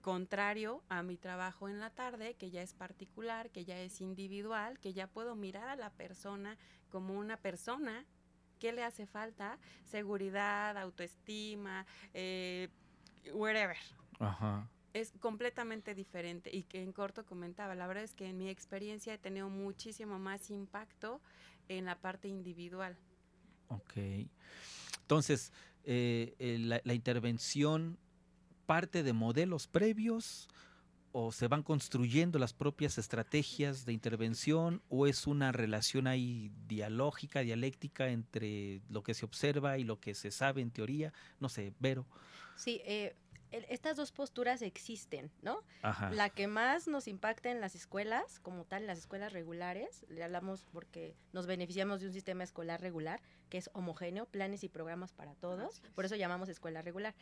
Contrario 0.00 0.82
a 0.88 1.02
mi 1.02 1.16
trabajo 1.16 1.68
en 1.68 1.78
la 1.78 1.90
tarde, 1.90 2.34
que 2.34 2.50
ya 2.50 2.62
es 2.62 2.72
particular, 2.72 3.50
que 3.50 3.64
ya 3.64 3.78
es 3.78 4.00
individual, 4.00 4.78
que 4.80 4.94
ya 4.94 5.06
puedo 5.06 5.36
mirar 5.36 5.68
a 5.68 5.76
la 5.76 5.90
persona 5.90 6.56
como 6.88 7.18
una 7.18 7.36
persona, 7.36 8.06
¿qué 8.58 8.72
le 8.72 8.82
hace 8.82 9.06
falta? 9.06 9.58
Seguridad, 9.84 10.78
autoestima, 10.78 11.86
eh, 12.14 12.68
whatever. 13.32 13.76
Es 14.92 15.12
completamente 15.20 15.94
diferente 15.94 16.50
y 16.52 16.64
que 16.64 16.82
en 16.82 16.92
corto 16.92 17.24
comentaba, 17.24 17.74
la 17.74 17.86
verdad 17.86 18.04
es 18.04 18.14
que 18.14 18.26
en 18.26 18.38
mi 18.38 18.48
experiencia 18.48 19.14
he 19.14 19.18
tenido 19.18 19.48
muchísimo 19.48 20.18
más 20.18 20.50
impacto 20.50 21.20
en 21.68 21.84
la 21.84 22.00
parte 22.00 22.28
individual. 22.28 22.96
Ok. 23.68 23.92
Entonces, 25.02 25.52
eh, 25.84 26.56
la, 26.60 26.80
la, 26.84 26.94
intervención 26.94 27.98
parte 28.66 29.02
de 29.02 29.12
modelos 29.12 29.66
previos 29.66 30.48
o 31.12 31.32
se 31.32 31.48
van 31.48 31.62
construyendo 31.62 32.38
las 32.38 32.52
propias 32.52 32.98
estrategias 32.98 33.84
de 33.84 33.92
intervención 33.92 34.82
o 34.88 35.06
es 35.06 35.26
una 35.26 35.52
relación 35.52 36.06
ahí 36.06 36.52
dialógica, 36.68 37.40
dialéctica 37.40 38.08
entre 38.10 38.80
lo 38.88 39.02
que 39.02 39.14
se 39.14 39.24
observa 39.24 39.78
y 39.78 39.84
lo 39.84 39.98
que 39.98 40.14
se 40.14 40.30
sabe 40.30 40.62
en 40.62 40.70
teoría? 40.70 41.12
No 41.40 41.48
sé, 41.48 41.72
Vero. 41.80 42.06
Sí, 42.56 42.80
eh, 42.84 43.16
estas 43.50 43.96
dos 43.96 44.12
posturas 44.12 44.62
existen, 44.62 45.30
¿no? 45.42 45.62
La 46.12 46.30
que 46.30 46.46
más 46.46 46.88
nos 46.88 47.08
impacta 47.08 47.50
en 47.50 47.60
las 47.60 47.74
escuelas, 47.74 48.38
como 48.40 48.64
tal, 48.64 48.82
en 48.82 48.86
las 48.86 48.98
escuelas 48.98 49.32
regulares, 49.32 50.04
le 50.08 50.22
hablamos 50.22 50.64
porque 50.72 51.14
nos 51.32 51.46
beneficiamos 51.46 52.00
de 52.00 52.06
un 52.06 52.12
sistema 52.12 52.44
escolar 52.44 52.80
regular, 52.80 53.20
que 53.48 53.58
es 53.58 53.70
homogéneo, 53.72 54.26
planes 54.26 54.64
y 54.64 54.68
programas 54.68 55.12
para 55.12 55.34
todos, 55.34 55.82
por 55.94 56.04
eso 56.04 56.16
llamamos 56.16 56.48
escuela 56.48 56.82
regular. 56.82 57.14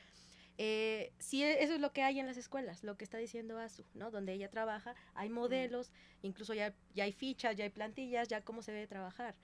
Eh, 0.60 1.12
sí, 1.20 1.44
eso 1.44 1.74
es 1.74 1.80
lo 1.80 1.92
que 1.92 2.02
hay 2.02 2.18
en 2.18 2.26
las 2.26 2.36
escuelas, 2.36 2.82
lo 2.82 2.96
que 2.96 3.04
está 3.04 3.16
diciendo 3.16 3.58
Azu, 3.58 3.84
¿no? 3.94 4.10
Donde 4.10 4.32
ella 4.32 4.50
trabaja, 4.50 4.96
hay 5.14 5.28
modelos, 5.28 5.92
incluso 6.22 6.52
ya, 6.52 6.74
ya 6.94 7.04
hay 7.04 7.12
fichas, 7.12 7.56
ya 7.56 7.62
hay 7.62 7.70
plantillas, 7.70 8.26
ya 8.26 8.40
cómo 8.40 8.62
se 8.62 8.72
debe 8.72 8.88
trabajar 8.88 9.36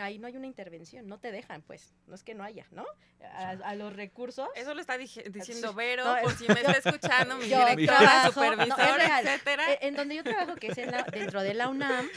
ahí 0.00 0.18
no 0.18 0.26
hay 0.26 0.36
una 0.36 0.46
intervención, 0.46 1.06
no 1.06 1.18
te 1.18 1.32
dejan, 1.32 1.62
pues, 1.62 1.94
no 2.06 2.14
es 2.14 2.22
que 2.22 2.34
no 2.34 2.42
haya, 2.42 2.66
¿no? 2.70 2.84
A, 3.34 3.74
los 3.74 3.94
recursos. 3.94 4.48
Eso 4.54 4.74
lo 4.74 4.80
está 4.80 4.96
diciendo 4.98 5.74
Vero, 5.74 6.04
por 6.22 6.32
si 6.32 6.46
me 6.48 6.60
está 6.60 6.72
escuchando, 6.72 7.36
mi 7.36 7.44
directora, 7.44 8.30
supervisora, 8.32 9.20
etcétera. 9.20 9.72
Eh, 9.72 9.78
en, 9.82 9.94
donde 9.94 10.16
yo 10.16 10.24
trabajo, 10.24 10.56
que 10.56 10.68
es 10.68 10.76
dentro 11.12 11.42
de 11.42 11.54
la 11.54 11.68
UNAM, 11.68 12.08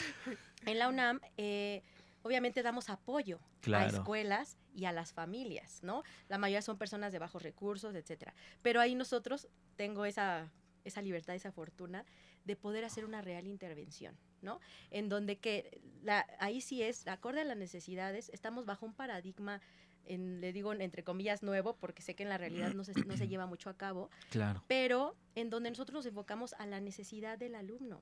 en 0.66 0.80
la 0.80 0.88
UNAM, 0.88 1.20
eh, 1.38 1.84
obviamente 2.24 2.64
damos 2.64 2.90
apoyo 2.90 3.40
a 3.72 3.86
escuelas 3.86 4.58
y 4.74 4.86
a 4.86 4.92
las 4.92 5.14
familias, 5.14 5.80
¿no? 5.84 6.04
La 6.30 6.38
mayoría 6.38 6.62
son 6.62 6.78
personas 6.78 7.12
de 7.12 7.20
bajos 7.20 7.44
recursos, 7.44 7.96
etcétera. 7.96 8.34
Pero 8.62 8.82
ahí 8.82 8.96
nosotros 8.96 9.48
tengo 9.76 10.06
esa, 10.06 10.50
esa 10.84 11.02
libertad, 11.02 11.36
esa 11.36 11.52
fortuna 11.52 12.06
de 12.46 12.56
poder 12.56 12.86
hacer 12.86 13.06
una 13.06 13.22
real 13.22 13.48
intervención, 13.48 14.18
¿no? 14.44 14.60
En 14.92 15.10
donde 15.10 15.38
que 15.38 15.82
la, 16.04 16.28
ahí 16.40 16.62
sí 16.62 16.84
es, 16.84 17.08
acorde 17.08 17.42
a 17.42 17.46
las 17.46 17.58
necesidades, 17.58 18.30
estamos 18.30 18.66
bajo 18.66 18.86
un 18.86 18.94
paradigma 18.94 19.62
en, 20.06 20.42
le 20.42 20.52
digo 20.52 20.74
entre 20.74 21.04
comillas 21.04 21.44
nuevo, 21.44 21.78
porque 21.78 22.02
sé 22.02 22.16
que 22.16 22.24
en 22.24 22.30
la 22.30 22.38
realidad 22.38 22.74
no 22.74 22.84
se, 22.84 22.94
no 23.06 23.18
se 23.18 23.28
lleva 23.28 23.46
mucho 23.46 23.70
a 23.70 23.78
cabo, 23.78 24.10
claro. 24.30 24.64
pero 24.68 25.16
en 25.36 25.50
donde 25.50 25.70
nosotros 25.70 25.96
nos 25.96 26.06
enfocamos 26.06 26.54
a 26.54 26.66
la 26.66 26.82
necesidad 26.82 27.38
del 27.38 27.56
alumno. 27.56 28.02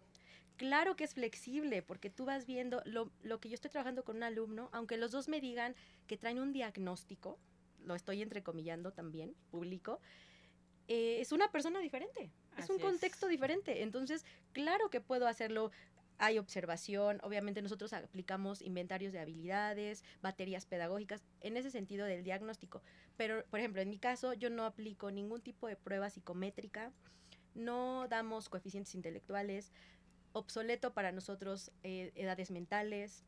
Claro 0.58 0.96
que 0.96 1.04
es 1.04 1.14
flexible, 1.14 1.82
porque 1.82 2.10
tú 2.10 2.26
vas 2.26 2.46
viendo 2.46 2.82
lo, 2.86 3.12
lo 3.24 3.40
que 3.40 3.50
yo 3.50 3.56
estoy 3.56 3.72
trabajando 3.72 4.04
con 4.04 4.18
un 4.18 4.24
alumno, 4.24 4.70
aunque 4.74 4.98
los 4.98 5.12
dos 5.12 5.28
me 5.28 5.40
digan 5.42 5.76
que 6.08 6.18
traen 6.18 6.40
un 6.40 6.52
diagnóstico, 6.52 7.40
lo 7.84 7.96
estoy 7.96 8.22
entrecomillando 8.22 8.92
también, 8.92 9.34
público, 9.50 10.00
eh, 10.88 11.22
es 11.22 11.32
una 11.32 11.50
persona 11.52 11.80
diferente, 11.80 12.32
es 12.58 12.70
un 12.70 12.78
contexto 12.80 13.28
diferente. 13.28 13.82
Entonces, 13.82 14.26
claro 14.52 14.90
que 14.90 15.00
puedo 15.00 15.26
hacerlo 15.26 15.72
hay 16.22 16.38
observación, 16.38 17.20
obviamente 17.24 17.64
nosotros 17.64 17.94
aplicamos 17.94 18.62
inventarios 18.62 19.12
de 19.12 19.20
habilidades, 19.20 20.04
baterías 20.22 20.68
pedagógicas, 20.68 21.24
en 21.42 21.58
ese 21.58 21.72
sentido 21.72 22.06
del 22.06 22.24
diagnóstico. 22.24 22.84
Pero, 23.18 23.44
por 23.46 23.60
ejemplo, 23.60 23.82
en 23.82 23.90
mi 23.90 23.98
caso, 23.98 24.34
yo 24.34 24.52
no 24.52 24.66
aplico 24.66 25.10
ningún 25.10 25.42
tipo 25.42 25.68
de 25.68 25.76
prueba 25.76 26.12
psicométrica, 26.12 26.92
no 27.56 28.08
damos 28.08 28.50
coeficientes 28.50 28.94
intelectuales, 28.94 29.72
obsoleto 30.32 30.94
para 30.94 31.12
nosotros 31.12 31.72
eh, 31.82 32.12
edades 32.14 32.52
mentales, 32.52 33.26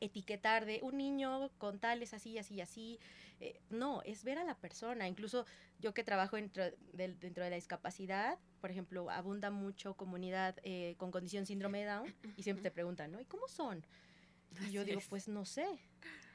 etiquetar 0.00 0.66
de 0.66 0.80
un 0.82 0.98
niño 0.98 1.52
con 1.58 1.78
tales 1.78 2.14
así, 2.14 2.36
así, 2.36 2.60
así. 2.60 2.98
Eh, 3.38 3.60
no, 3.70 4.02
es 4.02 4.24
ver 4.24 4.38
a 4.38 4.44
la 4.44 4.56
persona. 4.56 5.06
Incluso 5.06 5.46
yo 5.78 5.94
que 5.94 6.02
trabajo 6.02 6.34
dentro 6.34 6.64
de, 6.64 7.14
dentro 7.14 7.44
de 7.44 7.50
la 7.50 7.56
discapacidad, 7.56 8.40
por 8.64 8.70
ejemplo, 8.70 9.10
abunda 9.10 9.50
mucho 9.50 9.92
comunidad 9.92 10.56
eh, 10.62 10.94
con 10.96 11.10
condición 11.10 11.44
síndrome 11.44 11.80
de 11.80 11.84
Down 11.84 12.14
y 12.34 12.44
siempre 12.44 12.62
te 12.62 12.70
preguntan, 12.70 13.12
¿no? 13.12 13.20
¿Y 13.20 13.26
cómo 13.26 13.46
son? 13.46 13.84
Y 14.66 14.70
yo 14.70 14.86
digo, 14.86 15.02
pues 15.10 15.28
no 15.28 15.44
sé. 15.44 15.66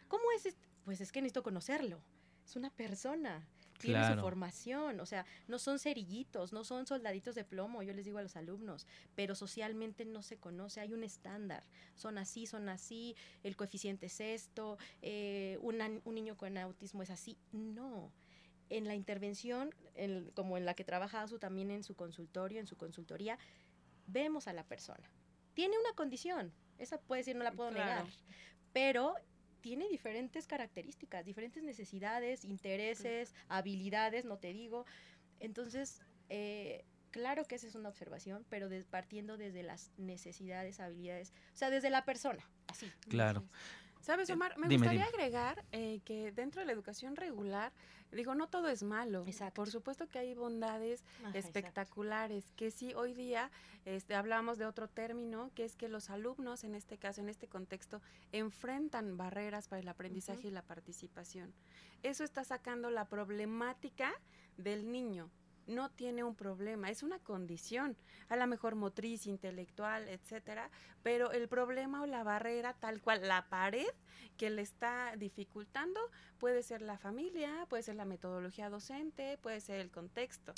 ¿Cómo 0.07 0.25
es? 0.35 0.55
Pues 0.85 1.01
es 1.01 1.11
que 1.11 1.23
necesito 1.23 1.41
conocerlo. 1.41 2.03
Es 2.45 2.55
una 2.55 2.69
persona 2.69 3.43
tiene 3.79 4.13
su 4.13 4.21
formación, 4.21 4.99
o 4.99 5.07
sea, 5.07 5.25
no 5.47 5.57
son 5.57 5.79
cerillitos, 5.79 6.53
no 6.53 6.63
son 6.63 6.85
soldaditos 6.85 7.33
de 7.33 7.45
plomo, 7.45 7.81
yo 7.81 7.93
les 7.93 8.05
digo 8.05 8.19
a 8.19 8.21
los 8.21 8.35
alumnos, 8.35 8.85
pero 9.15 9.33
socialmente 9.33 10.05
no 10.05 10.21
se 10.21 10.37
conoce, 10.37 10.81
hay 10.81 10.93
un 10.93 11.03
estándar, 11.03 11.63
son 11.95 12.19
así, 12.19 12.45
son 12.45 12.69
así, 12.69 13.15
el 13.41 13.55
coeficiente 13.55 14.05
es 14.05 14.19
esto, 14.19 14.77
eh, 15.01 15.57
un 15.61 16.13
niño 16.13 16.37
con 16.37 16.59
autismo 16.59 17.01
es 17.01 17.09
así, 17.09 17.39
no. 17.51 18.11
En 18.69 18.87
la 18.87 18.95
intervención, 18.95 19.73
como 20.35 20.57
en 20.57 20.65
la 20.65 20.73
que 20.73 20.83
trabaja 20.83 21.21
Azu 21.21 21.39
también 21.39 21.71
en 21.71 21.83
su 21.83 21.95
consultorio, 21.95 22.59
en 22.59 22.67
su 22.67 22.77
consultoría, 22.77 23.37
vemos 24.07 24.47
a 24.47 24.53
la 24.53 24.63
persona. 24.63 25.09
Tiene 25.53 25.77
una 25.77 25.93
condición, 25.93 26.53
esa 26.77 26.99
puede 26.99 27.21
decir, 27.21 27.35
no 27.35 27.43
la 27.43 27.51
puedo 27.51 27.71
negar, 27.71 28.05
pero 28.71 29.15
tiene 29.61 29.89
diferentes 29.89 30.47
características, 30.47 31.25
diferentes 31.25 31.63
necesidades, 31.63 32.45
intereses, 32.45 33.33
habilidades, 33.49 34.25
no 34.25 34.37
te 34.37 34.53
digo. 34.53 34.85
Entonces, 35.39 36.01
eh, 36.29 36.85
Claro 37.11 37.45
que 37.45 37.55
esa 37.55 37.67
es 37.67 37.75
una 37.75 37.89
observación, 37.89 38.45
pero 38.49 38.69
partiendo 38.89 39.37
desde 39.37 39.63
las 39.63 39.91
necesidades, 39.97 40.79
habilidades, 40.79 41.33
o 41.53 41.57
sea, 41.57 41.69
desde 41.69 41.89
la 41.89 42.05
persona, 42.05 42.47
así. 42.67 42.91
Claro. 43.09 43.43
¿Sabes, 44.09 44.27
Omar? 44.31 44.57
Me 44.57 44.67
gustaría 44.75 45.05
agregar 45.05 45.63
eh, 45.71 46.01
que 46.03 46.31
dentro 46.31 46.61
de 46.61 46.65
la 46.65 46.71
educación 46.71 47.15
regular, 47.15 47.71
digo, 48.11 48.33
no 48.33 48.47
todo 48.47 48.67
es 48.67 48.81
malo. 48.81 49.23
Exacto. 49.27 49.53
Por 49.53 49.69
supuesto 49.69 50.07
que 50.07 50.17
hay 50.17 50.33
bondades 50.33 51.03
espectaculares, 51.35 52.51
que 52.55 52.71
sí, 52.71 52.91
hoy 52.95 53.13
día 53.13 53.51
este, 53.85 54.15
hablamos 54.15 54.57
de 54.57 54.65
otro 54.65 54.87
término, 54.87 55.51
que 55.53 55.63
es 55.63 55.75
que 55.75 55.89
los 55.89 56.09
alumnos, 56.09 56.63
en 56.63 56.73
este 56.73 56.97
caso, 56.97 57.21
en 57.21 57.29
este 57.29 57.47
contexto, 57.47 58.01
enfrentan 58.31 59.15
barreras 59.15 59.67
para 59.67 59.79
el 59.79 59.87
aprendizaje 59.87 60.47
y 60.47 60.51
la 60.51 60.63
participación. 60.63 61.53
Eso 62.01 62.23
está 62.23 62.43
sacando 62.43 62.89
la 62.89 63.05
problemática 63.05 64.11
del 64.57 64.91
niño 64.91 65.29
no 65.69 65.89
tiene 65.89 66.23
un 66.23 66.35
problema, 66.35 66.89
es 66.89 67.03
una 67.03 67.19
condición, 67.19 67.95
a 68.27 68.35
lo 68.35 68.47
mejor 68.47 68.75
motriz, 68.75 69.27
intelectual, 69.27 70.07
etcétera, 70.09 70.69
pero 71.03 71.31
el 71.31 71.47
problema 71.47 72.01
o 72.01 72.05
la 72.05 72.23
barrera, 72.23 72.73
tal 72.73 73.01
cual, 73.01 73.27
la 73.27 73.47
pared 73.49 73.87
que 74.37 74.49
le 74.49 74.61
está 74.61 75.13
dificultando, 75.17 75.99
puede 76.39 76.63
ser 76.63 76.81
la 76.81 76.97
familia, 76.97 77.65
puede 77.69 77.83
ser 77.83 77.95
la 77.95 78.05
metodología 78.05 78.69
docente, 78.69 79.37
puede 79.37 79.61
ser 79.61 79.79
el 79.79 79.91
contexto. 79.91 80.53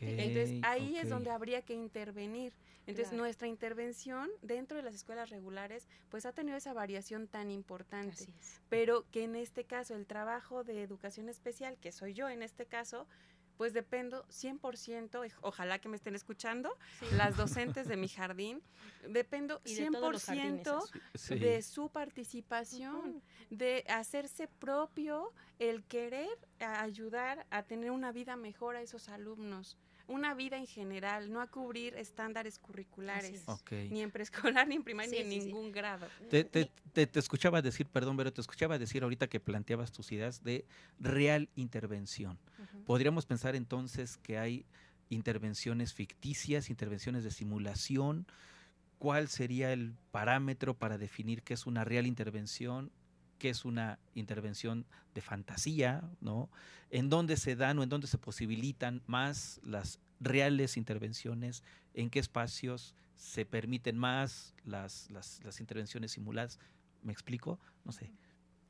Entonces 0.00 0.60
ahí 0.62 0.96
es 0.96 1.08
donde 1.08 1.30
habría 1.30 1.62
que 1.62 1.74
intervenir. 1.74 2.52
Entonces 2.86 3.12
nuestra 3.12 3.48
intervención 3.48 4.30
dentro 4.42 4.76
de 4.76 4.82
las 4.84 4.94
escuelas 4.94 5.30
regulares, 5.30 5.88
pues 6.08 6.24
ha 6.24 6.32
tenido 6.32 6.56
esa 6.56 6.72
variación 6.72 7.26
tan 7.26 7.50
importante, 7.50 8.26
pero 8.68 9.04
que 9.10 9.24
en 9.24 9.34
este 9.34 9.64
caso 9.64 9.96
el 9.96 10.06
trabajo 10.06 10.62
de 10.62 10.82
educación 10.82 11.28
especial, 11.28 11.76
que 11.78 11.90
soy 11.90 12.14
yo 12.14 12.28
en 12.28 12.42
este 12.42 12.64
caso, 12.64 13.06
pues 13.56 13.72
dependo 13.72 14.26
100%, 14.28 15.32
ojalá 15.40 15.78
que 15.78 15.88
me 15.88 15.96
estén 15.96 16.14
escuchando, 16.14 16.76
las 17.12 17.36
docentes 17.36 17.88
de 17.88 17.96
mi 17.96 18.08
jardín, 18.08 18.62
dependo 19.08 19.60
100% 19.62 20.90
de, 21.28 21.36
de, 21.36 21.62
su 21.62 21.88
participación, 21.88 23.22
de 23.50 23.84
hacerse 23.88 24.48
propio 24.48 25.32
el 25.58 25.84
querer 25.84 26.38
ayudar 26.60 27.46
a 27.50 27.62
tener 27.62 27.90
una 27.90 28.12
vida 28.12 28.36
mejor 28.36 28.76
a 28.76 28.82
esos 28.82 29.08
alumnos 29.08 29.76
una 30.08 30.34
vida 30.34 30.56
en 30.56 30.66
general, 30.66 31.32
no 31.32 31.40
a 31.40 31.48
cubrir 31.48 31.94
estándares 31.94 32.58
curriculares, 32.58 33.44
ni 33.90 34.02
en 34.02 34.10
preescolar, 34.10 34.66
ni 34.68 34.76
en 34.76 34.84
primaria, 34.84 35.24
ni 35.24 35.36
en 35.36 35.44
ningún 35.46 35.72
grado. 35.72 36.06
Te, 36.30 36.44
te, 36.44 36.70
te, 37.06 37.18
escuchaba 37.18 37.62
decir, 37.62 37.86
perdón, 37.86 38.16
pero 38.16 38.32
te 38.32 38.40
escuchaba 38.40 38.78
decir 38.78 39.02
ahorita 39.02 39.26
que 39.26 39.40
planteabas 39.40 39.92
tus 39.92 40.12
ideas 40.12 40.42
de 40.42 40.64
real 41.00 41.48
intervención. 41.56 42.38
Podríamos 42.86 43.26
pensar 43.26 43.56
entonces 43.56 44.16
que 44.18 44.38
hay 44.38 44.64
intervenciones 45.08 45.92
ficticias, 45.94 46.70
intervenciones 46.70 47.24
de 47.24 47.30
simulación. 47.30 48.26
¿Cuál 48.98 49.28
sería 49.28 49.72
el 49.72 49.94
parámetro 50.10 50.74
para 50.74 50.98
definir 50.98 51.42
qué 51.42 51.54
es 51.54 51.66
una 51.66 51.84
real 51.84 52.06
intervención 52.06 52.90
qué 53.38 53.50
es 53.50 53.64
una 53.64 53.98
intervención 54.14 54.86
de 55.14 55.20
fantasía, 55.20 56.02
¿no? 56.20 56.50
En 56.90 57.08
dónde 57.08 57.36
se 57.36 57.56
dan 57.56 57.78
o 57.78 57.82
en 57.82 57.88
dónde 57.88 58.06
se 58.06 58.18
posibilitan 58.18 59.02
más 59.06 59.60
las 59.64 59.98
reales 60.20 60.76
intervenciones, 60.76 61.62
en 61.94 62.10
qué 62.10 62.18
espacios 62.18 62.94
se 63.16 63.46
permiten 63.46 63.96
más 63.96 64.54
las, 64.64 65.10
las, 65.10 65.60
intervenciones 65.60 66.12
simuladas. 66.12 66.58
¿Me 67.02 67.12
explico? 67.12 67.58
No 67.84 67.92
sé. 67.92 68.10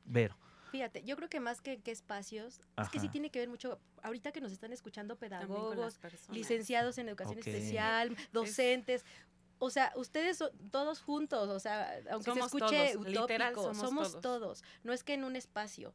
Vero. 0.05 0.37
Fíjate, 0.71 1.03
yo 1.03 1.15
creo 1.15 1.29
que 1.29 1.39
más 1.39 1.61
que 1.61 1.79
qué 1.79 1.91
espacios, 1.91 2.61
es 2.77 2.89
que 2.89 2.99
sí 2.99 3.07
tiene 3.07 3.29
que 3.29 3.39
ver 3.39 3.47
mucho, 3.47 3.79
ahorita 4.03 4.33
que 4.33 4.41
nos 4.41 4.51
están 4.51 4.73
escuchando 4.73 5.17
pedagogos, 5.17 5.97
licenciados 6.29 6.97
en 6.97 7.07
educación 7.07 7.39
especial, 7.39 8.15
docentes, 8.33 9.05
o 9.59 9.69
sea, 9.69 9.91
ustedes 9.95 10.43
todos 10.71 11.01
juntos, 11.01 11.49
o 11.49 11.59
sea, 11.59 11.99
aunque 12.11 12.33
se 12.33 12.39
escuche 12.39 12.97
utópico, 12.97 13.73
somos, 13.73 14.21
todos. 14.21 14.63
No 14.83 14.93
es 14.93 15.03
que 15.03 15.13
en 15.13 15.23
un 15.23 15.35
espacio. 15.35 15.93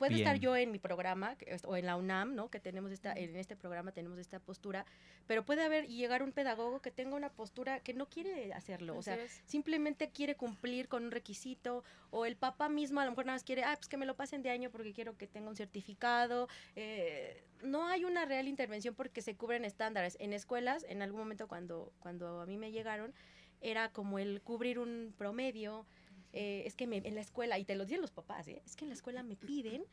Puede 0.00 0.14
estar 0.14 0.38
yo 0.38 0.56
en 0.56 0.72
mi 0.72 0.78
programa 0.78 1.36
o 1.64 1.76
en 1.76 1.84
la 1.84 1.94
UNAM, 1.96 2.34
¿no? 2.34 2.48
Que 2.48 2.58
tenemos 2.58 2.90
esta, 2.90 3.12
en 3.12 3.36
este 3.36 3.54
programa 3.54 3.92
tenemos 3.92 4.18
esta 4.18 4.40
postura, 4.40 4.86
pero 5.26 5.44
puede 5.44 5.62
haber 5.62 5.84
y 5.90 5.98
llegar 5.98 6.22
un 6.22 6.32
pedagogo 6.32 6.80
que 6.80 6.90
tenga 6.90 7.16
una 7.16 7.28
postura 7.28 7.80
que 7.80 7.92
no 7.92 8.08
quiere 8.08 8.54
hacerlo, 8.54 8.96
o 8.96 9.02
sea, 9.02 9.18
simplemente 9.44 10.08
quiere 10.08 10.36
cumplir 10.36 10.88
con 10.88 11.04
un 11.04 11.10
requisito, 11.10 11.84
o 12.08 12.24
el 12.24 12.34
papá 12.34 12.70
mismo 12.70 13.00
a 13.00 13.04
lo 13.04 13.10
mejor 13.10 13.26
nada 13.26 13.36
más 13.36 13.44
quiere, 13.44 13.62
ah, 13.62 13.74
pues 13.76 13.88
que 13.88 13.98
me 13.98 14.06
lo 14.06 14.16
pasen 14.16 14.42
de 14.42 14.48
año 14.48 14.70
porque 14.70 14.94
quiero 14.94 15.18
que 15.18 15.26
tenga 15.26 15.50
un 15.50 15.56
certificado. 15.56 16.48
Eh, 16.76 17.44
no 17.62 17.86
hay 17.86 18.06
una 18.06 18.24
real 18.24 18.48
intervención 18.48 18.94
porque 18.94 19.20
se 19.20 19.36
cubren 19.36 19.66
estándares. 19.66 20.16
En 20.18 20.32
escuelas, 20.32 20.86
en 20.88 21.02
algún 21.02 21.20
momento 21.20 21.46
cuando, 21.46 21.92
cuando 21.98 22.40
a 22.40 22.46
mí 22.46 22.56
me 22.56 22.72
llegaron, 22.72 23.12
era 23.60 23.90
como 23.90 24.18
el 24.18 24.40
cubrir 24.40 24.78
un 24.78 25.14
promedio, 25.18 25.86
eh, 26.32 26.62
es 26.66 26.74
que 26.74 26.86
me, 26.86 26.98
en 26.98 27.14
la 27.14 27.20
escuela, 27.20 27.58
y 27.58 27.64
te 27.64 27.74
lo 27.74 27.84
dicen 27.84 28.00
los 28.00 28.10
papás, 28.10 28.48
¿eh? 28.48 28.62
es 28.64 28.76
que 28.76 28.84
en 28.84 28.90
la 28.90 28.94
escuela 28.94 29.22
me 29.22 29.36
piden 29.36 29.84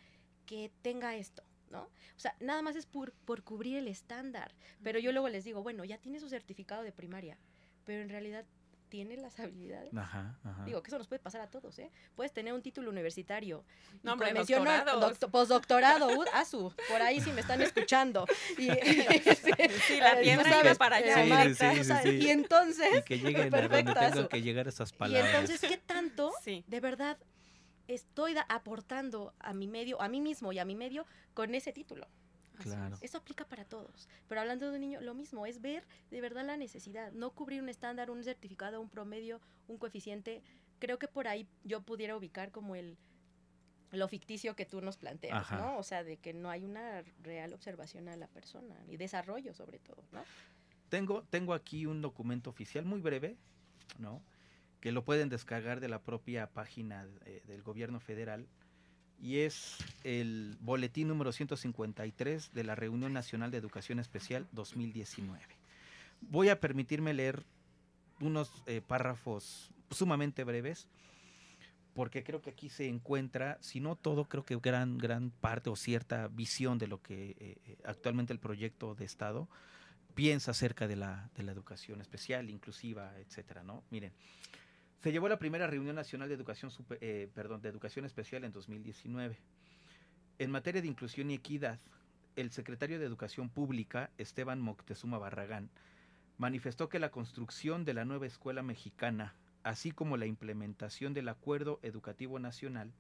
que 0.46 0.72
tenga 0.82 1.16
esto, 1.16 1.44
¿no? 1.70 1.84
O 1.84 2.20
sea, 2.20 2.36
nada 2.40 2.62
más 2.62 2.76
es 2.76 2.86
por, 2.86 3.12
por 3.12 3.44
cubrir 3.44 3.78
el 3.78 3.88
estándar. 3.88 4.54
Pero 4.84 5.00
yo 5.00 5.12
luego 5.12 5.30
les 5.30 5.44
digo, 5.44 5.64
bueno, 5.64 5.84
ya 5.84 5.98
tiene 5.98 6.20
su 6.20 6.30
certificado 6.30 6.84
de 6.84 6.92
primaria, 6.92 7.38
pero 7.86 8.02
en 8.02 8.10
realidad 8.10 8.46
tiene 8.90 9.18
las 9.18 9.40
habilidades. 9.40 9.96
Ajá, 9.96 10.38
ajá. 10.44 10.66
Digo, 10.66 10.82
que 10.82 10.90
eso 10.90 10.98
nos 10.98 11.08
puede 11.08 11.20
pasar 11.20 11.42
a 11.42 11.48
todos, 11.48 11.78
¿eh? 11.80 11.92
Puedes 12.16 12.32
tener 12.32 12.54
un 12.54 12.62
título 12.62 12.90
universitario. 12.90 13.64
No, 14.04 14.14
hombre, 14.14 14.34
doctorado. 14.34 15.14
postdoctorado, 15.32 16.08
uh, 16.08 16.26
ASU, 16.34 16.74
por 16.90 17.02
ahí 17.02 17.22
si 17.22 17.32
me 17.32 17.42
están 17.42 17.62
escuchando. 17.62 18.26
Y, 18.58 18.70
sí, 19.88 20.00
la 20.00 20.20
tienda 20.20 20.60
iba 20.62 20.76
para 20.76 20.98
allá. 20.98 21.54
Sí, 21.54 21.84
sí, 21.84 22.10
y 22.10 22.30
entonces... 22.30 23.00
Y 23.00 23.02
que 23.04 23.20
lleguen 23.20 23.54
a 23.54 23.62
donde 23.62 23.84
tengan 23.84 24.28
que 24.28 24.42
llegar 24.42 24.68
esas 24.68 24.92
palabras. 24.94 25.26
Y 25.26 25.36
entonces, 25.36 25.70
¿qué 25.70 25.78
tanto 25.78 26.32
de 26.46 26.80
verdad 26.80 27.18
estoy 27.88 28.36
aportando 28.50 29.34
a 29.40 29.54
mi 29.54 29.68
medio, 29.68 30.02
a 30.02 30.10
mí 30.10 30.22
mismo 30.22 30.52
y 30.52 30.60
a 30.60 30.66
mi 30.66 30.76
medio 30.76 31.06
con 31.34 31.56
ese 31.56 31.72
título? 31.74 32.08
Eso 33.02 33.18
aplica 33.18 33.46
para 33.46 33.66
todos. 33.66 34.08
Pero 34.28 34.42
hablando 34.42 34.70
de 34.70 34.76
un 34.76 34.82
niño, 34.82 35.02
lo 35.02 35.14
mismo, 35.14 35.46
es 35.46 35.62
ver 35.62 35.86
de 36.12 36.22
verdad 36.22 36.46
la 36.46 36.58
necesidad, 36.58 37.12
no 37.12 37.32
cubrir 37.32 37.62
un 37.62 37.70
estándar, 37.70 38.10
un 38.12 38.24
certificado, 38.24 38.82
un 38.82 38.90
promedio, 38.90 39.42
un 39.68 39.78
coeficiente. 39.78 40.44
Creo 40.80 41.00
que 41.00 41.08
por 41.08 41.28
ahí 41.28 41.48
yo 41.64 41.82
pudiera 41.82 42.16
ubicar 42.16 42.52
como 42.52 42.76
el 42.76 42.98
lo 43.92 44.08
ficticio 44.08 44.56
que 44.56 44.66
tú 44.66 44.82
nos 44.82 44.98
planteas, 44.98 45.50
¿no? 45.52 45.78
O 45.78 45.84
sea, 45.84 46.04
de 46.04 46.18
que 46.18 46.34
no 46.34 46.50
hay 46.50 46.66
una 46.66 47.04
real 47.24 47.54
observación 47.54 48.10
a 48.10 48.18
la 48.18 48.28
persona 48.28 48.76
y 48.88 48.98
desarrollo 48.98 49.54
sobre 49.54 49.80
todo, 49.80 50.04
¿no? 50.12 50.24
Tengo, 50.90 51.24
tengo 51.24 51.54
aquí 51.54 51.86
un 51.86 52.02
documento 52.02 52.50
oficial 52.50 52.86
muy 52.86 53.00
breve, 53.00 53.38
¿no? 53.98 54.22
Que 54.82 54.92
lo 54.92 55.06
pueden 55.06 55.30
descargar 55.30 55.80
de 55.80 55.88
la 55.88 56.02
propia 56.02 56.48
página 56.48 57.08
eh, 57.26 57.42
del 57.48 57.62
gobierno 57.62 58.00
federal 58.00 58.48
y 59.20 59.40
es 59.40 59.78
el 60.04 60.58
boletín 60.62 61.08
número 61.08 61.32
153 61.32 62.54
de 62.54 62.64
la 62.64 62.76
Reunión 62.76 63.14
Nacional 63.14 63.52
de 63.52 63.58
Educación 63.58 64.00
Especial 64.00 64.48
2019. 64.52 65.40
Voy 66.22 66.50
a 66.50 66.60
permitirme 66.60 67.14
leer 67.14 67.44
unos 68.20 68.52
eh, 68.66 68.82
párrafos 68.86 69.72
sumamente 69.92 70.44
breves, 70.44 70.88
porque 71.94 72.24
creo 72.24 72.42
que 72.42 72.52
aquí 72.52 72.70
se 72.70 72.88
encuentra, 72.88 73.58
si 73.60 73.80
no 73.80 73.96
todo, 73.96 74.26
creo 74.26 74.46
que 74.46 74.56
gran, 74.58 74.98
gran 74.98 75.32
parte 75.32 75.70
o 75.70 75.76
cierta 75.76 76.28
visión 76.28 76.78
de 76.78 76.88
lo 76.88 77.02
que 77.02 77.32
eh, 77.32 77.58
eh, 77.66 77.78
actualmente 77.86 78.34
el 78.34 78.40
proyecto 78.40 78.94
de 78.94 79.06
Estado 79.06 79.48
piensa 80.14 80.52
acerca 80.52 80.88
de 80.88 80.96
la, 80.96 81.30
de 81.36 81.44
la 81.44 81.52
educación 81.52 82.02
especial, 82.02 82.50
inclusiva, 82.50 83.12
etcétera, 83.20 83.64
¿no? 83.64 83.84
Miren, 83.90 84.14
se 85.02 85.12
llevó 85.12 85.30
la 85.30 85.38
primera 85.38 85.68
reunión 85.68 85.96
nacional 85.96 86.28
de 86.28 86.36
educación, 86.36 86.72
eh, 87.02 87.30
perdón, 87.36 87.62
de 87.62 87.70
educación 87.70 88.06
especial 88.06 88.44
en 88.44 88.52
2019. 88.52 89.38
En 90.40 90.52
materia 90.52 90.82
de 90.82 90.88
inclusión 90.88 91.30
y 91.30 91.36
equidad, 91.36 91.80
el 92.36 92.52
secretario 92.52 93.00
de 93.00 93.06
Educación 93.06 93.50
Pública, 93.50 94.10
Esteban 94.18 94.60
Moctezuma 94.60 95.20
Barragán, 95.20 95.70
manifestó 96.38 96.90
que 96.90 97.00
la 97.00 97.10
construcción 97.10 97.86
de 97.86 97.94
la 97.94 98.06
nueva 98.06 98.26
escuela 98.26 98.64
mexicana, 98.64 99.36
así 99.64 99.92
como 99.92 100.18
la 100.18 100.26
implementación 100.26 101.14
del 101.14 101.30
Acuerdo 101.30 101.80
Educativo 101.84 102.40
Nacional, 102.40 102.92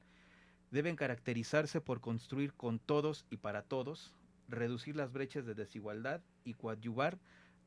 deben 0.69 0.95
caracterizarse 0.95 1.81
por 1.81 1.99
construir 1.99 2.53
con 2.53 2.77
todos 2.77 3.25
y 3.31 3.37
para 3.37 3.63
todos, 3.63 4.13
reducir 4.49 4.95
las 4.95 5.11
brechas 5.11 5.45
de 5.45 5.55
desigualdad 5.55 6.21
y 6.43 6.53
coadyuvar 6.53 7.17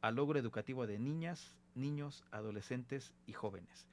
al 0.03 0.17
logro 0.17 0.39
educativo 0.39 0.87
de 0.87 0.99
niñas, 0.99 1.57
niños, 1.75 2.25
adolescentes 2.31 3.13
y 3.27 3.33
jóvenes 3.33 3.87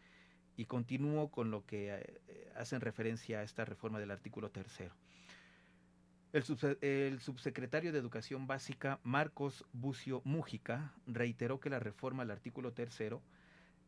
y 0.58 0.66
continúo 0.66 1.30
con 1.30 1.52
lo 1.52 1.66
que 1.66 1.94
eh, 1.94 2.52
hacen 2.56 2.82
referencia 2.82 3.40
a 3.40 3.44
esta 3.44 3.64
reforma 3.64 4.00
del 4.00 4.12
artículo 4.12 4.50
tercero. 4.50 4.94
El, 6.34 6.44
el, 6.82 7.20
subsecretario 7.22 7.94
de 7.94 8.00
Educación 8.00 8.48
Básica, 8.48 9.00
Marcos 9.04 9.66
Bucio 9.72 10.22
Mújica, 10.26 10.94
reiteró 11.06 11.60
que 11.60 11.70
la 11.70 11.80
reforma 11.80 12.24
al 12.24 12.32
artículo 12.32 12.74
tercero 12.74 13.22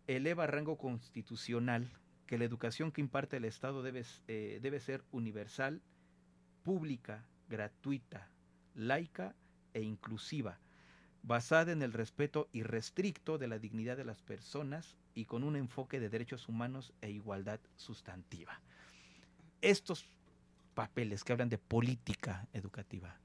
eleva 0.08 0.46
a 0.46 0.48
rango 0.48 0.78
constitucional 0.78 1.92
que 2.26 2.38
la 2.38 2.46
educación 2.46 2.92
que 2.92 3.02
imparte 3.02 3.38
el 3.38 3.46
Estado 3.46 3.82
debe, 3.82 4.04
eh, 4.28 4.60
debe 4.62 4.80
ser 4.80 5.04
universal, 5.12 5.82
pública, 6.64 7.26
gratuita, 7.50 8.30
laica 8.76 9.36
e 9.74 9.82
inclusiva, 9.82 10.60
basada 11.24 11.72
en 11.72 11.82
el 11.82 11.92
respeto 11.92 12.48
irrestricto 12.54 13.40
de 13.40 13.48
la 13.48 13.58
dignidad 13.58 13.98
de 13.98 14.06
las 14.06 14.22
personas 14.22 14.96
y 15.20 15.26
con 15.26 15.44
un 15.44 15.58
enfoque 15.58 16.00
de 16.00 16.08
derechos 16.08 16.48
humanos 16.48 16.94
e 17.02 17.10
igualdad 17.10 17.60
sustantiva. 17.76 18.62
Estos 19.62 20.06
papeles 20.74 21.26
que 21.26 21.34
hablan 21.34 21.50
de 21.50 21.58
política 21.58 22.48
educativa. 22.54 23.18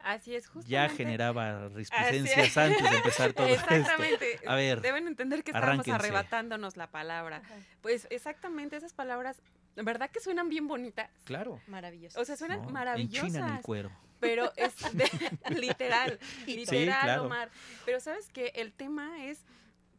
Así 0.00 0.34
es, 0.34 0.48
justamente. 0.48 0.70
Ya 0.70 0.88
generaba 0.88 1.68
resistencias 1.68 2.56
antes 2.56 2.90
de 2.90 2.96
empezar 2.96 3.32
todo 3.34 3.46
exactamente. 3.46 4.34
esto. 4.34 4.50
A 4.50 4.56
ver, 4.56 4.80
deben 4.80 5.06
entender 5.06 5.44
que 5.44 5.52
estamos 5.52 5.88
arrebatándonos 5.88 6.76
la 6.76 6.90
palabra. 6.90 7.40
Pues 7.82 8.08
exactamente 8.10 8.76
esas 8.76 8.92
palabras, 8.92 9.40
¿verdad 9.76 10.10
que 10.10 10.18
suenan 10.18 10.48
bien 10.48 10.66
bonitas? 10.66 11.08
Claro. 11.24 11.60
Maravillosas. 11.68 12.20
O 12.20 12.24
sea, 12.24 12.36
suenan 12.36 12.72
maravillosas. 12.72 13.34
En 13.36 13.44
el 13.44 13.62
cuero. 13.62 13.92
Pero 14.18 14.52
es 14.56 14.74
literal, 15.56 16.18
literal, 16.46 17.20
Omar. 17.20 17.50
Pero 17.84 18.00
sabes 18.00 18.28
que 18.28 18.48
el 18.56 18.72
tema 18.72 19.24
es 19.24 19.44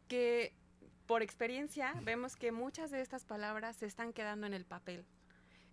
que 0.06 0.52
por 1.10 1.24
experiencia 1.24 1.92
vemos 2.04 2.36
que 2.36 2.52
muchas 2.52 2.92
de 2.92 3.00
estas 3.00 3.24
palabras 3.24 3.74
se 3.74 3.86
están 3.86 4.12
quedando 4.12 4.46
en 4.46 4.54
el 4.54 4.64
papel. 4.64 5.04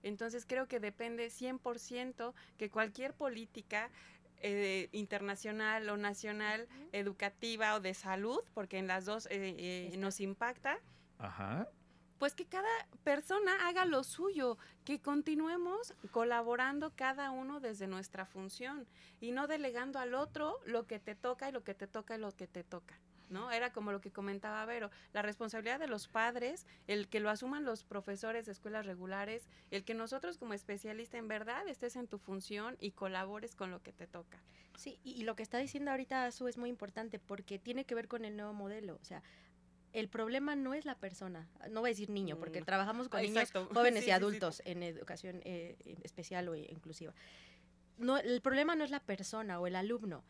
Entonces 0.01 0.47
creo 0.47 0.67
que 0.67 0.79
depende 0.79 1.27
100% 1.27 2.33
que 2.57 2.71
cualquier 2.71 3.13
política 3.13 3.91
eh, 4.41 4.89
internacional 4.93 5.87
o 5.89 5.95
nacional, 5.95 6.67
educativa 6.91 7.75
o 7.75 7.79
de 7.79 7.93
salud, 7.93 8.39
porque 8.55 8.79
en 8.79 8.87
las 8.87 9.05
dos 9.05 9.27
eh, 9.27 9.53
eh, 9.59 9.95
nos 9.99 10.21
impacta, 10.21 10.79
pues 12.17 12.33
que 12.33 12.47
cada 12.47 12.87
persona 13.03 13.67
haga 13.67 13.85
lo 13.85 14.03
suyo, 14.03 14.57
que 14.85 14.99
continuemos 14.99 15.93
colaborando 16.09 16.95
cada 16.95 17.29
uno 17.29 17.59
desde 17.59 17.85
nuestra 17.85 18.25
función 18.25 18.87
y 19.21 19.33
no 19.33 19.45
delegando 19.45 19.99
al 19.99 20.15
otro 20.15 20.57
lo 20.65 20.87
que 20.87 20.97
te 20.97 21.13
toca 21.13 21.47
y 21.47 21.51
lo 21.51 21.63
que 21.63 21.75
te 21.75 21.85
toca 21.85 22.15
y 22.15 22.19
lo 22.19 22.31
que 22.31 22.47
te 22.47 22.63
toca. 22.63 22.99
¿No? 23.29 23.51
Era 23.51 23.71
como 23.71 23.91
lo 23.91 24.01
que 24.01 24.11
comentaba 24.11 24.65
Vero, 24.65 24.91
la 25.13 25.21
responsabilidad 25.21 25.79
de 25.79 25.87
los 25.87 26.07
padres, 26.07 26.65
el 26.87 27.07
que 27.07 27.19
lo 27.19 27.29
asuman 27.29 27.65
los 27.65 27.83
profesores 27.83 28.45
de 28.45 28.51
escuelas 28.51 28.85
regulares, 28.85 29.47
el 29.71 29.83
que 29.83 29.93
nosotros 29.93 30.37
como 30.37 30.53
especialista 30.53 31.17
en 31.17 31.27
verdad 31.27 31.67
estés 31.67 31.95
en 31.95 32.07
tu 32.07 32.17
función 32.17 32.77
y 32.79 32.91
colabores 32.91 33.55
con 33.55 33.71
lo 33.71 33.81
que 33.81 33.93
te 33.93 34.07
toca. 34.07 34.41
Sí, 34.75 34.99
y, 35.03 35.23
lo 35.23 35.35
que 35.35 35.43
está 35.43 35.57
diciendo 35.57 35.91
ahorita 35.91 36.25
Azu 36.25 36.47
es 36.47 36.57
muy 36.57 36.69
importante 36.69 37.17
porque 37.19 37.57
tiene 37.57 37.85
que 37.85 37.95
ver 37.95 38.07
con 38.07 38.25
el 38.25 38.37
nuevo 38.37 38.53
modelo, 38.53 38.99
o 39.01 39.05
sea, 39.05 39.23
el 39.93 40.09
problema 40.09 40.55
no 40.55 40.75
es 40.75 40.85
la 40.85 40.95
persona, 40.95 41.47
no 41.71 41.81
voy 41.81 41.89
a 41.89 41.91
decir 41.93 42.09
niño, 42.11 42.37
porque 42.37 42.61
mm. 42.61 42.65
trabajamos 42.65 43.09
con 43.09 43.21
niños 43.21 43.51
jóvenes 43.73 44.05
y 44.05 44.11
adultos 44.11 44.61
en 44.65 44.83
educación 44.83 45.41
eh, 45.45 45.75
especial 46.03 46.47
o 46.49 46.55
inclusiva. 46.55 47.13
No, 47.97 48.17
el 48.17 48.41
problema 48.41 48.75
no 48.75 48.83
es 48.83 48.91
la 48.91 48.99
persona 48.99 49.59
o 49.59 49.65
el 49.65 49.75
alumno, 49.75 50.23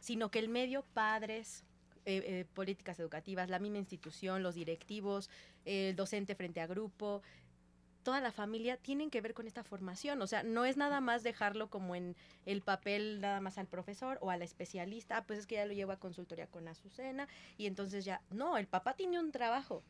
sino 0.00 0.30
que 0.30 0.38
el 0.38 0.48
medio, 0.48 0.82
padres, 0.94 1.64
eh, 2.06 2.22
eh, 2.24 2.44
políticas 2.54 2.98
educativas, 3.00 3.50
la 3.50 3.58
misma 3.58 3.78
institución, 3.78 4.42
los 4.42 4.54
directivos, 4.54 5.28
el 5.64 5.96
docente 5.96 6.34
frente 6.34 6.60
a 6.60 6.66
grupo, 6.66 7.22
toda 8.06 8.20
la 8.20 8.30
familia 8.30 8.76
tienen 8.76 9.10
que 9.10 9.20
ver 9.20 9.34
con 9.34 9.48
esta 9.48 9.64
formación. 9.64 10.22
O 10.22 10.28
sea, 10.28 10.44
no 10.44 10.64
es 10.64 10.76
nada 10.76 11.00
más 11.00 11.24
dejarlo 11.24 11.68
como 11.68 11.96
en 11.96 12.14
el 12.44 12.62
papel 12.62 13.20
nada 13.20 13.40
más 13.40 13.58
al 13.58 13.66
profesor 13.66 14.18
o 14.20 14.30
a 14.30 14.36
la 14.36 14.44
especialista, 14.44 15.16
ah, 15.16 15.24
pues 15.26 15.40
es 15.40 15.46
que 15.48 15.56
ya 15.56 15.66
lo 15.66 15.72
llevo 15.72 15.90
a 15.90 15.98
consultoría 15.98 16.46
con 16.46 16.68
Azucena 16.68 17.26
y 17.58 17.66
entonces 17.66 18.04
ya, 18.04 18.22
no, 18.30 18.58
el 18.58 18.68
papá 18.68 18.94
tiene 18.94 19.18
un 19.18 19.32
trabajo 19.32 19.82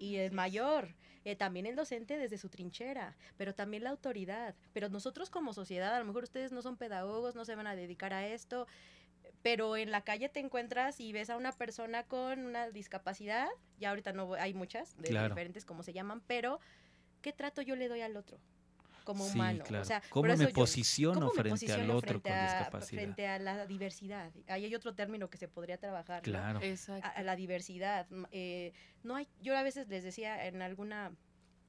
y 0.00 0.16
el 0.16 0.32
mayor, 0.32 0.96
eh, 1.24 1.36
también 1.36 1.66
el 1.66 1.76
docente 1.76 2.18
desde 2.18 2.38
su 2.38 2.48
trinchera, 2.48 3.16
pero 3.36 3.54
también 3.54 3.84
la 3.84 3.90
autoridad. 3.90 4.56
Pero 4.72 4.88
nosotros 4.88 5.30
como 5.30 5.52
sociedad, 5.52 5.94
a 5.94 6.00
lo 6.00 6.04
mejor 6.06 6.24
ustedes 6.24 6.50
no 6.50 6.60
son 6.60 6.76
pedagogos, 6.76 7.36
no 7.36 7.44
se 7.44 7.54
van 7.54 7.68
a 7.68 7.76
dedicar 7.76 8.12
a 8.12 8.26
esto, 8.26 8.66
pero 9.44 9.76
en 9.76 9.90
la 9.90 10.00
calle 10.00 10.30
te 10.30 10.40
encuentras 10.40 11.00
y 11.00 11.12
ves 11.12 11.28
a 11.28 11.36
una 11.36 11.52
persona 11.52 12.02
con 12.04 12.46
una 12.46 12.70
discapacidad, 12.70 13.46
ya 13.78 13.90
ahorita 13.90 14.14
no 14.14 14.32
hay 14.32 14.54
muchas, 14.54 14.96
de 14.96 15.10
diferentes 15.28 15.66
como 15.66 15.82
se 15.82 15.92
llaman, 15.92 16.22
pero 16.26 16.60
¿qué 17.20 17.34
trato 17.34 17.60
yo 17.60 17.76
le 17.76 17.88
doy 17.88 18.00
al 18.00 18.16
otro? 18.16 18.40
como 19.04 19.26
humano. 19.26 19.62
O 19.78 19.84
sea, 19.84 20.02
¿Cómo 20.08 20.34
me 20.34 20.48
posiciono 20.48 21.28
frente 21.28 21.70
al 21.70 21.90
otro 21.90 22.22
con 22.22 22.32
discapacidad? 22.32 23.02
Frente 23.02 23.26
a 23.26 23.38
la 23.38 23.66
diversidad. 23.66 24.32
Ahí 24.48 24.64
hay 24.64 24.74
otro 24.74 24.94
término 24.94 25.28
que 25.28 25.36
se 25.36 25.46
podría 25.46 25.76
trabajar. 25.76 26.22
Claro. 26.22 26.60
A, 27.02 27.22
la 27.22 27.36
diversidad. 27.36 28.06
Eh, 28.30 28.72
no 29.02 29.16
hay, 29.16 29.28
yo 29.42 29.58
a 29.58 29.62
veces 29.62 29.88
les 29.88 30.04
decía 30.04 30.46
en 30.46 30.62
alguna 30.62 31.12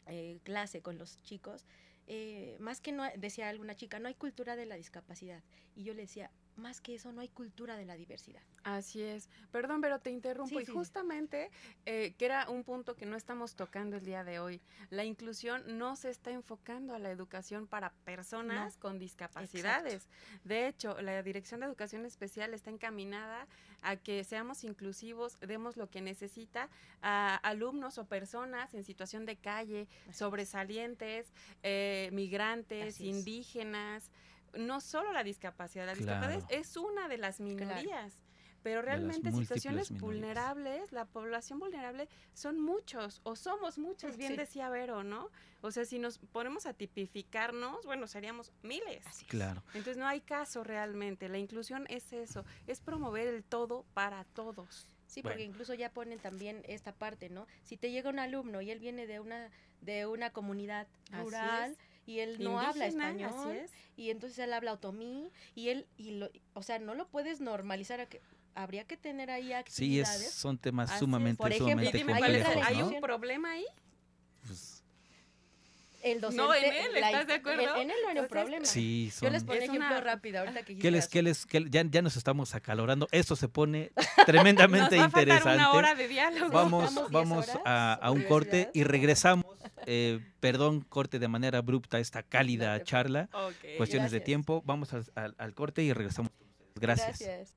eh, 0.08 0.40
clase 0.44 0.82
con 0.82 0.98
los 0.98 1.22
chicos, 1.24 1.66
eh, 2.08 2.56
más 2.62 2.80
que 2.80 2.94
no, 2.94 3.04
decía 3.18 3.50
alguna 3.50 3.76
chica, 3.76 4.00
no 4.00 4.08
hay 4.08 4.16
cultura 4.16 4.56
de 4.56 4.66
la 4.66 4.76
discapacidad. 4.76 5.44
Y 5.76 5.84
yo 5.84 5.94
le 5.94 6.04
decía, 6.04 6.32
más 6.58 6.82
que 6.82 6.96
eso, 6.96 7.12
no 7.12 7.22
hay 7.22 7.30
cultura 7.30 7.78
de 7.78 7.86
la 7.86 7.96
diversidad. 7.96 8.42
Así 8.64 9.02
es. 9.02 9.30
Perdón, 9.52 9.82
pero 9.82 10.00
te 10.00 10.10
interrumpo. 10.10 10.60
y 10.60 10.66
justamente, 10.66 11.52
eh, 11.86 12.14
que 12.18 12.26
era 12.26 12.50
un 12.50 12.64
punto 12.64 12.96
que 12.96 13.06
no 13.06 13.16
estamos 13.16 13.56
tocando 13.56 13.98
el 13.98 14.06
día 14.06 14.24
de 14.24 14.40
hoy, 14.40 14.62
la 14.90 15.06
inclusión 15.06 15.78
no 15.78 15.96
se 15.96 16.10
está 16.10 16.32
enfocando 16.32 16.96
a 16.96 17.00
la 17.00 17.12
educación 17.12 17.68
para 17.68 17.92
personas 18.06 18.78
con 18.78 18.98
discapacidades. 19.00 20.10
De 20.44 20.68
hecho, 20.68 21.00
la 21.02 21.22
Dirección 21.22 21.60
de 21.60 21.68
Educación 21.68 22.06
Especial 22.06 22.54
está 22.54 22.72
encaminada 22.72 23.48
a 23.82 23.98
que 23.98 24.24
seamos 24.24 24.64
inclusivos, 24.64 25.38
demos 25.42 25.78
lo 25.78 25.90
que 25.90 26.02
necesita 26.02 26.70
a 27.02 27.36
alumnos 27.36 28.00
o 28.00 28.06
personas 28.06 28.74
en 28.74 28.84
situación 28.84 29.26
de 29.26 29.36
calle, 29.36 29.88
sobresalientes, 30.12 31.32
eh, 31.62 32.10
migrantes, 32.12 33.00
indígenas 33.00 34.10
no 34.58 34.82
solo 34.82 35.12
la 35.12 35.24
discapacidad, 35.24 35.86
la 35.86 35.96
discapacidad 35.96 36.44
es 36.50 36.78
una 36.78 37.08
de 37.08 37.18
las 37.18 37.40
minorías. 37.40 38.18
Pero 38.64 38.82
realmente 38.82 39.32
situaciones 39.32 39.92
vulnerables, 39.92 40.92
la 40.92 41.06
población 41.06 41.60
vulnerable 41.60 42.10
son 42.34 42.60
muchos 42.60 43.22
o 43.22 43.36
somos 43.36 43.78
muchos, 43.78 44.18
bien 44.18 44.36
decía 44.36 44.70
Vero, 44.70 45.04
¿no? 45.04 45.30
O 45.62 45.70
sea, 45.70 45.86
si 45.86 46.00
nos 46.00 46.18
ponemos 46.18 46.66
a 46.66 46.74
tipificarnos, 46.74 47.86
bueno, 47.86 48.08
seríamos 48.08 48.52
miles. 48.64 49.04
claro. 49.28 49.62
Entonces 49.76 49.98
no 49.98 50.08
hay 50.08 50.20
caso 50.20 50.64
realmente. 50.64 51.30
La 51.30 51.38
inclusión 51.38 51.86
es 51.90 52.12
eso, 52.12 52.44
es 52.66 52.80
promover 52.80 53.28
el 53.28 53.44
todo 53.44 53.86
para 53.94 54.24
todos. 54.24 54.88
Sí, 55.06 55.22
porque 55.22 55.44
incluso 55.44 55.76
ya 55.76 55.92
ponen 55.92 56.18
también 56.18 56.64
esta 56.68 56.92
parte, 56.92 57.30
¿no? 57.30 57.46
Si 57.62 57.78
te 57.78 57.92
llega 57.92 58.10
un 58.10 58.18
alumno 58.18 58.62
y 58.62 58.72
él 58.72 58.80
viene 58.80 59.06
de 59.06 59.20
una 59.20 59.52
de 59.82 60.06
una 60.08 60.32
comunidad 60.32 60.88
rural, 61.12 61.78
y 62.06 62.20
él 62.20 62.38
no 62.40 62.60
habla 62.60 62.88
español 62.88 63.66
y 63.98 64.10
entonces 64.10 64.40
él 64.40 64.54
habla 64.54 64.74
otomí 64.74 65.32
y 65.56 65.70
él 65.70 65.88
y 65.98 66.12
lo, 66.12 66.30
o 66.54 66.64
sea 66.64 66.80
no 66.80 66.96
lo 66.96 67.08
puedes 67.08 67.42
normalizar 67.42 68.00
a 68.02 68.06
que 68.06 68.22
habría 68.54 68.86
que 68.86 68.98
tener 68.98 69.32
ahí 69.32 69.54
actividades 69.54 70.32
sí 70.32 70.40
son 70.40 70.58
temas 70.58 70.98
sumamente 71.00 71.38
por 71.38 71.52
ejemplo 71.52 71.92
complejos, 71.92 72.56
¿hay 72.64 72.82
un 72.82 73.02
problema 73.02 73.52
ahí 73.52 73.66
pues, 74.46 74.76
el 76.06 76.22
docente, 76.22 76.44
no, 76.44 76.54
en 76.54 76.64
él, 76.66 76.98
¿estás 76.98 77.26
de 77.26 77.34
acuerdo? 77.34 77.78
En, 77.78 77.90
él 77.90 77.98
no 78.04 78.10
hay 78.10 78.20
un 78.20 78.28
problema. 78.28 78.64
Sí, 78.64 79.12
son, 79.12 79.26
Yo 79.26 79.32
les 79.32 79.44
pongo 79.44 79.60
ejemplo 79.60 80.02
rápido 80.02 80.40
ahorita 80.40 80.62
que 80.62 80.78
¿Qué 80.78 80.92
les, 80.92 81.08
qué 81.08 81.24
les, 81.24 81.48
qué, 81.48 81.66
ya, 81.68 81.84
ya, 81.84 82.04
nos 82.04 82.16
estamos 82.16 82.54
acalorando. 82.54 83.08
Esto 83.12 83.36
se 83.36 83.48
pone 83.48 83.92
tremendamente 84.24 84.98
nos 84.98 85.02
va 85.02 85.06
interesante. 85.06 85.50
A 85.50 85.54
una 85.54 85.72
hora 85.72 85.96
de 85.96 86.08
diálogo. 86.08 86.52
Vamos, 86.52 87.10
vamos 87.10 87.50
a, 87.66 87.96
a, 87.96 88.12
un 88.12 88.22
corte 88.22 88.70
y 88.76 88.84
regresamos 88.84 89.55
eh, 89.86 90.20
perdón, 90.40 90.82
corte 90.82 91.20
de 91.20 91.28
manera 91.28 91.60
abrupta 91.60 92.00
esta 92.00 92.24
cálida 92.24 92.82
charla. 92.84 93.30
Cuestiones 93.78 94.12
de 94.12 94.20
tiempo. 94.20 94.62
Vamos 94.66 94.94
al, 94.94 95.54
corte 95.54 95.84
y 95.84 95.94
regresamos. 95.94 96.32
Gracias. 96.76 97.20
Gracias. 97.20 97.56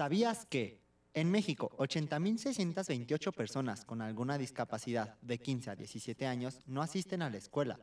¿Sabías 0.00 0.46
que 0.46 0.80
en 1.12 1.30
México 1.30 1.72
80.628 1.76 3.34
personas 3.34 3.84
con 3.84 4.00
alguna 4.00 4.38
discapacidad 4.38 5.18
de 5.20 5.36
15 5.36 5.72
a 5.72 5.76
17 5.76 6.26
años 6.26 6.58
no 6.64 6.80
asisten 6.80 7.20
a 7.20 7.28
la 7.28 7.36
escuela? 7.36 7.78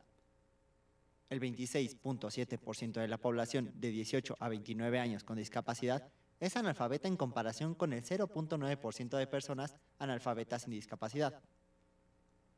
El 1.30 1.40
26.7% 1.40 2.94
de 2.94 3.06
la 3.06 3.18
población 3.18 3.70
de 3.76 3.92
18 3.92 4.34
a 4.40 4.48
29 4.48 4.98
años 4.98 5.22
con 5.22 5.36
discapacidad 5.36 6.08
es 6.40 6.56
analfabeta 6.56 7.06
en 7.06 7.16
comparación 7.16 7.76
con 7.76 7.92
el 7.92 8.02
0.9% 8.02 9.16
de 9.16 9.26
personas 9.28 9.76
analfabetas 10.00 10.62
sin 10.62 10.72
discapacidad. 10.72 11.40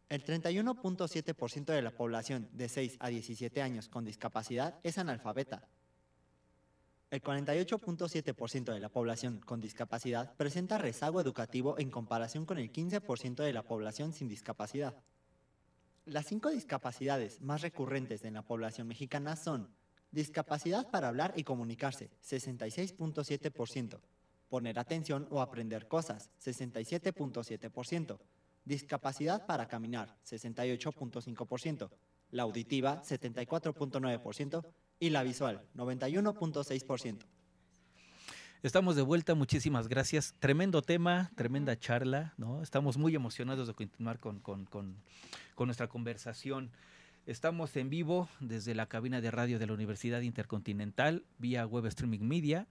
El 0.08 0.24
31.7% 0.24 1.66
de 1.66 1.82
la 1.82 1.90
población 1.90 2.48
de 2.54 2.66
6 2.66 2.96
a 2.98 3.08
17 3.08 3.60
años 3.60 3.90
con 3.90 4.06
discapacidad 4.06 4.80
es 4.82 4.96
analfabeta. 4.96 5.68
El 7.10 7.22
48.7% 7.22 8.72
de 8.72 8.78
la 8.78 8.88
población 8.88 9.40
con 9.40 9.60
discapacidad 9.60 10.32
presenta 10.36 10.78
rezago 10.78 11.20
educativo 11.20 11.76
en 11.76 11.90
comparación 11.90 12.46
con 12.46 12.56
el 12.56 12.72
15% 12.72 13.42
de 13.42 13.52
la 13.52 13.64
población 13.64 14.12
sin 14.12 14.28
discapacidad. 14.28 14.94
Las 16.04 16.26
cinco 16.26 16.50
discapacidades 16.50 17.40
más 17.40 17.62
recurrentes 17.62 18.24
en 18.24 18.34
la 18.34 18.42
población 18.42 18.86
mexicana 18.86 19.34
son 19.34 19.74
discapacidad 20.12 20.88
para 20.90 21.08
hablar 21.08 21.32
y 21.34 21.42
comunicarse, 21.42 22.10
66.7%, 22.22 24.00
poner 24.48 24.78
atención 24.78 25.26
o 25.30 25.40
aprender 25.40 25.88
cosas, 25.88 26.30
67.7%, 26.40 28.18
discapacidad 28.64 29.46
para 29.46 29.66
caminar, 29.66 30.16
68.5%, 30.24 31.90
la 32.30 32.42
auditiva, 32.44 33.02
74.9% 33.02 34.64
y 35.00 35.10
la 35.10 35.22
visual, 35.22 35.62
91.6%. 35.74 37.18
Estamos 38.62 38.94
de 38.94 39.02
vuelta, 39.02 39.34
muchísimas 39.34 39.88
gracias. 39.88 40.34
Tremendo 40.38 40.82
tema, 40.82 41.30
tremenda 41.34 41.78
charla, 41.78 42.34
¿no? 42.36 42.62
Estamos 42.62 42.98
muy 42.98 43.14
emocionados 43.14 43.66
de 43.66 43.72
continuar 43.72 44.20
con, 44.20 44.38
con, 44.40 44.66
con, 44.66 44.96
con 45.54 45.66
nuestra 45.66 45.88
conversación. 45.88 46.70
Estamos 47.24 47.74
en 47.76 47.88
vivo 47.88 48.28
desde 48.40 48.74
la 48.74 48.86
cabina 48.86 49.22
de 49.22 49.30
radio 49.30 49.58
de 49.58 49.66
la 49.66 49.72
Universidad 49.72 50.20
Intercontinental 50.20 51.24
vía 51.38 51.66
web 51.66 51.86
streaming 51.86 52.20
media 52.20 52.68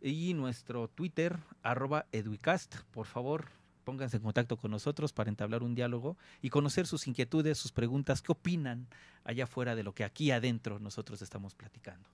y 0.00 0.34
nuestro 0.34 0.86
Twitter, 0.86 1.36
arroba 1.64 2.06
educast. 2.12 2.76
Por 2.92 3.06
favor, 3.06 3.48
pónganse 3.82 4.16
en 4.16 4.22
contacto 4.22 4.56
con 4.56 4.70
nosotros 4.70 5.12
para 5.12 5.30
entablar 5.30 5.62
un 5.62 5.74
diálogo 5.74 6.16
y 6.40 6.50
conocer 6.50 6.86
sus 6.86 7.06
inquietudes, 7.06 7.58
sus 7.58 7.72
preguntas, 7.72 8.22
qué 8.22 8.32
opinan 8.32 8.86
allá 9.24 9.44
afuera 9.44 9.74
de 9.74 9.82
lo 9.82 9.94
que 9.94 10.04
aquí 10.04 10.30
adentro 10.30 10.78
nosotros 10.78 11.22
estamos 11.22 11.54
platicando. 11.54 12.08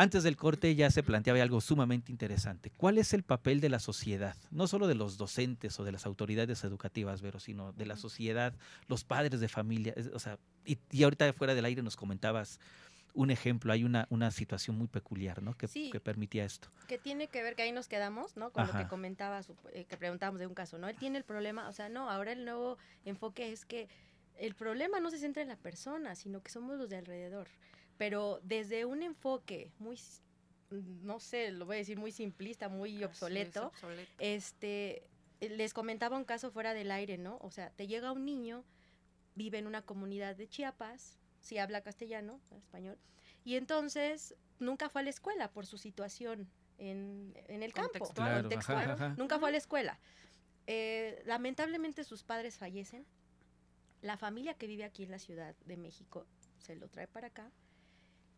Antes 0.00 0.22
del 0.22 0.36
corte 0.36 0.76
ya 0.76 0.92
se 0.92 1.02
planteaba 1.02 1.42
algo 1.42 1.60
sumamente 1.60 2.12
interesante. 2.12 2.70
¿Cuál 2.76 2.98
es 2.98 3.12
el 3.14 3.24
papel 3.24 3.60
de 3.60 3.68
la 3.68 3.80
sociedad? 3.80 4.36
No 4.52 4.68
solo 4.68 4.86
de 4.86 4.94
los 4.94 5.18
docentes 5.18 5.80
o 5.80 5.84
de 5.84 5.90
las 5.90 6.06
autoridades 6.06 6.62
educativas, 6.62 7.20
Vero, 7.20 7.40
sino 7.40 7.72
de 7.72 7.84
la 7.84 7.96
sociedad, 7.96 8.54
los 8.86 9.02
padres 9.02 9.40
de 9.40 9.48
familia. 9.48 9.94
O 10.14 10.20
sea, 10.20 10.38
y, 10.64 10.78
y 10.92 11.02
ahorita 11.02 11.32
fuera 11.32 11.56
del 11.56 11.64
aire 11.64 11.82
nos 11.82 11.96
comentabas 11.96 12.60
un 13.18 13.30
ejemplo, 13.30 13.72
hay 13.72 13.84
una, 13.84 14.06
una 14.10 14.30
situación 14.30 14.76
muy 14.76 14.88
peculiar, 14.88 15.42
¿no? 15.42 15.56
Que, 15.56 15.66
que, 15.66 16.00
permitía 16.00 16.44
esto. 16.44 16.70
Que 16.86 16.98
tiene 16.98 17.26
que 17.28 17.42
ver, 17.42 17.56
que 17.56 17.62
ahí 17.62 17.72
nos 17.72 17.88
quedamos, 17.88 18.36
¿no? 18.36 18.50
Con 18.50 18.66
lo 18.66 18.72
que 18.72 18.86
comentabas, 18.86 19.50
eh, 19.72 19.84
que 19.84 19.96
preguntábamos 19.96 20.40
de 20.40 20.46
un 20.46 20.54
caso, 20.54 20.78
¿no? 20.78 20.88
Él 20.88 20.96
tiene 20.96 21.18
el 21.18 21.24
problema, 21.24 21.68
o 21.68 21.72
sea, 21.72 21.88
no, 21.88 22.10
ahora 22.10 22.32
el 22.32 22.44
nuevo 22.44 22.78
enfoque 23.04 23.52
es 23.52 23.64
que 23.64 23.88
el 24.36 24.54
problema 24.54 25.00
no 25.00 25.10
se 25.10 25.18
centra 25.18 25.42
en 25.42 25.48
la 25.48 25.56
persona, 25.56 26.14
sino 26.14 26.42
que 26.42 26.50
somos 26.50 26.78
los 26.78 26.88
de 26.88 26.96
alrededor 26.96 27.48
pero 27.98 28.40
desde 28.44 28.84
un 28.86 29.02
enfoque 29.02 29.72
muy 29.78 29.98
no 30.70 31.18
sé, 31.18 31.50
lo 31.50 31.66
voy 31.66 31.76
a 31.76 31.78
decir 31.78 31.98
muy 31.98 32.12
simplista, 32.12 32.68
muy 32.68 33.02
obsoleto, 33.02 33.72
este 34.18 35.02
les 35.40 35.72
comentaba 35.72 36.16
un 36.16 36.24
caso 36.24 36.50
fuera 36.50 36.74
del 36.74 36.90
aire, 36.90 37.16
¿no? 37.16 37.38
O 37.40 37.50
sea, 37.50 37.70
te 37.70 37.86
llega 37.86 38.12
un 38.12 38.24
niño, 38.24 38.64
vive 39.34 39.58
en 39.58 39.66
una 39.66 39.82
comunidad 39.82 40.36
de 40.36 40.48
Chiapas, 40.48 41.17
si 41.40 41.58
habla 41.58 41.82
castellano, 41.82 42.40
español, 42.50 42.98
y 43.44 43.56
entonces 43.56 44.34
nunca 44.58 44.88
fue 44.88 45.02
a 45.02 45.04
la 45.04 45.10
escuela 45.10 45.50
por 45.50 45.66
su 45.66 45.78
situación 45.78 46.48
en, 46.78 47.34
el 47.48 47.72
campo, 47.72 47.98
nunca 49.16 49.38
fue 49.38 49.48
a 49.48 49.52
la 49.52 49.58
escuela. 49.58 49.98
Eh, 50.66 51.22
lamentablemente 51.24 52.04
sus 52.04 52.22
padres 52.22 52.58
fallecen, 52.58 53.06
la 54.02 54.16
familia 54.16 54.54
que 54.54 54.66
vive 54.66 54.84
aquí 54.84 55.02
en 55.02 55.10
la 55.10 55.18
Ciudad 55.18 55.56
de 55.64 55.76
México 55.76 56.26
se 56.58 56.76
lo 56.76 56.88
trae 56.88 57.08
para 57.08 57.28
acá, 57.28 57.50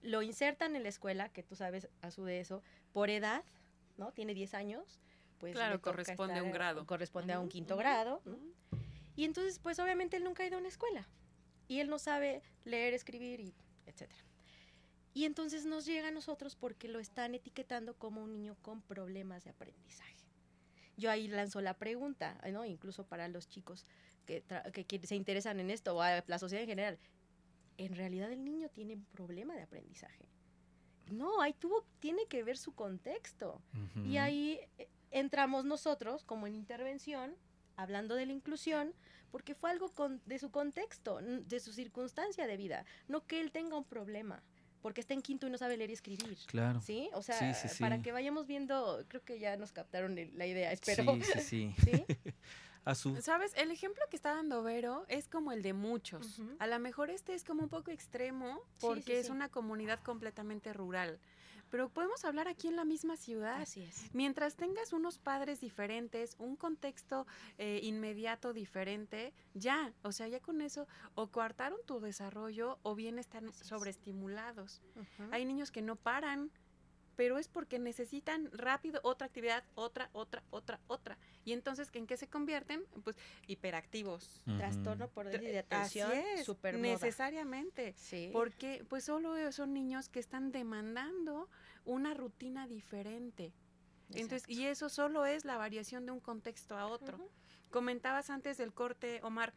lo 0.03 0.23
insertan 0.23 0.77
en 0.77 0.83
la 0.83 0.89
escuela, 0.89 1.29
que 1.29 1.43
tú 1.43 1.57
sabes 1.57 1.89
a 2.01 2.11
su 2.11 2.25
de 2.25 2.41
eso, 2.41 2.63
por 2.93 3.11
edad, 3.11 3.45
¿no? 3.97 4.13
Tiene 4.13 4.35
10 4.35 4.55
años, 4.55 5.01
pues... 5.39 5.55
Claro, 5.55 5.81
corresponde 5.81 6.39
a 6.39 6.43
un 6.43 6.53
grado. 6.53 6.87
Corresponde 6.87 7.33
a 7.33 7.41
un 7.41 7.49
quinto 7.49 7.77
grado, 7.77 8.23
Y 9.17 9.25
entonces, 9.25 9.59
pues 9.59 9.79
obviamente 9.79 10.17
él 10.17 10.25
nunca 10.25 10.43
ha 10.43 10.47
ido 10.47 10.57
a 10.57 10.61
una 10.61 10.69
escuela. 10.69 11.07
Y 11.71 11.79
él 11.79 11.89
no 11.89 12.01
sabe 12.01 12.43
leer, 12.65 12.95
escribir, 12.95 13.39
y 13.39 13.55
etcétera. 13.87 14.25
Y 15.15 15.25
entonces 15.25 15.67
nos 15.67 15.87
llega 15.87 16.09
a 16.09 16.11
nosotros 16.11 16.57
porque 16.57 16.89
lo 16.89 16.99
están 16.99 17.33
etiquetando 17.37 17.95
como 17.95 18.25
un 18.25 18.33
niño 18.33 18.57
con 18.61 18.83
problemas 18.83 19.45
de 19.45 19.51
aprendizaje. 19.51 20.17
Yo 20.97 21.13
ahí 21.13 21.29
lanzo 21.29 21.61
la 21.61 21.75
pregunta, 21.75 22.37
¿no? 22.51 22.65
Incluso 22.65 23.05
para 23.05 23.29
los 23.29 23.49
chicos 23.49 23.87
que, 24.27 24.43
que 24.73 25.07
se 25.07 25.15
interesan 25.15 25.61
en 25.61 25.71
esto, 25.71 25.95
o 25.95 26.03
a 26.03 26.25
la 26.27 26.39
sociedad 26.41 26.65
en 26.65 26.69
general, 26.69 26.99
en 27.79 27.95
realidad 27.95 28.33
el 28.33 28.45
niño 28.45 28.69
tiene 28.71 28.95
un 28.95 29.05
problema 29.05 29.55
de 29.55 29.63
aprendizaje. 29.63 30.29
No, 31.13 31.41
ahí 31.41 31.53
tuvo, 31.53 31.85
tiene 32.01 32.27
que 32.27 32.43
ver 32.43 32.59
su 32.59 32.75
contexto. 32.75 33.63
Y 34.05 34.17
ahí 34.17 34.59
eh, 34.79 34.89
entramos 35.13 35.65
nosotros 35.65 36.25
como 36.25 36.49
en 36.49 36.57
intervención, 36.57 37.37
hablando 37.77 38.17
de 38.17 38.27
la 38.27 38.33
inclusión, 38.33 38.93
porque 39.31 39.55
fue 39.55 39.71
algo 39.71 39.91
de 40.27 40.39
su 40.39 40.51
contexto, 40.51 41.21
de 41.21 41.61
su 41.61 41.73
circunstancia 41.73 42.47
de 42.47 42.57
vida, 42.57 42.85
no 43.09 43.27
que 43.27 43.41
él 43.41 43.51
tenga 43.53 43.77
un 43.77 43.85
problema 43.85 44.43
porque 44.83 45.03
está 45.03 45.13
en 45.13 45.21
quinto 45.21 45.47
y 45.47 45.51
no 45.51 45.59
sabe 45.59 45.77
leer 45.77 45.91
y 45.91 45.93
escribir. 45.93 46.39
Claro. 46.47 46.81
¿Sí? 46.81 47.11
O 47.13 47.23
sea, 47.23 47.55
para 47.79 48.01
que 48.01 48.13
vayamos 48.13 48.47
viendo, 48.47 49.05
creo 49.09 49.23
que 49.23 49.39
ya 49.39 49.57
nos 49.59 49.73
captaron 49.73 50.17
la 50.17 50.47
idea, 50.47 50.73
espero. 50.73 51.19
Sí, 51.23 51.75
sí, 51.75 51.75
sí. 51.85 52.05
¿Sabes? 53.21 53.53
El 53.57 53.71
ejemplo 53.71 54.03
que 54.11 54.17
está 54.17 54.35
dando 54.35 54.63
Vero 54.63 55.05
es 55.09 55.29
como 55.29 55.53
el 55.53 55.63
de 55.63 55.73
muchos. 55.73 56.41
A 56.59 56.67
lo 56.67 56.79
mejor 56.79 57.11
este 57.11 57.35
es 57.35 57.45
como 57.45 57.63
un 57.63 57.69
poco 57.69 57.91
extremo 57.91 58.63
porque 58.81 59.21
es 59.21 59.29
una 59.29 59.49
comunidad 59.49 60.01
completamente 60.01 60.73
rural. 60.73 61.19
Pero 61.71 61.89
podemos 61.89 62.25
hablar 62.25 62.49
aquí 62.49 62.69
en 62.69 62.77
la 62.77 62.85
misma 62.85 63.17
ciudad. 63.17 63.61
Así 63.61 63.83
es. 63.83 64.13
Mientras 64.13 64.57
tengas 64.57 64.93
unos 64.93 65.19
padres 65.19 65.61
diferentes, 65.61 66.35
un 66.39 66.57
contexto 66.57 67.27
eh, 67.59 67.81
inmediato 67.83 68.53
diferente, 68.53 69.33
ya, 69.55 69.93
o 70.03 70.13
sea, 70.13 70.29
ya 70.29 70.41
con 70.41 70.61
eso, 70.61 70.87
o 71.15 71.29
coartaron 71.29 71.79
tu 71.87 72.01
desarrollo 72.01 72.79
o 72.83 72.95
bien 72.95 73.19
están 73.19 73.53
sobreestimulados. 73.53 74.83
Hay 75.31 75.45
niños 75.45 75.71
que 75.71 75.83
no 75.83 75.97
paran, 75.97 76.51
pero 77.17 77.39
es 77.39 77.49
porque 77.49 77.79
necesitan 77.79 78.51
rápido 78.53 79.01
otra 79.03 79.27
actividad, 79.27 79.65
otra, 79.75 80.11
otra, 80.13 80.43
otra, 80.51 80.81
otra. 80.87 81.19
Y 81.45 81.53
entonces, 81.53 81.89
¿en 81.95 82.07
qué 82.07 82.17
se 82.17 82.29
convierten? 82.29 82.85
Pues 83.03 83.17
hiperactivos. 83.47 84.43
Trastorno 84.59 85.09
por 85.09 85.27
déficit 85.27 85.53
de 85.53 85.59
atención. 85.61 86.11
Así 86.11 86.41
es, 86.41 86.75
necesariamente. 86.75 87.95
Sí. 87.97 88.31
Porque 88.33 88.85
pues 88.89 89.05
solo 89.05 89.51
son 89.53 89.73
niños 89.73 90.09
que 90.09 90.21
están 90.21 90.53
demandando 90.53 91.49
una 91.85 92.15
rutina 92.15 92.67
diferente. 92.67 93.53
Entonces, 94.11 94.49
y 94.49 94.67
eso 94.67 94.89
solo 94.89 95.25
es 95.25 95.45
la 95.45 95.57
variación 95.57 96.05
de 96.05 96.13
un 96.13 96.21
contexto 96.21 96.77
a 96.77 96.87
otro. 96.87 97.31
Comentabas 97.71 98.29
antes 98.31 98.59
del 98.59 98.73
corte, 98.73 99.21
Omar, 99.23 99.55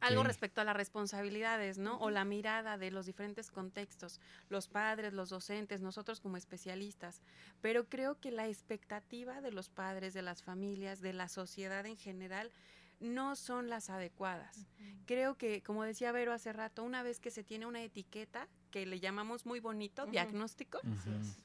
algo 0.00 0.22
respecto 0.22 0.60
a 0.60 0.64
las 0.64 0.76
responsabilidades, 0.76 1.78
¿no? 1.78 1.98
O 1.98 2.10
la 2.10 2.24
mirada 2.24 2.78
de 2.78 2.90
los 2.90 3.06
diferentes 3.06 3.50
contextos, 3.50 4.20
los 4.48 4.68
padres, 4.68 5.12
los 5.12 5.30
docentes, 5.30 5.80
nosotros 5.80 6.20
como 6.20 6.36
especialistas. 6.36 7.22
Pero 7.60 7.88
creo 7.88 8.18
que 8.20 8.30
la 8.30 8.48
expectativa 8.48 9.40
de 9.40 9.52
los 9.52 9.68
padres, 9.68 10.14
de 10.14 10.22
las 10.22 10.42
familias, 10.42 11.00
de 11.00 11.12
la 11.12 11.28
sociedad 11.28 11.86
en 11.86 11.96
general, 11.96 12.52
no 13.00 13.36
son 13.36 13.68
las 13.68 13.90
adecuadas. 13.90 14.66
Creo 15.06 15.36
que, 15.36 15.62
como 15.62 15.84
decía 15.84 16.12
Vero 16.12 16.32
hace 16.32 16.52
rato, 16.52 16.82
una 16.82 17.02
vez 17.02 17.20
que 17.20 17.30
se 17.30 17.44
tiene 17.44 17.66
una 17.66 17.82
etiqueta, 17.82 18.48
que 18.70 18.86
le 18.86 19.00
llamamos 19.00 19.46
muy 19.46 19.60
bonito, 19.60 20.06
diagnóstico, 20.06 20.80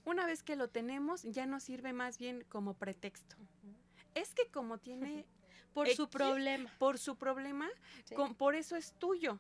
una 0.06 0.26
vez 0.26 0.44
que 0.44 0.56
lo 0.56 0.70
tenemos, 0.70 1.24
ya 1.24 1.46
nos 1.46 1.64
sirve 1.64 1.94
más 1.94 2.18
bien 2.18 2.46
como 2.50 2.74
pretexto. 2.74 3.36
Es 4.16 4.34
que 4.34 4.48
como 4.48 4.78
tiene 4.78 5.26
por 5.74 5.88
su 5.90 6.10
problema. 6.10 6.72
Por 6.78 6.98
su 6.98 7.16
problema, 7.16 7.70
por 8.38 8.56
eso 8.56 8.76
es 8.76 8.94
tuyo. 8.94 9.40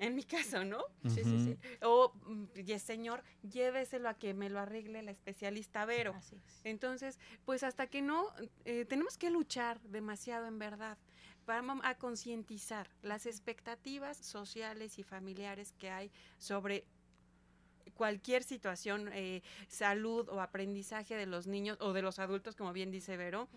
En 0.00 0.14
mi 0.14 0.24
caso, 0.24 0.64
¿no? 0.64 0.84
Sí, 1.04 1.24
sí, 1.24 1.44
sí. 1.44 1.58
O, 1.82 2.12
mm, 2.26 2.76
señor, 2.78 3.22
lléveselo 3.42 4.08
a 4.08 4.14
que 4.14 4.34
me 4.34 4.50
lo 4.50 4.60
arregle 4.60 5.02
la 5.02 5.10
especialista 5.10 5.84
Vero. 5.84 6.14
Entonces, 6.64 7.18
pues 7.44 7.62
hasta 7.62 7.86
que 7.86 8.02
no, 8.02 8.32
eh, 8.64 8.84
tenemos 8.84 9.16
que 9.16 9.30
luchar 9.30 9.80
demasiado 9.82 10.46
en 10.46 10.58
verdad. 10.58 10.98
Vamos 11.46 11.80
a 11.84 11.96
concientizar 11.96 12.88
las 13.02 13.26
expectativas 13.26 14.16
sociales 14.16 14.98
y 14.98 15.02
familiares 15.02 15.72
que 15.72 15.90
hay 15.90 16.10
sobre 16.38 16.84
cualquier 17.94 18.42
situación, 18.42 19.10
eh, 19.12 19.42
salud 19.68 20.28
o 20.28 20.40
aprendizaje 20.40 21.16
de 21.16 21.26
los 21.26 21.46
niños 21.46 21.78
o 21.80 21.92
de 21.92 22.02
los 22.02 22.18
adultos, 22.18 22.56
como 22.56 22.72
bien 22.72 22.90
dice 22.90 23.16
Vero, 23.16 23.48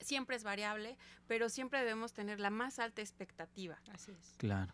siempre 0.00 0.36
es 0.36 0.44
variable, 0.44 0.96
pero 1.26 1.48
siempre 1.48 1.80
debemos 1.80 2.12
tener 2.12 2.40
la 2.40 2.50
más 2.50 2.78
alta 2.78 3.02
expectativa. 3.02 3.78
Así 3.92 4.12
es. 4.12 4.34
Claro. 4.38 4.72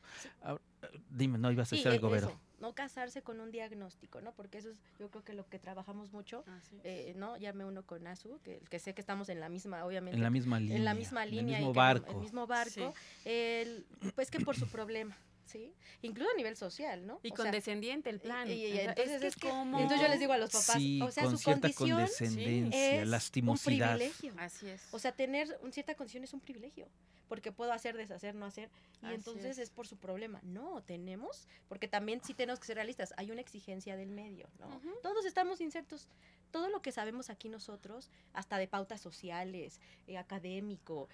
dime, 1.11 1.39
no 1.39 1.51
ibas 1.51 1.73
a 1.73 1.77
decir 1.77 1.91
algo, 1.91 2.11
Vero. 2.11 2.39
no 2.61 2.75
casarse 2.75 3.23
con 3.23 3.41
un 3.41 3.51
diagnóstico, 3.51 4.21
¿no? 4.21 4.33
Porque 4.33 4.59
eso 4.59 4.71
es, 4.71 4.77
yo 4.99 5.11
creo 5.11 5.25
que 5.25 5.35
lo 5.35 5.49
que 5.49 5.59
trabajamos 5.59 6.13
mucho, 6.13 6.45
eh, 6.85 7.15
¿no? 7.17 7.37
Ya 7.37 7.53
me 7.53 7.65
uno 7.65 7.85
con 7.85 8.07
Azu, 8.07 8.41
que, 8.43 8.61
que, 8.69 8.79
sé 8.79 8.95
que 8.95 9.01
estamos 9.01 9.29
en 9.29 9.41
la 9.41 9.49
misma, 9.49 9.85
obviamente. 9.85 10.17
En 10.17 10.23
la 10.23 10.31
misma 10.31 10.61
línea. 10.61 10.77
En 10.77 10.85
la 10.85 10.95
misma 10.95 11.27
línea. 11.27 11.41
En 11.41 11.49
el 11.49 11.57
mismo 11.57 11.75
barco. 11.75 12.11
el 12.13 12.19
mismo 12.19 12.47
barco. 12.47 12.95
El, 13.25 13.87
pues 14.15 14.31
que 14.31 14.41
por 14.41 14.57
su 14.57 14.67
problema. 14.69 15.17
¿Sí? 15.51 15.75
Incluso 16.03 16.31
a 16.31 16.37
nivel 16.37 16.57
social, 16.57 17.07
¿no? 17.07 17.21
Y 17.23 17.31
condescendiente 17.33 18.11
el 18.11 18.21
plan. 18.21 18.49
entonces, 18.49 19.23
es, 19.23 19.37
como... 19.37 19.79
entonces 19.79 20.01
yo 20.01 20.09
les 20.09 20.21
digo 20.21 20.33
a 20.33 20.39
los 20.39 20.51
papás, 20.51 20.77
o 21.03 21.11
sea, 21.11 21.25
con 21.25 21.39
su 21.39 21.45
condición 21.45 21.91
condescendencia, 21.91 23.03
es 23.03 23.09
lastimosidad. 23.09 23.93
un 23.93 23.99
privilegio. 23.99 24.35
Así 24.39 24.69
es. 24.69 24.83
O 24.93 24.99
sea, 24.99 25.13
tener 25.13 25.59
una 25.63 25.73
cierta 25.73 25.95
condición 25.95 26.25
es 26.25 26.33
un 26.33 26.41
privilegio, 26.41 26.89
porque 27.29 27.53
puedo 27.53 27.73
hacer, 27.73 27.97
deshacer, 27.97 28.35
no 28.35 28.47
hacer, 28.47 28.71
y 29.03 29.13
entonces 29.13 29.59
es. 29.59 29.71
por 29.71 29.87
su 29.87 29.97
problema. 29.97 30.41
No, 30.45 30.83
tenemos, 30.83 31.49
porque 31.69 31.89
también 31.89 32.23
sí 32.23 32.35
tenemos 32.35 32.61
que 32.61 32.67
ser 32.67 32.77
realistas, 32.77 33.13
hay 33.17 33.31
una 33.31 33.41
exigencia 33.41 33.97
del 33.97 34.11
medio, 34.11 34.49
¿no? 34.59 34.81
Todos 35.03 35.25
estamos 35.25 35.61
insertos, 35.61 36.09
todo 36.51 36.69
lo 36.69 36.81
que 36.83 36.93
sabemos 36.93 37.31
aquí 37.31 37.49
nosotros, 37.49 38.11
hasta 38.33 38.59
de 38.59 38.69
pautas 38.69 39.01
sociales, 39.01 39.81
eh, 40.07 40.19
académico, 40.19 41.09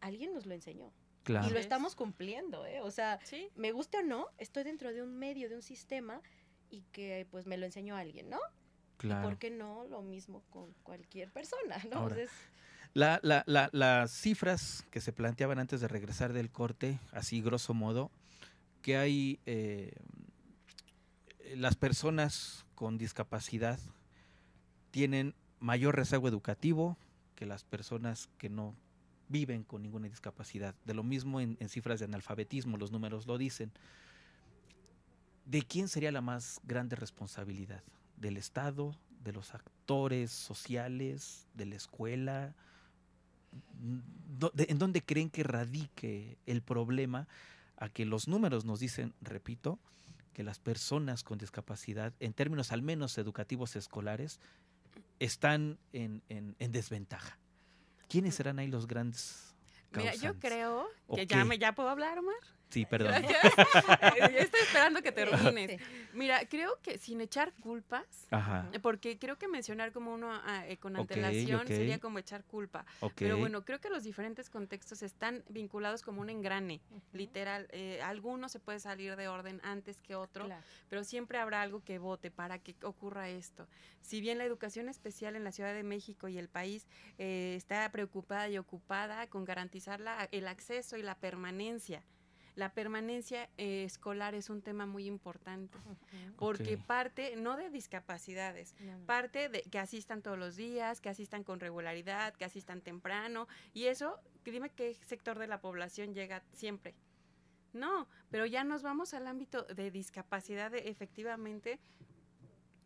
alguien 0.00 0.34
nos 0.34 0.44
lo 0.46 0.54
enseñó. 0.54 0.92
Y 1.26 1.50
lo 1.50 1.58
estamos 1.58 1.94
cumpliendo, 1.94 2.66
¿eh? 2.66 2.80
O 2.80 2.90
sea, 2.90 3.18
me 3.56 3.72
guste 3.72 3.98
o 3.98 4.02
no, 4.02 4.28
estoy 4.38 4.64
dentro 4.64 4.92
de 4.92 5.02
un 5.02 5.18
medio, 5.18 5.48
de 5.48 5.56
un 5.56 5.62
sistema 5.62 6.20
y 6.70 6.82
que 6.92 7.26
pues 7.30 7.46
me 7.46 7.56
lo 7.56 7.66
enseñó 7.66 7.96
alguien, 7.96 8.28
¿no? 8.28 8.38
Claro. 8.96 9.22
¿Y 9.22 9.30
por 9.30 9.38
qué 9.38 9.50
no 9.50 9.86
lo 9.86 10.02
mismo 10.02 10.42
con 10.50 10.72
cualquier 10.82 11.30
persona, 11.32 11.76
¿no? 11.90 12.08
las 12.94 14.10
cifras 14.12 14.86
que 14.90 15.00
se 15.00 15.12
planteaban 15.12 15.58
antes 15.58 15.80
de 15.80 15.88
regresar 15.88 16.32
del 16.32 16.50
corte, 16.50 17.00
así 17.12 17.40
grosso 17.40 17.74
modo, 17.74 18.10
que 18.82 18.96
hay 18.96 19.40
eh, 19.46 19.92
las 21.56 21.74
personas 21.74 22.66
con 22.74 22.98
discapacidad 22.98 23.78
tienen 24.90 25.34
mayor 25.58 25.96
rezago 25.96 26.28
educativo 26.28 26.96
que 27.34 27.46
las 27.46 27.64
personas 27.64 28.28
que 28.38 28.48
no 28.48 28.76
viven 29.34 29.64
con 29.64 29.82
ninguna 29.82 30.08
discapacidad. 30.08 30.76
De 30.84 30.94
lo 30.94 31.02
mismo 31.02 31.40
en, 31.40 31.68
cifras 31.68 31.98
de 31.98 32.04
analfabetismo, 32.04 32.76
los 32.76 32.92
números 32.92 33.26
lo 33.26 33.36
dicen. 33.36 33.72
¿De 35.44 35.62
quién 35.62 35.88
sería 35.88 36.12
la 36.12 36.20
más 36.20 36.60
grande 36.62 36.94
responsabilidad? 36.94 37.82
¿Del 38.16 38.36
Estado? 38.36 38.96
¿De 39.24 39.32
los 39.32 39.52
actores 39.52 40.30
sociales? 40.30 41.48
¿De 41.52 41.66
la 41.66 41.74
escuela? 41.74 42.54
¿En 44.68 44.78
dónde 44.78 45.02
creen 45.02 45.30
que 45.30 45.42
radique 45.42 46.38
el 46.46 46.62
problema? 46.62 47.26
A 47.76 47.88
que 47.88 48.06
los 48.06 48.28
números 48.28 48.64
nos 48.64 48.78
dicen, 48.78 49.14
repito, 49.20 49.80
que 50.32 50.44
las 50.44 50.60
personas 50.60 51.24
con 51.24 51.38
discapacidad, 51.38 52.12
en 52.20 52.34
términos 52.34 52.70
al 52.70 52.82
menos 52.82 53.18
educativos 53.18 53.74
escolares, 53.74 54.38
están 55.18 55.76
en 55.92 56.22
desventaja. 56.70 57.36
¿Quiénes 58.14 58.36
serán 58.36 58.60
ahí 58.60 58.68
los 58.68 58.86
grandes 58.86 59.52
Mira, 59.90 60.14
yo 60.14 60.38
creo 60.38 60.88
que 61.16 61.26
ya, 61.26 61.44
me, 61.44 61.58
ya 61.58 61.74
puedo 61.74 61.88
hablar, 61.88 62.16
Omar. 62.16 62.36
Sí, 62.74 62.86
perdón. 62.86 63.14
Estoy 64.34 64.60
esperando 64.60 65.00
que 65.00 65.12
termines. 65.12 65.80
Mira, 66.12 66.44
creo 66.48 66.80
que 66.82 66.98
sin 66.98 67.20
echar 67.20 67.52
culpas, 67.60 68.26
porque 68.82 69.16
creo 69.16 69.38
que 69.38 69.46
mencionar 69.46 69.92
como 69.92 70.12
uno 70.12 70.32
ah, 70.32 70.64
eh, 70.66 70.76
con 70.78 70.96
antelación 70.96 71.68
sería 71.68 72.00
como 72.00 72.18
echar 72.18 72.42
culpa. 72.42 72.84
Pero 73.14 73.38
bueno, 73.38 73.64
creo 73.64 73.80
que 73.80 73.90
los 73.90 74.02
diferentes 74.02 74.50
contextos 74.50 75.02
están 75.02 75.44
vinculados 75.48 76.02
como 76.02 76.20
un 76.20 76.30
engrane, 76.30 76.80
literal. 77.12 77.68
Eh, 77.70 78.00
alguno 78.02 78.48
se 78.48 78.58
puede 78.58 78.80
salir 78.80 79.14
de 79.14 79.28
orden 79.28 79.60
antes 79.62 80.00
que 80.00 80.16
otro, 80.16 80.48
pero 80.88 81.04
siempre 81.04 81.38
habrá 81.38 81.62
algo 81.62 81.84
que 81.84 82.00
vote 82.00 82.32
para 82.32 82.58
que 82.58 82.74
ocurra 82.82 83.28
esto. 83.28 83.68
Si 84.00 84.20
bien 84.20 84.38
la 84.38 84.44
educación 84.44 84.88
especial 84.88 85.36
en 85.36 85.44
la 85.44 85.52
Ciudad 85.52 85.72
de 85.72 85.84
México 85.84 86.26
y 86.26 86.38
el 86.38 86.48
país 86.48 86.88
eh, 87.18 87.54
está 87.56 87.88
preocupada 87.92 88.48
y 88.48 88.58
ocupada 88.58 89.28
con 89.28 89.44
garantizar 89.44 90.00
la, 90.00 90.28
el 90.32 90.48
acceso 90.48 90.96
y 90.96 91.02
la 91.02 91.14
permanencia 91.14 92.02
la 92.56 92.72
permanencia 92.72 93.48
eh, 93.56 93.84
escolar 93.84 94.34
es 94.34 94.48
un 94.48 94.62
tema 94.62 94.86
muy 94.86 95.06
importante, 95.06 95.76
porque 96.36 96.78
parte 96.78 97.36
no 97.36 97.56
de 97.56 97.70
discapacidades, 97.70 98.74
parte 99.06 99.48
de 99.48 99.62
que 99.62 99.78
asistan 99.78 100.22
todos 100.22 100.38
los 100.38 100.56
días, 100.56 101.00
que 101.00 101.08
asistan 101.08 101.42
con 101.42 101.60
regularidad, 101.60 102.34
que 102.34 102.44
asistan 102.44 102.80
temprano, 102.80 103.48
y 103.72 103.86
eso, 103.86 104.20
dime 104.44 104.70
qué 104.70 104.94
sector 104.94 105.38
de 105.38 105.48
la 105.48 105.60
población 105.60 106.14
llega 106.14 106.42
siempre. 106.52 106.94
No, 107.72 108.08
pero 108.30 108.46
ya 108.46 108.62
nos 108.62 108.82
vamos 108.82 109.14
al 109.14 109.26
ámbito 109.26 109.64
de 109.64 109.90
discapacidad 109.90 110.72
efectivamente. 110.74 111.80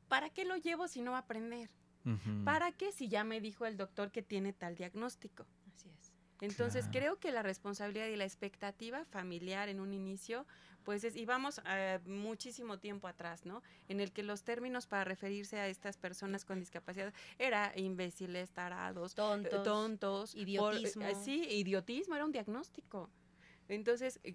¿Para 0.09 0.31
qué 0.31 0.47
lo 0.47 0.57
llevo 0.57 0.89
si 0.89 1.03
no 1.03 1.11
va 1.11 1.19
a 1.19 1.21
aprender? 1.21 1.69
¿Para 2.45 2.73
qué 2.73 2.91
si 2.91 3.09
ya 3.09 3.23
me 3.23 3.39
dijo 3.39 3.67
el 3.67 3.77
doctor 3.77 4.11
que 4.11 4.23
tiene 4.23 4.55
tal 4.55 4.77
diagnóstico? 4.77 5.47
Entonces 6.41 6.87
creo 6.91 7.19
que 7.19 7.33
la 7.33 7.43
responsabilidad 7.43 8.07
y 8.07 8.17
la 8.17 8.25
expectativa 8.25 9.05
familiar 9.05 9.69
en 9.69 9.81
un 9.81 9.93
inicio, 9.93 10.47
pues 10.85 11.05
es, 11.05 11.17
y 11.17 11.25
vamos 11.25 11.61
eh, 11.67 11.99
muchísimo 12.07 12.79
tiempo 12.79 13.09
atrás, 13.09 13.45
¿no? 13.45 13.63
En 13.89 14.01
el 14.01 14.13
que 14.13 14.23
los 14.23 14.43
términos 14.45 14.87
para 14.87 15.05
referirse 15.05 15.59
a 15.59 15.69
estas 15.69 15.97
personas 15.97 16.45
con 16.45 16.61
discapacidad 16.61 17.13
era 17.39 17.73
imbéciles, 17.77 18.51
tarados, 18.51 19.15
tontos, 19.15 19.63
tontos 19.65 20.35
idiotismo. 20.35 21.05
Eh, 21.05 21.15
sí, 21.15 21.45
idiotismo 21.51 22.15
era 22.15 22.25
un 22.25 22.33
diagnóstico. 22.33 23.11
Entonces, 23.69 24.21
eh, 24.25 24.35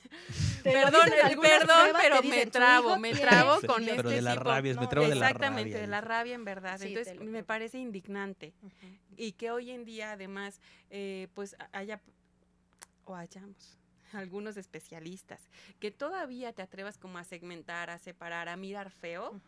perdón, 0.62 1.08
perdón, 1.40 1.90
pero 2.00 2.22
me 2.22 2.46
trabo, 2.46 2.98
me 2.98 3.12
trabo 3.14 3.60
con 3.66 3.88
este 3.88 4.02
de 4.02 4.22
la 4.22 4.34
rabia, 4.34 4.74
me 4.74 4.86
trabo 4.86 5.08
de 5.08 5.14
la 5.14 5.26
Exactamente, 5.26 5.78
de 5.78 5.86
la 5.86 6.00
rabia 6.00 6.34
en 6.34 6.44
verdad. 6.44 6.80
Entonces, 6.82 7.18
me 7.20 7.42
parece 7.42 7.78
indignante. 7.78 8.52
Y 9.16 9.32
que 9.32 9.50
hoy 9.50 9.70
en 9.70 9.84
día, 9.84 10.12
además, 10.12 10.60
eh, 10.90 11.28
pues 11.34 11.56
haya 11.72 12.00
o 13.04 13.14
hayamos 13.14 13.78
algunos 14.12 14.56
especialistas 14.56 15.40
que 15.80 15.90
todavía 15.90 16.52
te 16.52 16.62
atrevas 16.62 16.98
como 16.98 17.18
a 17.18 17.24
segmentar, 17.24 17.90
a 17.90 17.98
separar, 17.98 18.48
a 18.48 18.56
mirar 18.56 18.90
feo. 18.90 19.40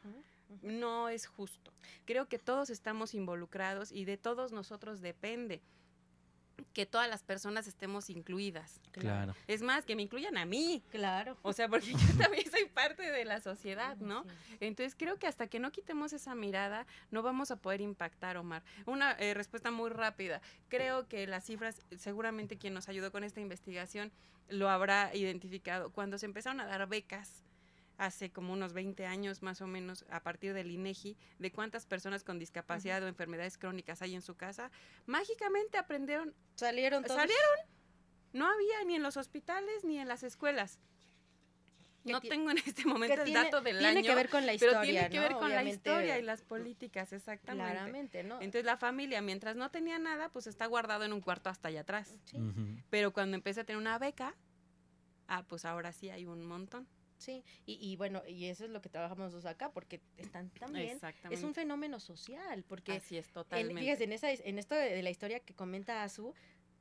No 0.63 1.09
es 1.09 1.27
justo. 1.27 1.73
Creo 2.05 2.29
que 2.29 2.39
todos 2.39 2.71
estamos 2.71 3.15
involucrados 3.15 3.91
y 3.91 4.05
de 4.05 4.17
todos 4.17 4.53
nosotros 4.53 5.01
depende 5.01 5.63
que 6.73 6.87
todas 6.87 7.09
las 7.09 7.23
personas 7.23 7.67
estemos 7.67 8.11
incluidas. 8.11 8.81
Claro. 8.93 9.35
Es 9.47 9.63
más, 9.63 9.85
que 9.85 9.97
me 9.97 10.03
incluyan 10.03 10.37
a 10.37 10.45
mí. 10.45 10.83
Claro. 10.91 11.37
O 11.43 11.53
sea, 11.53 11.69
porque 11.69 11.93
yo 11.93 11.99
también 12.19 12.51
soy 12.51 12.67
parte 12.67 13.11
de 13.11 13.25
la 13.25 13.41
sociedad, 13.41 13.97
¿no? 13.97 14.25
Entonces 14.61 14.95
creo 14.97 15.19
que 15.19 15.27
hasta 15.27 15.47
que 15.47 15.59
no 15.59 15.73
quitemos 15.73 16.13
esa 16.13 16.35
mirada, 16.35 16.87
no 17.11 17.23
vamos 17.23 17.51
a 17.51 17.57
poder 17.57 17.81
impactar, 17.81 18.37
Omar. 18.37 18.63
Una 18.87 19.13
eh, 19.13 19.35
respuesta 19.35 19.71
muy 19.71 19.91
rápida. 19.91 20.41
Creo 20.69 21.09
que 21.09 21.27
las 21.27 21.45
cifras, 21.45 21.83
seguramente 21.97 22.59
quien 22.59 22.75
nos 22.75 22.89
ayudó 22.89 23.13
con 23.13 23.25
esta 23.25 23.41
investigación 23.41 24.13
lo 24.49 24.69
habrá 24.69 25.15
identificado. 25.15 25.91
Cuando 25.91 26.19
se 26.19 26.27
empezaron 26.27 26.61
a 26.61 26.67
dar 26.67 26.87
becas 26.89 27.45
hace 27.97 28.31
como 28.31 28.53
unos 28.53 28.73
20 28.73 29.07
años 29.07 29.43
más 29.43 29.61
o 29.61 29.67
menos 29.67 30.05
a 30.11 30.23
partir 30.23 30.53
del 30.53 30.71
INEGI 30.71 31.17
de 31.39 31.53
cuántas 31.53 31.87
personas 31.87 32.25
con 32.25 32.39
discapacidad 32.39 33.03
o 33.03 33.09
enfermedades 33.09 33.59
crónicas 33.59 34.03
hay 34.03 34.15
en 34.15 34.23
su 34.23 34.35
casa, 34.37 34.71
mágicamente 35.07 35.79
aprendieron, 35.79 36.35
salieron 36.55 37.05
todos. 37.05 37.17
Salieron. 37.17 37.75
No 38.33 38.51
había 38.51 38.85
ni 38.85 38.97
en 38.97 39.03
los 39.03 39.17
hospitales 39.17 39.85
ni 39.85 39.99
en 39.99 40.09
las 40.09 40.23
escuelas. 40.25 40.81
No 42.05 42.21
tengo 42.21 42.51
en 42.51 42.59
este 42.59 42.85
momento 42.85 43.23
el 43.23 43.33
dato 43.33 43.61
del 43.63 43.77
año. 43.77 43.93
Tiene 43.93 44.03
que 44.07 44.15
ver 44.15 44.29
con 44.29 44.45
la 44.45 44.53
historia. 44.53 44.81
Pero 44.81 44.93
tiene 44.93 45.09
que 45.09 45.21
ver 45.21 45.33
con 45.33 45.51
la 45.51 45.63
historia 45.65 46.19
y 46.19 46.23
las 46.23 46.43
políticas, 46.43 47.13
exactamente. 47.13 47.73
Claramente, 47.73 48.23
¿no? 48.23 48.37
Entonces 48.37 48.65
la 48.65 48.77
familia, 48.77 49.23
mientras 49.23 49.57
no 49.57 49.71
tenía 49.71 49.99
nada, 49.99 50.29
pues 50.29 50.47
está 50.47 50.67
guardado 50.67 51.05
en 51.05 51.13
un 51.13 51.21
cuarto 51.21 51.49
hasta 51.49 51.69
allá 51.69 51.81
atrás. 51.81 52.19
Pero 52.91 53.13
cuando 53.13 53.37
empecé 53.37 53.61
a 53.61 53.65
tener 53.65 53.81
una 53.81 53.99
beca, 53.99 54.35
ah, 55.29 55.45
pues 55.49 55.65
ahora 55.65 55.93
sí 55.93 56.11
hay 56.11 56.27
un 56.27 56.45
montón. 56.45 56.87
Sí, 57.25 57.43
y, 57.65 57.97
bueno, 57.97 58.23
y 58.29 58.45
eso 58.47 58.67
es 58.67 58.71
lo 58.71 58.83
que 58.83 58.91
trabajamos 58.91 59.33
nosotros 59.33 59.47
acá, 59.47 59.73
porque 59.73 60.03
están 60.19 60.51
también, 60.51 61.01
es 61.31 61.43
un 61.43 61.55
fenómeno 61.55 61.99
social, 61.99 62.63
porque 62.65 62.93
Así 62.93 63.17
es, 63.17 63.29
totalmente. 63.33 63.81
fíjese, 63.81 64.05
en, 64.05 64.13
esa, 64.13 64.31
en 64.31 64.59
esto 64.59 64.75
de, 64.75 65.03
la 65.03 65.09
historia 65.09 65.41
que 65.41 65.55
comenta 65.55 66.03
Azu, 66.03 66.35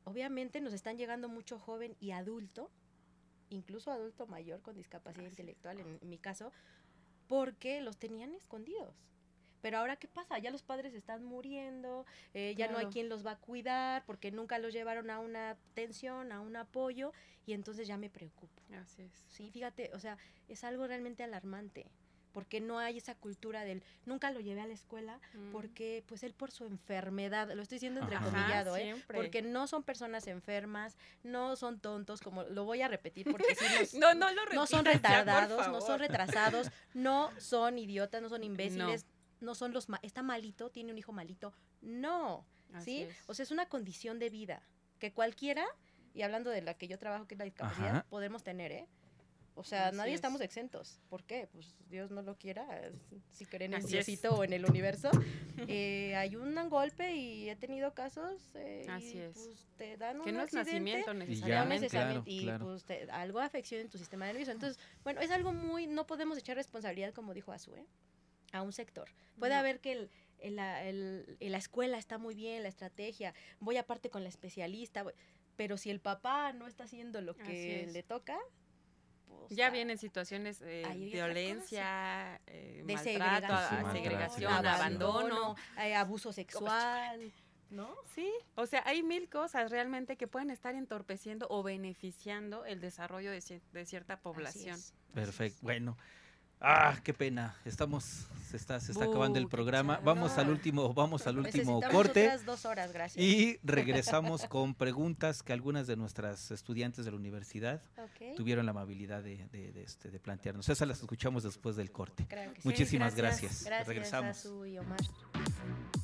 obviamente 0.04 0.60
nos 0.60 0.74
están 0.74 0.98
llegando 0.98 1.30
mucho 1.30 1.60
joven 1.60 1.96
y 2.02 2.12
adulto, 2.12 2.70
incluso 3.52 3.90
adulto 3.90 4.28
mayor 4.28 4.62
con 4.62 4.76
discapacidad 4.76 5.28
intelectual, 5.30 5.80
en, 5.80 6.10
mi 6.10 6.18
caso, 6.18 6.52
porque 7.28 7.80
los 7.80 7.98
tenían 7.98 8.34
escondidos. 8.34 8.94
Pero 9.64 9.78
ahora, 9.78 9.96
¿qué 9.96 10.10
pasa? 10.10 10.38
Ya 10.40 10.52
los 10.52 10.62
padres 10.62 10.94
están 10.94 11.24
muriendo, 11.24 12.06
eh, 12.34 12.54
ya 12.58 12.68
no 12.68 12.78
hay 12.78 12.88
quien 12.88 13.08
los 13.08 13.26
va 13.26 13.32
a 13.32 13.38
cuidar 13.40 14.04
porque 14.06 14.30
nunca 14.30 14.60
los 14.60 14.74
llevaron 14.74 15.10
a 15.10 15.20
una 15.20 15.52
atención, 15.52 16.34
a 16.34 16.42
un 16.42 16.58
apoyo, 16.58 17.14
y 17.46 17.54
entonces 17.54 17.88
ya 17.88 17.96
me 17.98 18.10
preocupo. 18.10 18.62
Así 18.82 19.04
es. 19.04 19.24
Sí, 19.30 19.50
fíjate, 19.52 19.90
o 19.94 20.00
sea, 20.00 20.18
es 20.50 20.66
algo 20.66 20.86
realmente 20.86 21.24
alarmante. 21.24 21.88
porque 22.34 22.60
no 22.60 22.80
hay 22.80 22.98
esa 22.98 23.14
cultura 23.14 23.64
del 23.64 23.84
nunca 24.08 24.32
lo 24.32 24.40
llevé 24.40 24.60
a 24.62 24.66
la 24.66 24.74
escuela 24.74 25.20
Mm. 25.36 25.52
porque 25.52 26.04
pues 26.08 26.24
él 26.24 26.34
por 26.34 26.50
su 26.50 26.66
enfermedad 26.66 27.52
lo 27.54 27.62
estoy 27.62 27.76
diciendo 27.76 28.02
entrecomillado 28.02 28.72
Ajá, 28.74 28.80
¿eh? 28.82 28.86
siempre. 28.86 29.16
porque 29.18 29.44
no 29.44 29.68
son 29.68 29.84
personas 29.84 30.26
enfermas 30.26 30.98
no 31.22 31.56
son 31.56 31.80
tontos 31.80 32.22
como 32.22 32.42
lo 32.42 32.66
voy 32.66 32.82
a 32.82 32.88
repetir 32.88 33.30
porque 33.30 33.54
si 33.54 33.64
nos- 33.66 33.94
No, 34.04 34.16
no 34.16 34.32
lo 34.34 34.46
no 34.52 34.66
son 34.66 34.84
ya, 34.84 34.94
retardados 34.94 35.68
no 35.68 35.80
son 35.80 36.00
retrasados 36.00 36.72
no 36.96 37.30
son 37.40 37.78
idiotas 37.86 38.20
no 38.24 38.30
son 38.30 38.44
imbéciles 38.44 39.06
no, 39.44 39.56
son 39.56 39.74
los 39.74 39.90
ma- 39.90 40.00
está 40.02 40.24
malito 40.24 40.70
tiene 40.70 40.92
un 40.92 40.98
hijo 40.98 41.12
malito 41.14 41.54
no 41.82 42.46
Así 42.74 42.86
sí 42.86 43.02
es. 43.04 43.16
o 43.28 43.34
sea 43.34 43.44
es 43.44 43.52
una 43.52 43.68
condición 43.68 44.18
de 44.20 44.30
vida 44.30 44.62
que 45.00 45.12
cualquiera 45.14 45.66
y 46.14 46.22
hablando 46.24 46.50
de 46.50 46.62
la 46.62 46.74
que 46.76 46.88
yo 46.88 46.98
trabajo 46.98 47.28
que 47.28 47.36
es 47.36 47.40
la 47.40 47.46
discapacidad 47.46 47.90
Ajá. 47.98 48.06
podemos 48.10 48.44
tener 48.44 48.72
eh 48.72 48.88
o 49.56 49.64
sea, 49.64 49.90
Así 49.90 49.98
nadie 49.98 50.14
es. 50.14 50.16
estamos 50.16 50.42
exentos. 50.42 51.00
¿Por 51.12 51.24
qué? 51.26 51.48
Pues 51.52 51.76
Dios 51.88 52.10
no 52.10 52.24
lo 52.24 52.36
quiera, 52.40 52.66
si 53.30 53.46
creen 53.46 53.76
en 53.76 53.82
es. 53.82 53.88
Diosito 53.88 54.34
o 54.36 54.44
en 54.44 54.52
el 54.54 54.66
universo. 54.66 55.12
Eh, 55.68 56.16
hay 56.16 56.36
un 56.36 56.56
golpe 56.70 57.14
y 57.14 57.48
he 57.52 57.56
tenido 57.56 57.94
casos 57.94 58.42
eh, 58.56 58.88
Así 58.90 59.14
y, 59.14 59.20
es. 59.20 59.34
pues, 59.34 59.68
te 59.78 59.96
dan 59.98 60.18
un 60.20 60.26
Que 60.26 60.32
no 60.32 60.42
es 60.42 60.52
nacimiento 60.54 61.14
ya, 61.14 61.14
necesariamente. 61.14 61.82
necesariamente, 61.82 61.90
claro, 61.90 62.24
y 62.26 62.44
claro. 62.44 62.66
pues 62.66 62.84
te- 62.84 63.12
algo 63.12 63.40
afección 63.40 63.82
en 63.82 63.90
tu 63.90 64.00
sistema 64.00 64.26
nervioso. 64.26 64.50
Entonces, 64.52 64.80
bueno, 65.04 65.22
es 65.22 65.30
algo 65.30 65.54
muy, 65.54 65.86
no 65.86 66.08
podemos 66.08 66.36
echar 66.40 66.56
responsabilidad, 66.58 67.14
como 67.14 67.36
dijo 67.36 67.52
Azue, 67.52 67.86
a 68.54 68.62
un 68.62 68.72
sector. 68.72 69.10
Puede 69.38 69.54
No. 69.54 69.60
haber 69.60 69.82
que 69.82 69.92
el, 69.92 70.12
el- 70.40 70.56
la, 70.56 70.84
el- 70.86 71.38
la 71.42 71.58
escuela 71.58 71.98
está 71.98 72.18
muy 72.18 72.36
bien, 72.36 72.64
la 72.64 72.70
estrategia, 72.70 73.34
voy 73.60 73.76
aparte 73.78 74.10
con 74.10 74.24
la 74.24 74.30
especialista, 74.30 75.04
voy- 75.04 75.14
pero 75.58 75.76
si 75.78 75.90
el 75.90 76.00
papá 76.00 76.54
no 76.54 76.68
está 76.68 76.86
haciendo 76.86 77.20
lo 77.22 77.36
que 77.36 77.90
le 77.92 78.04
toca, 78.04 78.38
pues, 79.28 79.50
Ya 79.58 79.68
ah, 79.68 79.70
vienen 79.72 79.98
situaciones 79.98 80.62
eh, 80.62 80.84
violencia, 80.96 82.40
eh, 82.48 82.84
de 82.86 82.94
maltrato, 83.18 83.54
a- 83.54 83.70
segregación, 83.92 83.92
segregación, 83.94 84.54
abandono. 84.68 85.56
eh, 85.80 85.96
abuso 85.96 86.32
sexual, 86.32 87.32
¿no? 87.72 87.96
Sí, 88.14 88.32
o 88.56 88.68
sea, 88.68 88.84
hay 88.86 89.02
mil 89.02 89.30
cosas 89.30 89.72
realmente 89.72 90.16
que 90.16 90.28
pueden 90.28 90.52
estar 90.52 90.76
entorpeciendo 90.76 91.48
o 91.50 91.64
beneficiando 91.64 92.66
el 92.66 92.80
desarrollo 92.82 93.32
de, 93.32 93.40
cier- 93.40 93.62
de 93.72 93.86
cierta 93.88 94.20
población. 94.20 94.80
Perfecto. 95.14 95.60
Bueno. 95.64 95.98
Ah, 96.66 96.98
qué 97.04 97.14
pena. 97.14 97.56
Estamos, 97.66 98.28
se 98.50 98.56
está, 98.56 98.80
se 98.80 98.94
está 98.94 99.04
acabando 99.04 99.38
el 99.38 99.50
programa. 99.50 100.00
Vamos 100.02 100.38
al 100.38 100.50
último, 100.50 100.94
vamos 100.94 101.28
al 101.28 101.38
último 101.40 101.82
corte 101.92 102.28
otras 102.28 102.46
dos 102.46 102.64
horas, 102.66 102.94
gracias. 102.94 103.22
y 103.22 103.60
regresamos 103.64 104.46
con 104.46 104.74
preguntas 104.74 105.44
que 105.44 105.52
algunas 105.52 105.88
de 105.88 105.98
nuestras 105.98 106.52
estudiantes 106.52 107.04
de 107.04 107.12
la 107.12 107.18
universidad 107.18 107.82
tuvieron 108.38 108.66
la 108.66 108.72
amabilidad 108.72 109.22
de, 109.24 109.46
de- 109.52 109.74
de, 109.74 109.84
este, 109.84 110.10
de 110.10 110.20
plantearnos. 110.20 110.70
Esas 110.70 110.88
las 110.88 111.02
escuchamos 111.02 111.44
después 111.44 111.76
del 111.76 111.92
corte. 111.92 112.26
sí. 112.30 112.60
Muchísimas 112.64 113.14
gracias. 113.16 113.42
gracias. 113.42 113.66
Gracias, 113.66 113.88
Regresamos. 113.88 114.38
Azu 114.38 114.66
y 114.66 116.03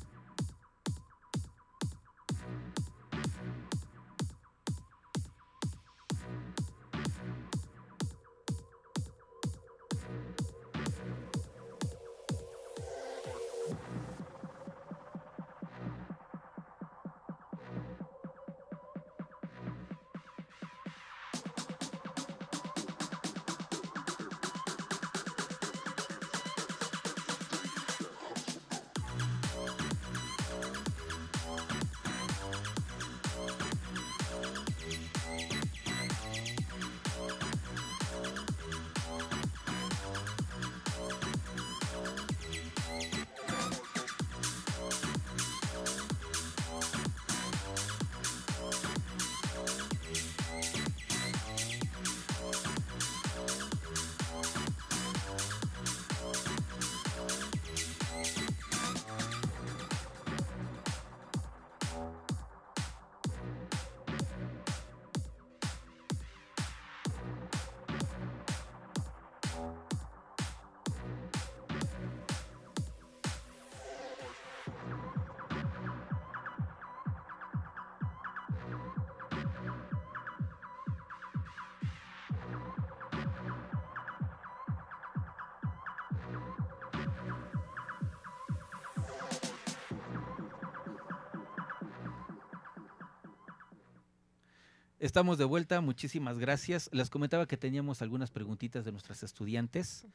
Estamos 95.00 95.38
de 95.38 95.46
vuelta, 95.46 95.80
muchísimas 95.80 96.38
gracias. 96.38 96.90
Les 96.92 97.08
comentaba 97.08 97.46
que 97.46 97.56
teníamos 97.56 98.02
algunas 98.02 98.30
preguntitas 98.30 98.84
de 98.84 98.92
nuestras 98.92 99.22
estudiantes. 99.22 100.06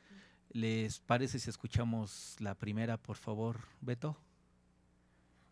¿Les 0.51 0.99
parece 0.99 1.39
si 1.39 1.49
escuchamos 1.49 2.35
la 2.37 2.53
primera, 2.53 2.97
por 2.97 3.17
favor, 3.17 3.61
Beto? 3.81 4.15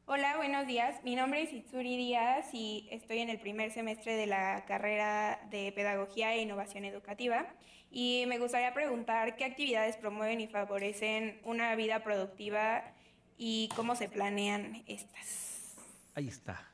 Hola, 0.05 0.37
buenos 0.37 0.67
días. 0.67 1.03
Mi 1.03 1.15
nombre 1.15 1.41
es 1.41 1.51
Itsuri 1.51 1.97
Díaz 1.97 2.53
y 2.53 2.87
estoy 2.91 3.19
en 3.19 3.29
el 3.29 3.39
primer 3.39 3.71
semestre 3.71 4.15
de 4.15 4.27
la 4.27 4.65
carrera 4.65 5.39
de 5.49 5.71
Pedagogía 5.71 6.35
e 6.35 6.43
Innovación 6.43 6.85
Educativa. 6.85 7.47
Y 7.89 8.25
me 8.27 8.37
gustaría 8.37 8.71
preguntar 8.75 9.35
qué 9.35 9.45
actividades 9.45 9.97
promueven 9.97 10.41
y 10.41 10.47
favorecen 10.47 11.41
una 11.43 11.73
vida 11.75 12.03
productiva 12.03 12.83
y 13.35 13.67
cómo 13.75 13.95
se 13.95 14.09
planean 14.09 14.83
estas. 14.85 15.73
Ahí 16.13 16.27
está. 16.27 16.72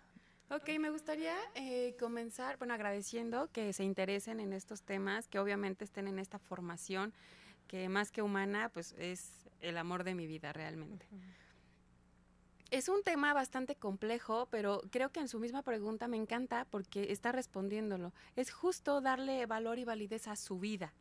Ok, 0.51 0.67
me 0.79 0.89
gustaría 0.89 1.35
eh, 1.53 1.95
comenzar, 1.99 2.57
bueno, 2.57 2.73
agradeciendo 2.73 3.51
que 3.51 3.71
se 3.71 3.83
interesen 3.83 4.39
en 4.39 4.51
estos 4.51 4.81
temas, 4.81 5.27
que 5.27 5.37
obviamente 5.37 5.85
estén 5.85 6.07
en 6.07 6.17
esta 6.17 6.39
formación, 6.39 7.13
que 7.67 7.87
más 7.87 8.11
que 8.11 8.23
humana, 8.23 8.69
pues 8.69 8.95
es 8.97 9.47
el 9.61 9.77
amor 9.77 10.03
de 10.03 10.15
mi 10.15 10.25
vida 10.25 10.51
realmente. 10.51 11.05
Es 12.71 12.89
un 12.89 13.03
tema 13.03 13.31
bastante 13.35 13.75
complejo, 13.75 14.47
pero 14.49 14.81
creo 14.89 15.11
que 15.11 15.19
en 15.19 15.27
su 15.27 15.39
misma 15.39 15.61
pregunta 15.61 16.07
me 16.07 16.17
encanta 16.17 16.65
porque 16.65 17.11
está 17.11 17.31
respondiéndolo. 17.31 18.11
Es 18.35 18.51
justo 18.51 19.01
darle 19.01 19.45
valor 19.45 19.77
y 19.77 19.85
validez 19.85 20.27
a 20.27 20.35
su 20.35 20.57
vida. 20.57 20.95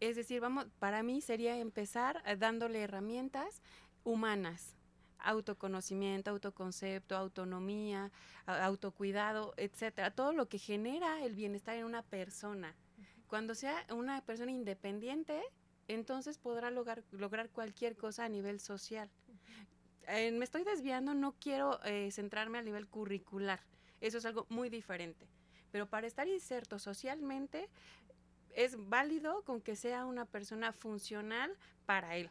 Es 0.00 0.14
decir, 0.14 0.40
vamos, 0.40 0.66
para 0.78 1.02
mí 1.02 1.22
sería 1.22 1.56
empezar 1.56 2.22
eh, 2.26 2.36
dándole 2.36 2.82
herramientas 2.82 3.62
humanas, 4.04 4.74
autoconocimiento, 5.18 6.30
autoconcepto, 6.30 7.16
autonomía, 7.16 8.10
autocuidado, 8.46 9.54
etcétera, 9.56 10.10
todo 10.10 10.32
lo 10.32 10.48
que 10.48 10.58
genera 10.58 11.24
el 11.24 11.34
bienestar 11.34 11.76
en 11.76 11.84
una 11.84 12.02
persona. 12.02 12.74
Cuando 13.26 13.54
sea 13.54 13.84
una 13.90 14.22
persona 14.22 14.50
independiente, 14.50 15.42
entonces 15.86 16.38
podrá 16.38 16.70
lograr, 16.70 17.02
lograr 17.10 17.50
cualquier 17.50 17.96
cosa 17.96 18.24
a 18.24 18.28
nivel 18.28 18.60
social. 18.60 19.10
Eh, 20.06 20.32
me 20.32 20.44
estoy 20.44 20.64
desviando, 20.64 21.12
no 21.14 21.32
quiero 21.32 21.82
eh, 21.84 22.10
centrarme 22.10 22.58
a 22.58 22.62
nivel 22.62 22.86
curricular. 22.86 23.60
Eso 24.00 24.18
es 24.18 24.24
algo 24.24 24.46
muy 24.48 24.70
diferente. 24.70 25.28
Pero 25.70 25.86
para 25.86 26.06
estar 26.06 26.26
inserto 26.28 26.78
socialmente, 26.78 27.68
es 28.54 28.76
válido 28.88 29.42
con 29.44 29.60
que 29.60 29.76
sea 29.76 30.06
una 30.06 30.24
persona 30.24 30.72
funcional 30.72 31.54
para 31.84 32.16
él. 32.16 32.30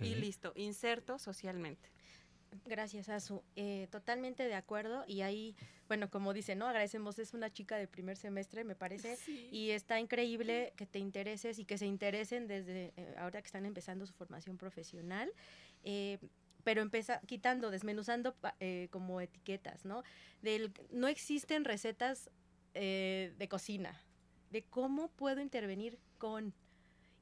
Y 0.00 0.14
listo, 0.14 0.52
inserto 0.56 1.18
socialmente. 1.18 1.90
Gracias, 2.64 3.08
Azu. 3.08 3.42
Eh, 3.56 3.88
totalmente 3.90 4.44
de 4.44 4.54
acuerdo. 4.54 5.04
Y 5.06 5.20
ahí, 5.20 5.54
bueno, 5.86 6.08
como 6.10 6.32
dice, 6.32 6.54
¿no? 6.54 6.66
Agradecemos, 6.66 7.18
es 7.18 7.34
una 7.34 7.50
chica 7.50 7.76
de 7.76 7.86
primer 7.86 8.16
semestre, 8.16 8.64
me 8.64 8.74
parece. 8.74 9.18
Y 9.52 9.70
está 9.70 10.00
increíble 10.00 10.72
que 10.76 10.86
te 10.86 10.98
intereses 10.98 11.58
y 11.58 11.64
que 11.64 11.76
se 11.76 11.86
interesen 11.86 12.46
desde 12.46 12.94
eh, 12.96 13.14
ahora 13.18 13.42
que 13.42 13.46
están 13.46 13.66
empezando 13.66 14.06
su 14.06 14.14
formación 14.14 14.56
profesional. 14.56 15.30
Eh, 15.84 16.18
pero 16.68 16.82
empieza 16.82 17.20
quitando, 17.20 17.70
desmenuzando 17.70 18.36
eh, 18.60 18.88
como 18.90 19.22
etiquetas, 19.22 19.86
¿no? 19.86 20.02
Del, 20.42 20.72
no 20.90 21.08
existen 21.08 21.64
recetas 21.64 22.30
eh, 22.74 23.32
de 23.38 23.48
cocina, 23.48 24.02
de 24.50 24.64
cómo 24.64 25.08
puedo 25.08 25.40
intervenir 25.40 25.98
con. 26.18 26.52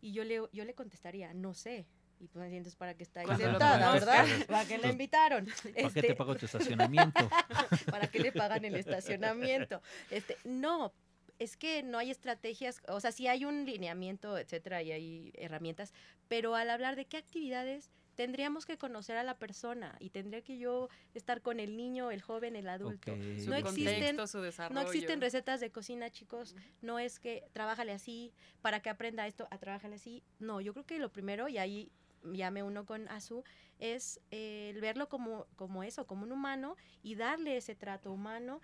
Y 0.00 0.10
yo 0.10 0.24
le, 0.24 0.40
yo 0.52 0.64
le 0.64 0.74
contestaría, 0.74 1.32
no 1.32 1.54
sé. 1.54 1.86
Y 2.18 2.28
pues 2.28 2.50
entonces 2.50 2.76
para 2.76 2.94
qué 2.94 3.02
está 3.02 3.20
ahí 3.20 3.26
sentada, 3.36 3.92
¿verdad? 3.92 4.26
¿Para 4.46 4.66
qué 4.66 4.78
le 4.78 4.88
invitaron? 4.88 5.46
¿Para 5.46 5.72
qué 5.72 5.72
te 5.72 5.98
este 5.98 6.14
pago 6.14 6.34
tu 6.34 6.46
estacionamiento? 6.46 7.28
¿Para 7.90 8.06
qué 8.06 8.20
le 8.20 8.32
pagan 8.32 8.64
el 8.64 8.74
estacionamiento? 8.74 9.82
Este, 10.10 10.36
no, 10.44 10.92
es 11.38 11.56
que 11.56 11.82
no 11.82 11.98
hay 11.98 12.10
estrategias, 12.10 12.80
o 12.88 13.00
sea, 13.00 13.12
sí 13.12 13.26
hay 13.26 13.44
un 13.44 13.66
lineamiento, 13.66 14.38
etcétera, 14.38 14.82
y 14.82 14.92
hay 14.92 15.32
herramientas, 15.36 15.92
pero 16.28 16.54
al 16.54 16.70
hablar 16.70 16.96
de 16.96 17.04
qué 17.04 17.18
actividades 17.18 17.90
tendríamos 18.16 18.64
que 18.64 18.78
conocer 18.78 19.16
a 19.18 19.22
la 19.22 19.38
persona 19.38 19.94
y 20.00 20.10
tendría 20.10 20.42
que 20.42 20.58
yo 20.58 20.88
estar 21.14 21.42
con 21.42 21.60
el 21.60 21.76
niño, 21.76 22.10
el 22.10 22.22
joven, 22.22 22.56
el 22.56 22.68
adulto. 22.68 23.14
No 23.14 23.54
existen, 23.54 24.16
no 24.70 24.80
existen 24.80 25.20
recetas 25.20 25.60
de 25.60 25.70
cocina, 25.70 26.10
chicos. 26.10 26.56
No 26.80 26.98
es 26.98 27.20
que 27.20 27.44
trabájale 27.52 27.92
así 27.92 28.32
para 28.62 28.80
que 28.80 28.88
aprenda 28.88 29.26
esto, 29.26 29.46
a 29.50 29.58
trabajale 29.58 29.96
así. 29.96 30.24
No, 30.38 30.60
yo 30.60 30.72
creo 30.72 30.86
que 30.86 30.98
lo 30.98 31.12
primero 31.12 31.48
y 31.48 31.58
ahí 31.58 31.92
llame 32.24 32.62
uno 32.62 32.86
con 32.86 33.08
Azu 33.08 33.44
es 33.78 34.20
eh, 34.30 34.76
verlo 34.80 35.08
como 35.08 35.46
como 35.56 35.82
eso, 35.82 36.06
como 36.06 36.24
un 36.24 36.32
humano 36.32 36.76
y 37.02 37.14
darle 37.14 37.56
ese 37.56 37.74
trato 37.74 38.12
humano 38.12 38.60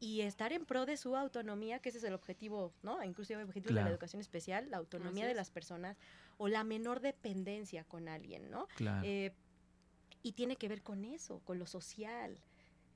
y 0.00 0.22
estar 0.22 0.52
en 0.52 0.64
pro 0.64 0.86
de 0.86 0.96
su 0.96 1.14
autonomía, 1.14 1.78
que 1.78 1.90
ese 1.90 1.98
es 1.98 2.04
el 2.04 2.14
objetivo, 2.14 2.72
¿no? 2.82 3.04
Inclusive 3.04 3.42
el 3.42 3.46
objetivo 3.46 3.74
de 3.74 3.82
la 3.82 3.90
educación 3.90 4.20
especial, 4.20 4.70
la 4.70 4.78
autonomía 4.78 5.26
de 5.26 5.34
las 5.34 5.50
personas 5.50 5.98
o 6.38 6.48
la 6.48 6.64
menor 6.64 7.00
dependencia 7.00 7.84
con 7.84 8.08
alguien, 8.08 8.50
¿no? 8.50 8.66
Eh, 9.02 9.32
y 10.22 10.32
tiene 10.32 10.56
que 10.56 10.68
ver 10.68 10.82
con 10.82 11.04
eso, 11.04 11.40
con 11.44 11.58
lo 11.58 11.66
social. 11.66 12.40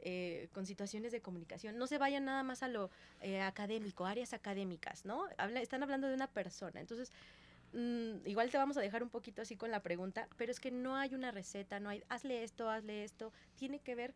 Eh, 0.06 0.48
con 0.52 0.66
situaciones 0.66 1.12
de 1.12 1.22
comunicación. 1.22 1.78
No 1.78 1.86
se 1.86 1.96
vayan 1.96 2.26
nada 2.26 2.42
más 2.42 2.62
a 2.62 2.68
lo 2.68 2.90
eh, 3.22 3.40
académico, 3.40 4.04
áreas 4.04 4.34
académicas, 4.34 5.06
¿no? 5.06 5.26
están 5.56 5.82
hablando 5.82 6.08
de 6.08 6.14
una 6.14 6.26
persona. 6.26 6.78
Entonces, 6.78 7.10
mm, 7.74 8.26
igual 8.26 8.50
te 8.50 8.56
vamos 8.56 8.76
a 8.76 8.80
dejar 8.80 9.02
un 9.02 9.10
poquito 9.10 9.42
así 9.42 9.56
con 9.56 9.70
la 9.70 9.80
pregunta, 9.80 10.28
pero 10.36 10.50
es 10.50 10.60
que 10.60 10.70
no 10.70 10.96
hay 10.96 11.14
una 11.14 11.30
receta, 11.30 11.80
no 11.80 11.90
hay, 11.90 12.02
hazle 12.08 12.42
esto, 12.42 12.70
hazle 12.70 13.04
esto. 13.04 13.32
Tiene 13.56 13.78
que 13.80 13.94
ver 13.94 14.14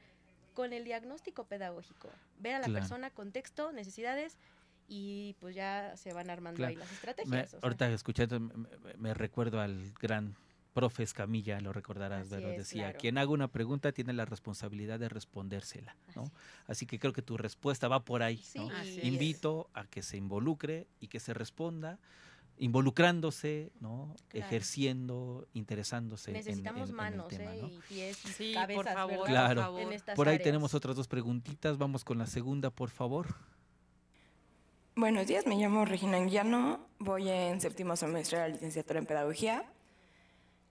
con 0.55 0.73
el 0.73 0.85
diagnóstico 0.85 1.45
pedagógico. 1.45 2.11
Ver 2.41 2.57
a 2.57 2.59
la 2.61 2.69
persona, 2.69 3.11
contexto, 3.11 3.71
necesidades 3.73 4.39
y 4.89 5.37
pues 5.39 5.55
ya 5.55 5.97
se 5.97 6.13
van 6.13 6.31
armando 6.31 6.67
ahí 6.67 6.75
las 6.75 6.91
estrategias. 6.91 7.57
ahorita 7.63 7.91
escuchando 7.93 8.41
me, 8.97 9.15
recuerdo 9.15 9.61
al 9.61 9.93
gran 10.01 10.35
profe 10.73 11.03
Escamilla, 11.03 11.61
lo 11.61 11.73
recordarás, 11.73 12.29
¿verdad? 12.29 12.57
Decía, 12.57 12.93
quien 12.95 13.19
haga 13.19 13.31
una 13.31 13.49
pregunta 13.49 13.93
tiene 13.93 14.13
la 14.13 14.25
responsabilidad 14.25 14.99
de 14.99 15.09
respondérsela, 15.09 15.97
¿no? 16.15 16.31
Así, 16.67 16.87
que 16.87 16.99
creo 16.99 17.13
que 17.13 17.23
tu 17.23 17.37
respuesta 17.37 17.89
va 17.89 18.05
por 18.05 18.23
ahí, 18.23 18.43
¿no? 18.55 18.69
Invito 19.03 19.69
a 19.75 19.85
que 19.85 20.03
se 20.03 20.17
involucre 20.17 20.87
y 21.01 21.09
que 21.09 21.21
se 21.21 21.35
responda 21.35 21.99
involucrándose, 22.59 23.71
¿no? 23.81 24.15
Ejerciendo, 24.33 25.47
interesándose. 25.55 26.33
Necesitamos 26.33 26.91
manos, 26.91 27.33
el 27.33 27.39
tema, 27.39 27.55
¿eh? 27.55 27.71
y 27.71 27.79
pies 27.89 28.17
sí, 28.17 28.55
por 28.75 28.87
favor, 28.87 29.27
claro. 29.27 29.75
Por, 30.15 30.29
ahí 30.29 30.39
tenemos 30.39 30.75
otras 30.75 30.97
dos 30.97 31.09
preguntitas. 31.09 31.79
Vamos 31.79 32.05
con 32.05 32.19
la 32.19 32.27
segunda, 32.27 32.71
por 32.71 32.91
favor. 32.91 33.27
Buenos 34.97 35.29
días, 35.29 35.47
me 35.47 35.55
llamo 35.55 35.85
Regina 35.85 36.17
Anguiano, 36.17 36.89
voy 36.99 37.29
en 37.29 37.61
séptimo 37.61 37.95
semestre 37.95 38.39
de 38.39 38.49
la 38.49 38.55
licenciatura 38.55 38.99
en 38.99 39.07
Pedagogía 39.07 39.65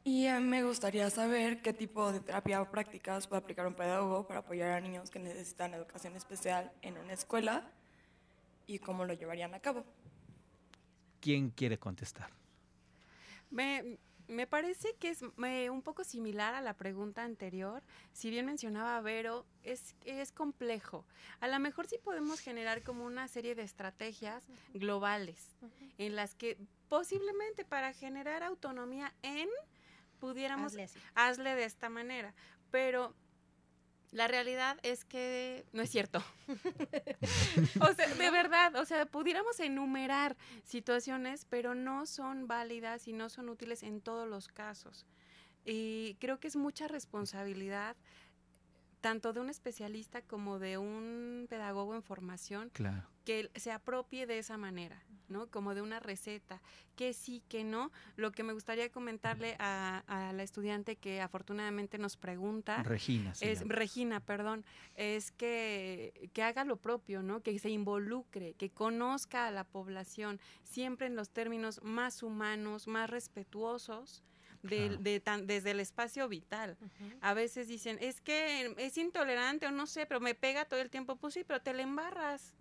y 0.08 0.26
eh, 0.26 0.40
me 0.40 0.64
gustaría 0.64 1.10
saber 1.10 1.62
qué 1.62 1.74
tipo 1.74 2.14
de 2.14 2.22
terapia 2.22 2.62
o 2.62 2.72
prácticas 2.72 3.28
puede 3.28 3.42
aplicar 3.42 3.68
un 3.68 3.74
pedagogo 3.74 4.26
para 4.26 4.40
apoyar 4.40 4.72
a 4.72 4.80
niños 4.80 5.10
que 5.10 5.20
necesitan 5.20 5.74
educación 5.74 6.16
especial 6.16 6.72
en 6.82 6.98
una 6.98 7.12
escuela 7.12 7.70
y 8.68 8.80
cómo 8.80 9.04
lo 9.04 9.14
llevarían 9.14 9.54
a 9.54 9.60
cabo. 9.60 9.84
¿Quién 11.28 11.50
quiere 11.50 11.78
contestar? 11.78 12.30
Me, 13.50 13.98
parece 14.50 14.96
que 14.98 15.10
es 15.10 15.22
un 15.22 15.82
poco 15.82 16.06
similar 16.06 16.54
a 16.54 16.62
la 16.62 16.74
pregunta 16.74 17.26
anterior. 17.26 17.84
Si 18.14 18.30
bien 18.30 18.46
mencionaba 18.46 19.02
Vero, 19.02 19.46
es, 19.62 19.94
es 20.06 20.32
complejo. 20.32 21.04
A 21.42 21.50
lo 21.50 21.60
mejor 21.60 21.86
sí 21.86 21.98
podemos 22.02 22.40
generar 22.40 22.82
como 22.82 23.04
una 23.04 23.28
serie 23.28 23.56
de 23.56 23.64
estrategias 23.64 24.46
globales 24.74 25.58
en 25.98 26.16
las 26.16 26.34
que 26.34 26.58
posiblemente 26.88 27.66
para 27.66 27.92
generar 27.92 28.42
autonomía 28.42 29.14
en 29.22 29.50
pudiéramos 30.22 30.78
hazle 31.14 31.56
de 31.56 31.66
esta 31.66 31.90
manera. 31.90 32.34
Pero 32.72 33.14
la 34.12 34.28
realidad 34.28 34.78
es 34.84 35.06
que 35.06 35.66
no 35.74 35.82
es 35.82 35.90
cierto. 35.90 36.24
o 37.82 37.94
sea, 37.94 38.08
de 38.08 38.30
verdad, 38.32 38.76
o 38.76 38.86
sea, 38.86 39.06
pudiéramos 39.06 39.60
enumerar 39.60 40.38
situaciones, 40.64 41.46
pero 41.46 41.76
no 41.76 42.06
son 42.06 42.48
válidas 42.48 43.08
y 43.08 43.14
no 43.14 43.30
son 43.30 43.50
útiles 43.50 43.84
en 43.84 44.02
todos 44.02 44.28
los 44.28 44.48
casos. 44.48 45.06
Y 45.66 46.16
creo 46.20 46.40
que 46.40 46.48
es 46.48 46.56
mucha 46.56 46.88
responsabilidad 46.88 47.98
tanto 49.02 49.34
de 49.34 49.40
un 49.40 49.50
especialista 49.50 50.22
como 50.22 50.60
de 50.60 50.78
un 50.78 51.48
pedagogo 51.50 51.94
en 51.96 52.02
formación 52.02 52.72
que 53.26 53.52
se 53.56 53.72
apropie 53.72 54.26
de 54.26 54.40
esa 54.40 54.58
manera. 54.58 55.04
¿No? 55.30 55.48
Como 55.48 55.76
de 55.76 55.82
una 55.82 56.00
receta, 56.00 56.62
que 56.96 57.14
sí, 57.14 57.44
que 57.48 57.64
no. 57.64 57.92
Lo 58.16 58.32
que 58.32 58.44
me 58.44 58.54
gustaría 58.54 58.90
comentarle 58.92 59.56
a, 59.60 60.04
la 60.34 60.44
estudiante 60.44 60.96
que 60.96 61.22
afortunadamente 61.22 61.98
nos 61.98 62.18
pregunta. 62.18 62.84
Regina. 62.84 63.34
Es, 63.42 63.68
Regina, 63.68 64.20
perdón. 64.20 64.66
Es 64.96 65.32
que, 65.32 66.30
que 66.34 66.44
haga 66.44 66.66
lo 66.66 66.78
propio, 66.78 67.24
¿no? 67.24 67.42
Que 67.42 67.58
se 67.60 67.70
involucre, 67.70 68.54
que 68.54 68.70
conozca 68.70 69.48
a 69.48 69.52
la 69.52 69.64
población, 69.64 70.40
siempre 70.64 71.08
en 71.08 71.16
los 71.16 71.30
términos 71.30 71.82
más 71.84 72.24
humanos, 72.24 72.88
más 72.88 73.10
respetuosos. 73.10 74.24
De, 74.64 75.22
desde 75.46 75.72
el 75.72 75.80
espacio 75.80 76.28
vital. 76.28 76.78
A 77.22 77.34
veces 77.34 77.70
dicen, 77.70 77.98
es 78.02 78.20
que 78.20 78.74
es 78.78 78.98
intolerante 78.98 79.66
o 79.68 79.72
no 79.72 79.86
sé, 79.86 80.06
pero 80.06 80.20
me 80.20 80.36
pega 80.36 80.66
todo 80.66 80.82
el 80.82 80.90
tiempo. 80.90 81.16
Pues 81.16 81.36
sí, 81.36 81.46
pero 81.46 81.62
te 81.62 81.74
le 81.74 81.84
embarras 81.84 82.54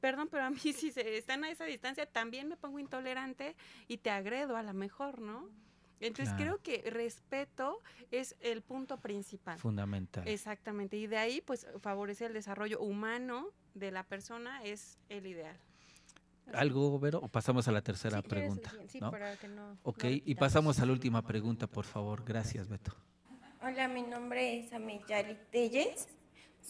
perdón, 0.00 0.28
pero 0.30 0.44
a 0.44 0.50
mí 0.50 0.58
si 0.72 0.90
se 0.90 1.16
están 1.16 1.44
a 1.44 1.50
esa 1.50 1.64
distancia 1.64 2.06
también 2.06 2.48
me 2.48 2.56
pongo 2.56 2.78
intolerante 2.78 3.56
y 3.88 3.98
te 3.98 4.10
agredo 4.10 4.56
a 4.56 4.62
lo 4.62 4.74
mejor, 4.74 5.20
¿no? 5.20 5.48
Entonces 6.00 6.34
creo 6.34 6.62
que 6.62 6.90
respeto 6.90 7.78
es 8.10 8.34
el 8.40 8.62
punto 8.62 8.96
principal. 8.98 9.58
Fundamental. 9.58 10.26
Exactamente. 10.26 10.96
Y 10.96 11.06
de 11.06 11.18
ahí, 11.18 11.42
pues, 11.42 11.66
favorecer 11.80 12.28
el 12.28 12.32
desarrollo 12.32 12.80
humano 12.80 13.48
de 13.74 13.90
la 13.90 14.02
persona 14.04 14.64
es 14.64 14.98
el 15.10 15.26
ideal. 15.26 15.58
¿Algo, 16.54 16.98
Vero? 16.98 17.20
¿O 17.20 17.28
pasamos 17.28 17.68
a 17.68 17.72
la 17.72 17.82
tercera 17.82 18.22
pregunta? 18.22 18.72
Sí, 18.88 18.98
para 18.98 19.36
que 19.36 19.46
no, 19.46 19.78
ok, 19.82 20.04
y 20.24 20.34
pasamos 20.34 20.80
a 20.80 20.86
la 20.86 20.92
última 20.92 21.22
pregunta, 21.22 21.66
por 21.66 21.84
favor. 21.84 22.24
Gracias, 22.24 22.68
Beto. 22.68 22.92
Hola, 23.62 23.86
mi 23.88 24.02
nombre 24.02 24.58
es 24.58 24.72
Ameyali 24.72 25.36
Telles. 25.52 26.08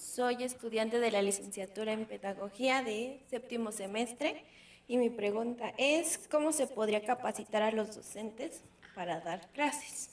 Soy 0.00 0.42
estudiante 0.42 0.98
de 0.98 1.10
la 1.10 1.20
licenciatura 1.20 1.92
en 1.92 2.06
Pedagogía 2.06 2.82
de 2.82 3.22
séptimo 3.28 3.70
semestre 3.70 4.42
y 4.88 4.96
mi 4.96 5.10
pregunta 5.10 5.74
es, 5.76 6.26
¿cómo 6.30 6.52
se 6.52 6.66
podría 6.66 7.04
capacitar 7.04 7.62
a 7.62 7.70
los 7.70 7.94
docentes 7.94 8.64
para 8.94 9.20
dar 9.20 9.46
clases? 9.52 10.08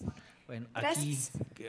Bueno, 0.45 0.67
aquí, 0.73 1.17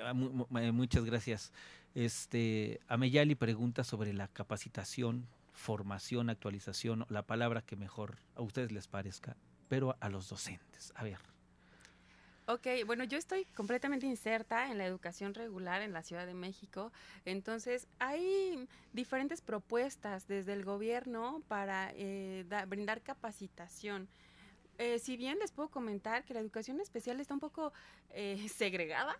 ah, 0.02 0.12
muchas 0.14 1.04
gracias. 1.04 1.52
Este, 1.94 2.80
Ameyali 2.88 3.36
pregunta 3.36 3.84
sobre 3.84 4.12
la 4.12 4.26
capacitación, 4.26 5.28
formación, 5.52 6.28
actualización, 6.28 7.06
la 7.08 7.22
palabra 7.22 7.62
que 7.62 7.76
mejor 7.76 8.18
a 8.34 8.42
ustedes 8.42 8.72
les 8.72 8.88
parezca, 8.88 9.36
pero 9.68 9.96
a 10.00 10.08
los 10.08 10.28
docentes. 10.28 10.92
A 10.96 11.04
ver. 11.04 11.37
Ok, 12.50 12.66
bueno, 12.86 13.04
yo 13.04 13.18
estoy 13.18 13.44
completamente 13.54 14.06
inserta 14.06 14.70
en 14.70 14.78
la 14.78 14.86
educación 14.86 15.34
regular 15.34 15.82
en 15.82 15.92
la 15.92 16.02
Ciudad 16.02 16.24
de 16.26 16.32
México, 16.32 16.90
entonces 17.26 17.86
hay 17.98 18.66
diferentes 18.94 19.42
propuestas 19.42 20.26
desde 20.26 20.54
el 20.54 20.64
gobierno 20.64 21.42
para 21.46 21.92
eh, 21.94 22.46
brindar 22.66 23.02
capacitación. 23.02 24.08
Eh, 24.78 25.00
si 25.00 25.16
bien 25.16 25.40
les 25.40 25.50
puedo 25.50 25.68
comentar 25.68 26.24
que 26.24 26.34
la 26.34 26.40
educación 26.40 26.80
especial 26.80 27.18
está 27.18 27.34
un 27.34 27.40
poco 27.40 27.72
eh, 28.10 28.46
segregada, 28.54 29.16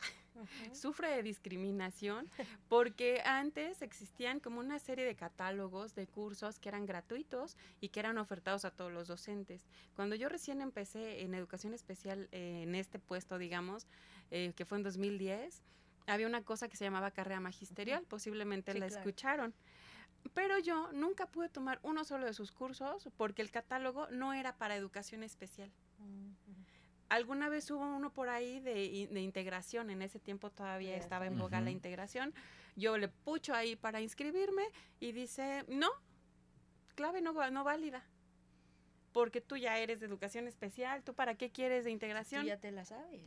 sufre 0.73 1.09
de 1.11 1.23
discriminación, 1.25 2.31
porque 2.69 3.21
antes 3.25 3.83
existían 3.83 4.39
como 4.39 4.61
una 4.61 4.79
serie 4.79 5.05
de 5.05 5.17
catálogos 5.17 5.97
de 5.97 6.07
cursos 6.07 6.61
que 6.61 6.69
eran 6.69 6.87
gratuitos 6.87 7.57
y 7.81 7.89
que 7.89 7.99
eran 7.99 8.19
ofertados 8.19 8.65
a 8.65 8.71
todos 8.71 8.93
los 8.93 9.09
docentes. 9.09 9.67
Cuando 9.97 10.15
yo 10.15 10.29
recién 10.29 10.61
empecé 10.61 11.23
en 11.23 11.35
educación 11.35 11.75
especial 11.75 12.29
eh, 12.31 12.63
en 12.63 12.77
este 12.77 13.01
puesto, 13.01 13.37
digamos, 13.37 13.89
que 14.31 14.65
fue 14.67 14.77
en 14.77 14.85
2010, 14.85 15.63
había 16.07 16.27
una 16.27 16.43
cosa 16.43 16.69
que 16.69 16.77
se 16.77 16.85
llamaba 16.85 17.11
carrera 17.11 17.41
magisterial, 17.41 18.05
posiblemente 18.07 18.75
la 18.75 18.87
escucharon. 18.87 19.55
Pero 20.35 20.59
yo 20.59 20.93
nunca 20.93 21.27
pude 21.27 21.49
tomar 21.49 21.79
uno 21.83 22.05
solo 22.05 22.27
de 22.27 22.33
sus 22.33 22.53
cursos 22.53 23.09
porque 23.17 23.43
el 23.43 23.51
catálogo 23.51 24.09
no 24.11 24.33
era 24.33 24.57
para 24.57 24.77
educación 24.77 25.23
especial. 25.23 25.71
Alguna 27.09 27.49
vez 27.49 27.71
hubo 27.71 27.85
uno 27.85 28.13
por 28.13 28.29
ahí 28.29 28.61
de, 28.61 29.21
integración, 29.21 29.89
en 29.91 30.03
ese 30.03 30.21
tiempo 30.21 30.51
todavía 30.51 30.95
estaba 30.97 31.27
en 31.27 31.39
boga 31.39 31.61
la 31.61 31.71
integración. 31.71 32.35
Yo 32.77 32.99
le 32.99 33.09
pucho 33.09 33.55
ahí 33.55 33.77
para 33.77 34.01
inscribirme 34.01 34.63
y 35.01 35.13
dice, 35.13 35.65
no, 35.69 35.89
clave 36.95 37.23
no, 37.23 37.33
no 37.51 37.65
válida. 37.65 38.05
Porque 39.13 39.41
tú 39.41 39.57
ya 39.57 39.79
eres 39.79 40.01
de 40.01 40.07
educación 40.07 40.47
especial, 40.47 41.03
¿tú 41.03 41.15
para 41.15 41.35
qué 41.35 41.51
quieres 41.51 41.85
de 41.85 41.91
integración? 41.91 42.43
Tú 42.43 42.49
ya 42.49 42.59
te 42.59 42.71
la 42.71 42.85
sabes. 42.85 43.23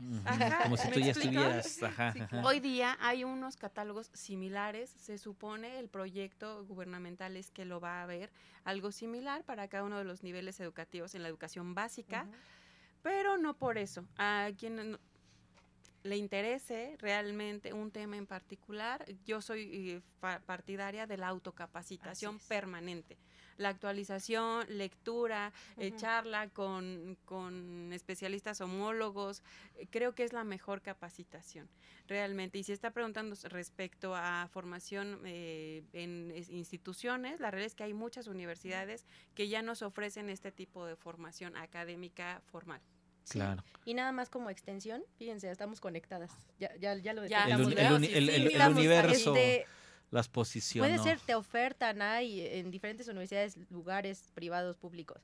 Como 0.63 0.77
si 0.77 0.89
tú 0.91 0.99
ya 0.99 1.11
estuvieras. 1.11 1.79
Hoy 2.43 2.59
día 2.59 2.97
hay 2.99 3.23
unos 3.23 3.57
catálogos 3.57 4.09
similares, 4.13 4.89
se 4.89 5.17
supone 5.17 5.79
el 5.79 5.89
proyecto 5.89 6.65
gubernamental 6.65 7.35
es 7.37 7.51
que 7.51 7.65
lo 7.65 7.79
va 7.79 7.99
a 7.99 8.03
haber 8.03 8.31
algo 8.63 8.91
similar 8.91 9.43
para 9.43 9.67
cada 9.67 9.83
uno 9.83 9.97
de 9.97 10.03
los 10.03 10.23
niveles 10.23 10.59
educativos 10.59 11.15
en 11.15 11.23
la 11.23 11.29
educación 11.29 11.73
básica, 11.73 12.27
pero 13.01 13.37
no 13.37 13.55
por 13.55 13.77
eso. 13.77 14.05
A 14.17 14.49
quien 14.57 14.99
le 16.03 16.17
interese 16.17 16.95
realmente 16.99 17.73
un 17.73 17.91
tema 17.91 18.17
en 18.17 18.27
particular, 18.27 19.05
yo 19.25 19.41
soy 19.41 19.91
eh, 19.91 20.01
partidaria 20.45 21.07
de 21.07 21.17
la 21.17 21.27
autocapacitación 21.27 22.39
permanente 22.47 23.17
la 23.61 23.69
actualización, 23.69 24.65
lectura, 24.67 25.53
eh, 25.77 25.93
charla 25.95 26.49
con, 26.49 27.17
especialistas 27.93 28.61
homólogos, 28.61 29.43
eh, 29.75 29.87
creo 29.89 30.13
que 30.13 30.23
es 30.23 30.33
la 30.33 30.43
mejor 30.43 30.81
capacitación, 30.81 31.69
realmente. 32.07 32.57
Y 32.57 32.63
si 32.63 32.73
está 32.73 32.91
preguntando 32.91 33.35
respecto 33.43 34.15
a 34.15 34.49
formación 34.51 35.21
eh, 35.25 35.83
en 35.93 36.33
instituciones, 36.49 37.39
la 37.39 37.51
realidad 37.51 37.67
es 37.67 37.75
que 37.75 37.83
hay 37.83 37.93
muchas 37.93 38.27
universidades 38.27 39.05
que 39.35 39.47
ya 39.47 39.61
nos 39.61 39.81
ofrecen 39.81 40.29
este 40.29 40.51
tipo 40.51 40.85
de 40.85 40.95
formación 40.95 41.55
académica 41.55 42.41
formal. 42.45 42.81
Claro. 43.29 43.63
Y 43.85 43.93
nada 43.93 44.11
más 44.11 44.29
como 44.29 44.49
extensión, 44.49 45.03
fíjense, 45.17 45.49
estamos 45.49 45.79
conectadas. 45.79 46.31
Ya, 46.59 46.75
ya, 46.77 46.95
ya 46.95 47.13
lo 47.13 47.21
detectamos. 47.21 47.71
El, 48.03 48.29
el, 48.29 48.61
universo. 48.71 49.35
Este, 49.35 49.67
las 50.11 50.29
posiciones. 50.29 50.99
Puede 50.99 51.09
ser, 51.09 51.25
te 51.25 51.35
ofertan 51.35 52.01
hay 52.01 52.45
en 52.45 52.69
diferentes 52.69 53.07
universidades, 53.07 53.57
lugares 53.69 54.31
privados, 54.33 54.75
públicos. 54.75 55.21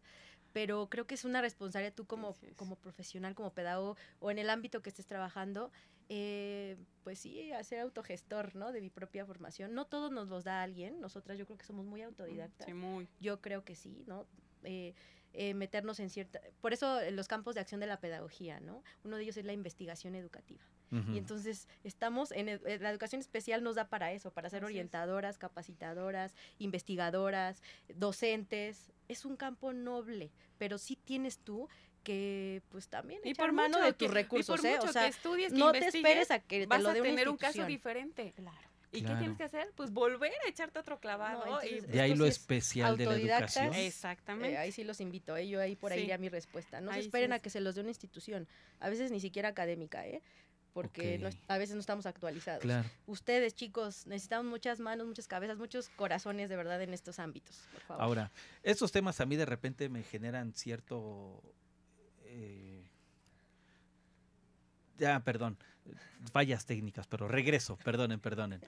Pero 0.53 0.87
creo 0.89 1.05
que 1.05 1.15
es 1.15 1.25
una 1.25 1.41
responsabilidad 1.41 1.93
tú 1.93 2.05
como, 2.05 2.35
como 2.55 2.77
profesional, 2.77 3.35
como 3.35 3.53
pedagogo, 3.53 3.97
o 4.19 4.31
en 4.31 4.39
el 4.39 4.49
ámbito 4.49 4.81
que 4.81 4.89
estés 4.89 5.05
trabajando, 5.05 5.71
eh, 6.09 6.77
pues 7.03 7.19
sí, 7.19 7.51
hacer 7.51 7.81
autogestor, 7.81 8.55
¿no? 8.55 8.71
De 8.71 8.81
mi 8.81 8.89
propia 8.89 9.25
formación. 9.25 9.73
No 9.75 9.85
todos 9.85 10.11
nos 10.11 10.29
los 10.29 10.45
da 10.45 10.63
alguien. 10.63 10.99
Nosotras 11.01 11.37
yo 11.37 11.45
creo 11.45 11.57
que 11.57 11.65
somos 11.65 11.85
muy 11.85 12.01
autodidactas. 12.01 12.65
Sí, 12.65 12.73
muy. 12.73 13.07
Yo 13.19 13.41
creo 13.41 13.63
que 13.65 13.75
sí, 13.75 14.03
¿no? 14.07 14.25
Eh, 14.63 14.95
eh, 15.33 15.53
meternos 15.53 15.99
en 15.99 16.09
cierta... 16.09 16.41
Por 16.61 16.73
eso 16.73 16.99
los 17.11 17.27
campos 17.27 17.53
de 17.55 17.61
acción 17.61 17.79
de 17.79 17.87
la 17.87 17.99
pedagogía, 17.99 18.59
¿no? 18.59 18.83
Uno 19.03 19.17
de 19.17 19.23
ellos 19.23 19.37
es 19.37 19.45
la 19.45 19.53
investigación 19.53 20.15
educativa. 20.15 20.63
Y 20.91 21.17
entonces 21.17 21.67
estamos 21.83 22.31
en 22.31 22.45
la 22.45 22.89
educación 22.89 23.19
especial 23.19 23.61
nos 23.63 23.75
da 23.75 23.89
para 23.89 24.13
eso, 24.13 24.31
para 24.31 24.49
ser 24.49 24.63
orientadoras, 24.63 25.37
capacitadoras, 25.37 26.33
investigadoras, 26.59 27.61
docentes. 27.95 28.91
Es 29.09 29.25
un 29.25 29.35
campo 29.35 29.73
noble, 29.73 30.31
pero 30.57 30.77
sí 30.77 30.95
tienes 30.95 31.39
tú 31.39 31.67
que 32.03 32.61
pues 32.69 32.87
también 32.87 33.19
y 33.25 33.33
por 33.33 33.51
mano 33.51 33.81
de 33.81 33.91
tus 33.91 34.09
recursos, 34.09 34.63
¿eh? 34.63 34.79
o 34.81 34.87
sea, 34.87 35.07
estudies, 35.07 35.51
no 35.51 35.73
te 35.73 35.87
esperes 35.87 36.31
a 36.31 36.39
que 36.39 36.65
te 36.65 36.79
lo 36.79 36.93
dé 36.93 36.99
a 36.99 37.03
tener 37.03 37.27
un 37.27 37.37
caso 37.37 37.65
diferente. 37.65 38.33
Claro. 38.33 38.67
¿Y 38.91 39.01
qué 39.01 39.13
tienes 39.15 39.37
que 39.37 39.43
hacer? 39.43 39.71
Pues 39.75 39.91
volver 39.91 40.31
a 40.45 40.49
echarte 40.49 40.79
otro 40.79 40.99
clavado. 40.99 41.59
y 41.63 41.81
de 41.81 42.01
ahí 42.01 42.15
lo 42.15 42.25
especial 42.25 42.97
de 42.97 43.05
la 43.05 43.15
educación. 43.15 43.73
Exactamente. 43.73 44.53
Eh, 44.53 44.57
ahí 44.57 44.71
sí 44.71 44.83
los 44.83 45.01
invito, 45.01 45.35
¿eh? 45.35 45.47
yo 45.47 45.59
ahí 45.59 45.75
por 45.75 45.91
ahí 45.91 46.03
iría 46.03 46.17
mi 46.17 46.29
respuesta. 46.29 46.81
No 46.81 46.93
se 46.93 46.99
esperen 46.99 47.33
a 47.33 47.39
que 47.39 47.49
se 47.49 47.59
los 47.59 47.75
dé 47.75 47.81
una 47.81 47.89
institución, 47.89 48.47
a 48.79 48.89
veces 48.89 49.11
ni 49.11 49.19
siquiera 49.19 49.49
académica, 49.49 50.07
¿eh? 50.07 50.21
Porque 50.77 51.27
a 51.47 51.57
veces 51.57 51.73
no 51.73 51.79
estamos 51.79 52.05
actualizados. 52.05 52.63
Ustedes, 53.07 53.55
chicos, 53.55 54.05
necesitamos 54.05 54.45
muchas 54.45 54.79
manos, 54.79 55.07
muchas 55.07 55.27
cabezas, 55.27 55.57
muchos 55.57 55.89
corazones 55.89 56.49
de 56.49 56.55
verdad 56.55 56.79
en 56.83 56.93
estos 56.93 57.17
ámbitos, 57.17 57.67
por 57.71 57.81
favor. 57.81 58.03
Ahora, 58.03 58.31
estos 58.61 58.91
temas 58.91 59.19
a 59.19 59.25
mí 59.25 59.35
de 59.35 59.47
repente 59.47 59.89
me 59.89 60.03
generan 60.03 60.53
cierto... 60.53 61.41
Eh, 62.25 62.85
ya, 64.99 65.19
perdón, 65.21 65.57
fallas 66.31 66.67
técnicas, 66.67 67.07
pero 67.07 67.27
regreso, 67.27 67.77
perdonen, 67.77 68.19
perdonen. 68.19 68.61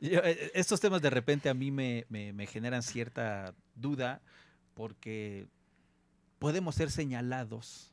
Eh, 0.00 0.52
estos 0.54 0.80
temas 0.80 1.02
de 1.02 1.10
repente 1.10 1.50
a 1.50 1.54
mí 1.54 1.70
me, 1.70 2.06
me 2.08 2.46
generan 2.46 2.82
cierta 2.82 3.54
duda 3.74 4.22
porque 4.72 5.46
podemos 6.38 6.74
ser 6.74 6.90
señalados 6.90 7.92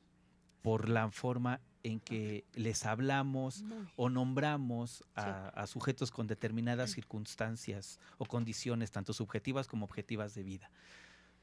por 0.61 0.87
la 0.87 1.11
forma 1.11 1.59
en 1.83 1.99
que 1.99 2.45
les 2.53 2.85
hablamos 2.85 3.63
o 3.95 4.09
nombramos 4.09 5.03
a, 5.15 5.65
sujetos 5.67 6.11
con 6.11 6.27
determinadas 6.27 6.91
circunstancias 6.91 7.99
o 8.17 8.25
condiciones, 8.25 8.91
tanto 8.91 9.13
subjetivas 9.13 9.67
como 9.67 9.85
objetivas 9.85 10.33
de 10.35 10.43
vida. 10.43 10.69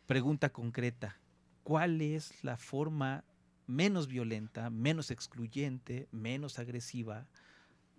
Pregunta 0.07 0.51
concreta, 0.51 1.17
¿cuál 1.63 2.01
es 2.01 2.43
la 2.45 2.57
forma 2.57 3.25
menos 3.67 4.07
violenta, 4.07 4.71
menos 4.71 5.11
excluyente, 5.11 6.09
menos 6.13 6.59
agresiva 6.59 7.27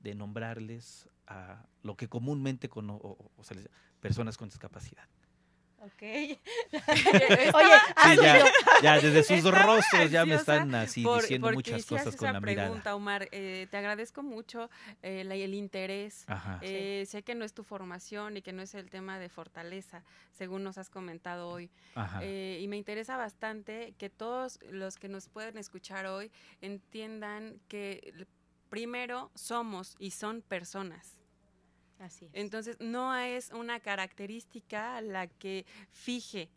de 0.01 0.13
nombrarles 0.13 1.09
a 1.27 1.65
lo 1.81 1.97
que 1.97 2.07
comúnmente 2.07 2.69
conocen 2.69 3.67
personas 3.99 4.37
con 4.37 4.49
discapacidad? 4.49 5.07
Ok. 5.85 6.01
Oye, 7.53 7.75
ya, 8.81 8.99
desde 8.99 9.23
sus 9.23 9.43
rostros 9.43 10.09
ya 10.09 10.25
me 10.25 10.35
están 10.35 10.73
así 10.73 11.03
diciendo 11.03 11.51
muchas 11.51 11.85
cosas 11.85 12.15
con 12.15 12.33
la 12.33 12.41
pregunta, 12.41 12.75
mirada. 12.75 12.95
Omar, 12.95 13.29
eh, 13.31 13.67
te 13.69 13.77
agradezco 13.77 14.23
mucho 14.23 14.71
eh, 15.03 15.21
el 15.21 15.53
interés. 15.53 16.25
Eh, 16.61 17.05
sé 17.07 17.21
que 17.21 17.35
no 17.35 17.45
es 17.45 17.53
tu 17.53 17.63
formación 17.63 18.37
y 18.37 18.41
que 18.41 18.51
no 18.51 18.63
es 18.63 18.73
el 18.73 18.89
tema 18.89 19.19
de 19.19 19.29
fortaleza, 19.29 20.03
según 20.31 20.63
nos 20.63 20.79
has 20.79 20.89
comentado 20.89 21.49
hoy. 21.49 21.69
y 22.21 22.65
me 22.67 22.77
interesa 22.77 23.15
bastante 23.15 23.93
que 23.99 24.09
todos 24.09 24.59
los 24.71 24.97
que 24.97 25.07
nos 25.07 25.29
pueden 25.29 25.57
escuchar 25.57 26.07
hoy 26.07 26.31
entiendan 26.61 27.59
que 27.67 28.25
primero 28.69 29.29
somos 29.35 29.95
y 29.99 30.11
son 30.11 30.41
personas. 30.41 31.24
Así 31.99 32.25
es. 32.25 32.31
Entonces, 32.33 32.77
no 32.79 33.15
es 33.15 33.51
una 33.51 33.79
característica 33.79 35.01
la 35.01 35.27
que 35.27 35.65
fije 35.91 36.49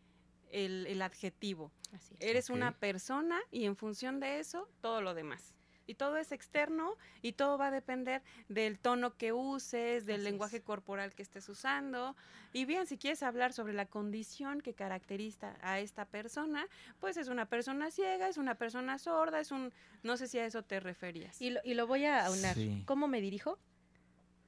el, 0.51 1.01
adjetivo. 1.03 1.72
Así 1.93 2.14
es. 2.18 2.28
Eres 2.28 2.51
una 2.51 2.72
persona 2.72 3.39
y 3.51 3.64
en 3.64 3.76
función 3.76 4.20
de 4.20 4.41
eso, 4.41 4.68
todo 4.80 5.01
lo 5.01 5.14
demás. 5.14 5.55
Y 5.86 5.95
todo 5.95 6.18
es 6.18 6.32
externo 6.32 6.97
y 7.22 7.32
todo 7.32 7.57
va 7.57 7.68
a 7.68 7.70
depender 7.70 8.22
del 8.51 8.78
tono 8.78 9.16
que 9.16 9.32
uses, 9.32 10.05
del 10.05 10.22
lenguaje 10.22 10.61
corporal 10.61 11.14
que 11.14 11.22
estés 11.22 11.49
usando. 11.49 12.14
Y 12.53 12.66
bien, 12.66 12.86
si 12.86 12.99
quieres 12.99 13.22
hablar 13.22 13.55
sobre 13.55 13.72
la 13.72 13.86
condición 13.86 14.61
que 14.61 14.74
caracteriza 14.74 15.57
a 15.62 15.80
esta 15.80 16.05
persona, 16.05 16.68
pues 17.01 17.16
es 17.16 17.28
una 17.28 17.47
persona 17.47 17.91
ciega, 17.91 18.28
es 18.28 18.36
una 18.36 18.57
persona 18.57 18.99
sorda, 18.99 19.41
es 19.41 19.51
un... 19.51 19.72
No 20.03 20.18
sé 20.18 20.28
si 20.28 20.39
a 20.39 20.45
eso 20.45 20.62
te 20.62 20.78
referías. 20.78 21.41
Y 21.41 21.51
lo, 21.51 21.61
y 21.64 21.72
lo 21.72 21.86
voy 21.86 22.05
a 22.05 22.26
aunar. 22.26 22.55
¿Cómo 22.84 23.09
me 23.09 23.22
dirijo? 23.22 23.59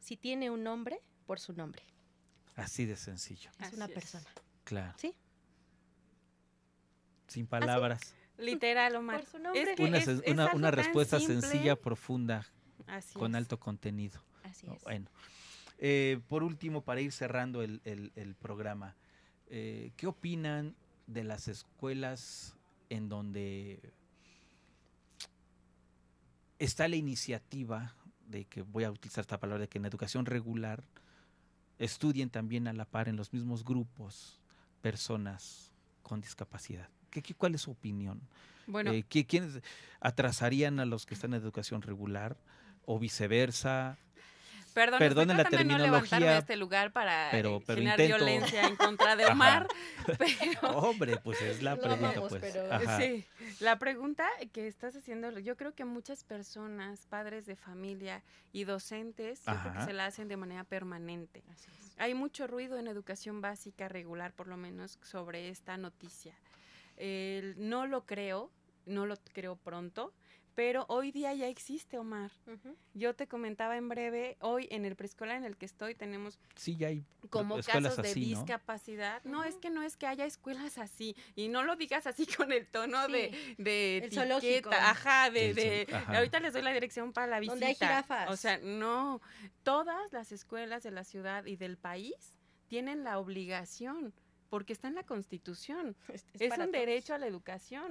Si 0.00 0.16
tiene 0.16 0.50
un 0.50 0.64
nombre, 0.64 1.00
por 1.26 1.38
su 1.38 1.52
nombre. 1.52 1.82
Así 2.56 2.84
de 2.84 2.96
sencillo. 2.96 3.50
Es 3.60 3.72
una 3.72 3.88
persona. 3.88 4.26
Claro. 4.64 4.94
¿Sí? 4.98 5.14
Sin 7.28 7.46
palabras. 7.46 8.14
Literal, 8.38 8.96
Omar. 8.96 9.20
Por 9.20 9.30
su 9.30 9.38
nombre. 9.38 9.74
una, 10.54 10.70
respuesta 10.70 11.20
sencilla, 11.20 11.76
profunda, 11.76 12.46
con 13.12 13.34
alto 13.34 13.60
contenido. 13.60 14.20
Así 14.42 14.66
es. 14.66 14.82
Bueno. 14.82 15.10
Eh, 15.78 16.20
por 16.28 16.42
último, 16.42 16.82
para 16.82 17.00
ir 17.00 17.12
cerrando 17.12 17.62
el, 17.62 18.36
programa, 18.38 18.96
eh, 19.48 19.92
¿qué 19.96 20.06
opinan 20.06 20.74
de 21.06 21.24
las 21.24 21.48
escuelas 21.48 22.56
en 22.90 23.08
donde 23.08 23.80
está 26.58 26.86
la 26.86 26.96
iniciativa 26.96 27.94
de 28.30 28.44
que 28.44 28.62
voy 28.62 28.84
a 28.84 28.90
utilizar 28.90 29.22
esta 29.22 29.38
palabra, 29.38 29.62
de 29.62 29.68
que 29.68 29.78
en 29.78 29.86
educación 29.86 30.26
regular 30.26 30.82
estudien 31.78 32.30
también 32.30 32.68
a 32.68 32.72
la 32.72 32.84
par 32.84 33.08
en 33.08 33.16
los 33.16 33.32
mismos 33.32 33.64
grupos 33.64 34.38
personas 34.82 35.72
con 36.02 36.20
discapacidad. 36.20 36.88
¿Qué, 37.10 37.22
cuál 37.34 37.54
es 37.54 37.62
su 37.62 37.72
opinión? 37.72 38.20
Bueno, 38.66 38.92
eh, 38.92 39.04
¿Quiénes 39.08 39.60
atrasarían 40.00 40.78
a 40.78 40.84
los 40.84 41.06
que 41.06 41.14
están 41.14 41.34
en 41.34 41.40
educación 41.40 41.82
regular 41.82 42.36
o 42.84 42.98
viceversa? 42.98 43.98
Perdón, 44.74 44.98
Perdonen 44.98 45.36
la 45.36 45.44
terminología. 45.44 46.20
No 46.20 46.30
este 46.30 46.56
lugar 46.56 46.92
para 46.92 47.28
pero, 47.30 47.60
generar 47.66 47.98
violencia 47.98 48.66
en 48.66 48.76
contra 48.76 49.16
de 49.16 49.26
Omar. 49.26 49.66
Pero, 50.18 50.70
Hombre, 50.78 51.16
pues 51.18 51.40
es 51.42 51.62
la 51.62 51.76
pregunta. 51.76 52.20
pues. 52.28 52.42
Sí, 52.98 53.24
la 53.60 53.78
pregunta 53.78 54.28
que 54.52 54.66
estás 54.66 54.96
haciendo, 54.96 55.38
yo 55.38 55.56
creo 55.56 55.74
que 55.74 55.84
muchas 55.84 56.24
personas, 56.24 57.06
padres 57.06 57.46
de 57.46 57.56
familia 57.56 58.22
y 58.52 58.64
docentes, 58.64 59.42
yo 59.46 59.54
creo 59.60 59.72
que 59.74 59.84
se 59.84 59.92
la 59.92 60.06
hacen 60.06 60.28
de 60.28 60.36
manera 60.36 60.64
permanente. 60.64 61.42
Hay 61.98 62.14
mucho 62.14 62.46
ruido 62.46 62.78
en 62.78 62.88
educación 62.88 63.40
básica 63.40 63.88
regular, 63.88 64.32
por 64.32 64.48
lo 64.48 64.56
menos, 64.56 64.98
sobre 65.02 65.48
esta 65.48 65.76
noticia. 65.76 66.34
no 67.56 67.86
lo 67.86 68.06
creo, 68.06 68.50
no 68.86 69.06
lo 69.06 69.16
creo 69.32 69.56
pronto 69.56 70.12
pero 70.60 70.84
hoy 70.90 71.10
día 71.10 71.32
ya 71.32 71.48
existe, 71.48 71.96
Omar. 71.96 72.30
Yo 72.92 73.14
te 73.14 73.26
comentaba 73.26 73.78
en 73.78 73.88
breve, 73.88 74.36
hoy 74.40 74.68
en 74.70 74.84
el 74.84 74.94
preescolar 74.94 75.38
en 75.38 75.44
el 75.46 75.56
que 75.56 75.64
estoy 75.64 75.94
tenemos 75.94 76.38
sí, 76.54 76.76
ya 76.76 76.88
hay 76.88 77.02
como 77.30 77.62
casos 77.62 77.96
de 77.96 78.12
discapacidad. 78.12 79.24
¿no? 79.24 79.42
es 79.42 79.54
que 79.54 79.70
no 79.70 79.82
es 79.82 79.96
que 79.96 80.06
haya 80.06 80.26
escuelas 80.26 80.76
así, 80.76 81.16
y 81.34 81.48
no 81.48 81.62
lo 81.62 81.76
digas 81.76 82.06
así 82.06 82.26
con 82.36 82.52
el 82.52 82.66
tono 82.66 83.08
de, 83.08 83.54
de 83.56 83.98
el 84.04 84.12
zoológico. 84.12 84.68
Ajá, 84.70 85.30
de, 85.30 85.86
ahorita 86.08 86.40
les 86.40 86.52
doy 86.52 86.60
la 86.60 86.74
dirección 86.74 87.14
para 87.14 87.26
la 87.26 87.40
visita. 87.40 87.54
Donde 87.54 87.64
hay 87.64 87.74
jirafas. 87.76 88.30
O 88.30 88.36
sea, 88.36 88.58
no, 88.58 89.22
todas 89.62 90.12
las 90.12 90.30
escuelas 90.30 90.82
de 90.82 90.90
la 90.90 91.04
ciudad 91.04 91.46
y 91.46 91.56
del 91.56 91.78
país 91.78 92.38
tienen 92.66 93.02
la 93.02 93.18
obligación 93.18 94.12
porque 94.50 94.72
está 94.72 94.88
en 94.88 94.96
la 94.96 95.04
Constitución. 95.04 95.96
Es, 96.38 96.58
un 96.58 96.72
derecho 96.72 97.14
a 97.14 97.18
la 97.18 97.26
educación. 97.26 97.84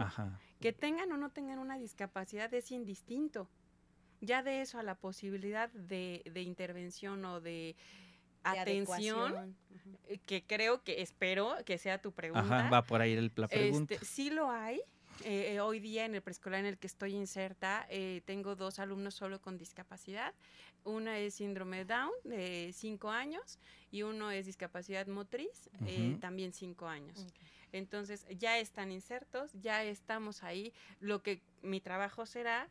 Que 0.59 0.73
tengan 0.73 1.11
o 1.11 1.17
no 1.17 1.31
tengan 1.31 1.57
una 1.57 1.77
discapacidad 1.77 2.53
es 2.53 2.71
indistinto. 2.71 3.49
Ya 4.21 4.43
de 4.43 4.61
eso 4.61 4.77
a 4.77 4.83
la 4.83 4.95
posibilidad 4.95 5.69
de, 5.71 6.21
intervención 6.35 7.23
o 7.23 7.39
de, 7.39 7.77
atención, 8.43 9.55
eh, 10.07 10.17
que 10.25 10.43
creo 10.45 10.83
que 10.83 11.01
espero 11.01 11.55
que 11.65 11.77
sea 11.77 12.01
tu 12.01 12.11
pregunta. 12.11 12.69
va 12.69 12.83
por 12.83 13.01
ahí 13.01 13.15
la 13.15 13.47
pregunta. 13.47 13.93
Este, 13.93 14.05
sí 14.05 14.29
lo 14.29 14.51
hay, 14.51 14.81
eh, 15.23 15.53
eh, 15.53 15.59
hoy 15.59 15.79
día 15.79 16.05
en 16.05 16.15
el 16.15 16.21
preescolar 16.21 16.61
en 16.61 16.65
el 16.65 16.77
que 16.77 16.87
estoy 16.87 17.13
inserta, 17.13 17.85
eh, 17.89 18.21
tengo 18.25 18.55
dos 18.55 18.79
alumnos 18.79 19.15
solo 19.15 19.41
con 19.41 19.57
discapacidad. 19.57 20.33
Una 20.83 21.19
es 21.19 21.35
síndrome 21.35 21.85
Down, 21.85 22.11
de 22.23 22.71
5 22.73 23.09
años, 23.09 23.59
y 23.91 24.03
uno 24.03 24.31
es 24.31 24.45
discapacidad 24.45 25.07
motriz, 25.07 25.69
también 26.19 26.51
5 26.51 26.87
años. 26.87 27.25
Entonces, 27.71 28.25
ya 28.37 28.57
están 28.57 28.91
insertos, 28.91 29.51
ya 29.61 29.83
estamos 29.83 30.43
ahí. 30.43 30.73
Lo 30.99 31.21
que 31.21 31.41
mi 31.61 31.79
trabajo 31.81 32.25
será 32.25 32.67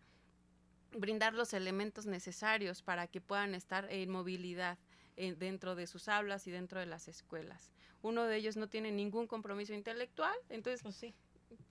brindar 0.92 1.34
los 1.34 1.52
elementos 1.52 2.06
necesarios 2.06 2.82
para 2.82 3.06
que 3.06 3.20
puedan 3.20 3.54
estar 3.54 3.86
en 3.92 4.10
movilidad 4.10 4.78
dentro 5.16 5.74
de 5.74 5.86
sus 5.86 6.08
aulas 6.08 6.46
y 6.46 6.50
dentro 6.50 6.80
de 6.80 6.86
las 6.86 7.08
escuelas. 7.08 7.72
Uno 8.02 8.24
de 8.24 8.36
ellos 8.36 8.56
no 8.56 8.68
tiene 8.68 8.90
ningún 8.90 9.26
compromiso 9.26 9.74
intelectual, 9.74 10.36
entonces 10.48 10.82
pues 10.82 10.96
sí 10.96 11.14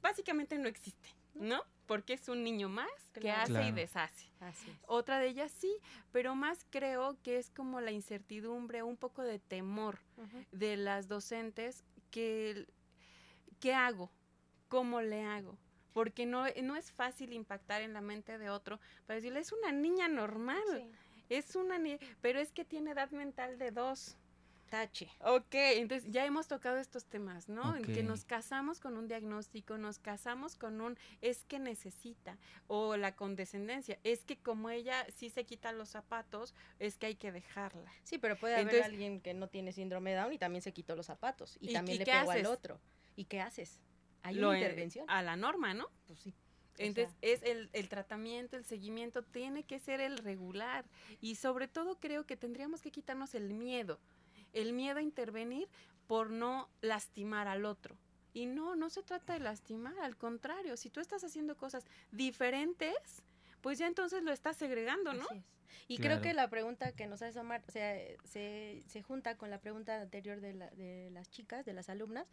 básicamente 0.02 0.58
no 0.58 0.68
existe, 0.68 1.10
¿no? 1.40 1.64
Porque 1.86 2.14
es 2.14 2.28
un 2.28 2.44
niño 2.44 2.68
más 2.68 2.90
que 3.14 3.32
hace 3.32 3.64
y 3.64 3.72
deshace. 3.72 4.30
Otra 4.88 5.20
de 5.20 5.28
ellas 5.28 5.52
sí, 5.52 5.74
pero 6.12 6.36
más 6.36 6.66
creo 6.70 7.18
que 7.24 7.38
es 7.38 7.50
como 7.50 7.80
la 7.80 7.92
incertidumbre, 7.92 8.84
un 8.84 8.98
poco 8.98 9.24
de 9.24 9.40
temor 9.40 10.00
de 10.52 10.78
las 10.78 11.08
docentes 11.08 11.86
que 12.12 12.68
¿qué 13.60 13.74
hago? 13.74 14.12
¿Cómo 14.68 15.02
le 15.02 15.24
hago? 15.24 15.58
Porque 15.94 16.26
no, 16.26 16.46
no 16.64 16.76
es 16.76 16.92
fácil 16.92 17.34
impactar 17.34 17.82
en 17.82 17.94
la 17.94 18.02
mente 18.02 18.38
de 18.38 18.50
otro 18.50 18.80
para 19.06 19.16
decirle, 19.16 19.40
es 19.40 19.52
una 19.52 19.72
niña 19.72 20.08
normal, 20.08 20.92
es 21.30 21.56
una 21.56 21.80
niña, 21.80 21.98
pero 22.22 22.40
es 22.40 22.52
que 22.52 22.66
tiene 22.66 22.92
edad 22.92 23.10
mental 23.12 23.58
de 23.58 23.72
dos. 23.72 24.18
Tache. 24.68 25.10
Ok, 25.22 25.54
entonces 25.54 26.12
ya 26.12 26.26
hemos 26.26 26.48
tocado 26.48 26.78
estos 26.78 27.06
temas, 27.06 27.50
¿no? 27.50 27.76
En 27.76 27.84
que 27.84 28.04
nos 28.04 28.26
casamos 28.26 28.80
con 28.80 28.98
un 28.98 29.08
diagnóstico, 29.08 29.78
nos 29.78 30.00
casamos 30.00 30.56
con 30.56 30.82
un 30.82 30.98
es 31.22 31.44
que 31.46 31.60
necesita, 31.60 32.38
o 32.68 32.98
la 32.98 33.16
condescendencia, 33.16 33.98
es 34.04 34.24
que 34.24 34.38
como 34.38 34.70
ella 34.70 35.06
sí 35.16 35.30
se 35.30 35.46
quita 35.46 35.72
los 35.72 35.90
zapatos, 35.90 36.54
es 36.80 36.98
que 36.98 37.08
hay 37.08 37.16
que 37.16 37.32
dejarla. 37.32 37.92
Sí, 38.04 38.18
pero 38.18 38.38
puede 38.38 38.56
haber 38.56 38.84
alguien 38.84 39.22
que 39.22 39.34
no 39.34 39.48
tiene 39.48 39.72
síndrome 39.72 40.12
de 40.12 40.18
Down 40.18 40.34
y 40.34 40.38
también 40.38 40.62
se 40.62 40.74
quitó 40.74 40.96
los 40.96 41.06
zapatos 41.06 41.58
y, 41.62 41.74
también 41.74 42.00
le 42.00 42.06
pegó 42.06 42.32
al 42.32 42.46
otro. 42.46 42.80
¿Y 43.16 43.26
qué 43.26 43.42
haces? 43.42 43.82
Hay 44.24 44.38
una 44.38 44.58
intervención. 44.58 45.06
A 45.10 45.22
la 45.22 45.36
norma, 45.36 45.74
¿no? 45.74 45.90
Pues 46.06 46.20
sí. 46.20 46.34
Entonces, 46.80 47.16
es 47.22 47.42
el, 47.42 47.70
el, 47.74 47.90
tratamiento, 47.90 48.56
el 48.56 48.64
seguimiento, 48.64 49.24
tiene 49.24 49.64
que 49.64 49.80
ser 49.80 50.00
el 50.00 50.18
regular. 50.20 50.86
Y 51.22 51.36
sobre 51.36 51.68
todo 51.68 52.00
creo 52.00 52.26
que 52.26 52.38
tendríamos 52.38 52.82
que 52.82 52.92
quitarnos 52.92 53.34
el 53.34 53.54
miedo 53.54 54.00
el 54.54 54.74
miedo 54.74 55.00
a 55.00 55.02
intervenir 55.02 55.68
por 56.08 56.30
no 56.30 56.70
lastimar 56.82 57.48
al 57.48 57.66
otro. 57.66 57.98
Y 58.34 58.46
no, 58.46 58.76
no 58.76 58.90
se 58.90 59.04
trata 59.04 59.34
de 59.34 59.40
lastimar, 59.40 59.98
al 60.00 60.16
contrario, 60.16 60.78
si 60.78 60.90
tú 60.90 61.00
estás 61.00 61.24
haciendo 61.24 61.58
cosas 61.58 61.86
diferentes, 62.12 63.24
pues 63.62 63.80
ya 63.80 63.88
entonces 63.88 64.24
lo 64.24 64.32
estás 64.32 64.58
segregando, 64.58 65.14
¿no? 65.14 65.26
Y 65.88 65.98
creo 65.98 66.22
que 66.22 66.34
la 66.34 66.50
pregunta 66.50 66.92
que 66.92 67.08
nos 67.08 67.22
hace 67.22 67.40
Omar, 67.40 67.64
o 67.68 67.72
sea, 67.72 67.98
se, 68.26 68.84
se 68.88 69.02
junta 69.04 69.38
con 69.38 69.50
la 69.50 69.60
pregunta 69.60 70.02
anterior 70.02 70.40
de, 70.40 70.54
la, 70.54 70.70
de 70.72 71.10
las 71.12 71.30
chicas, 71.30 71.66
de 71.66 71.74
las 71.74 71.90
alumnas, 71.90 72.28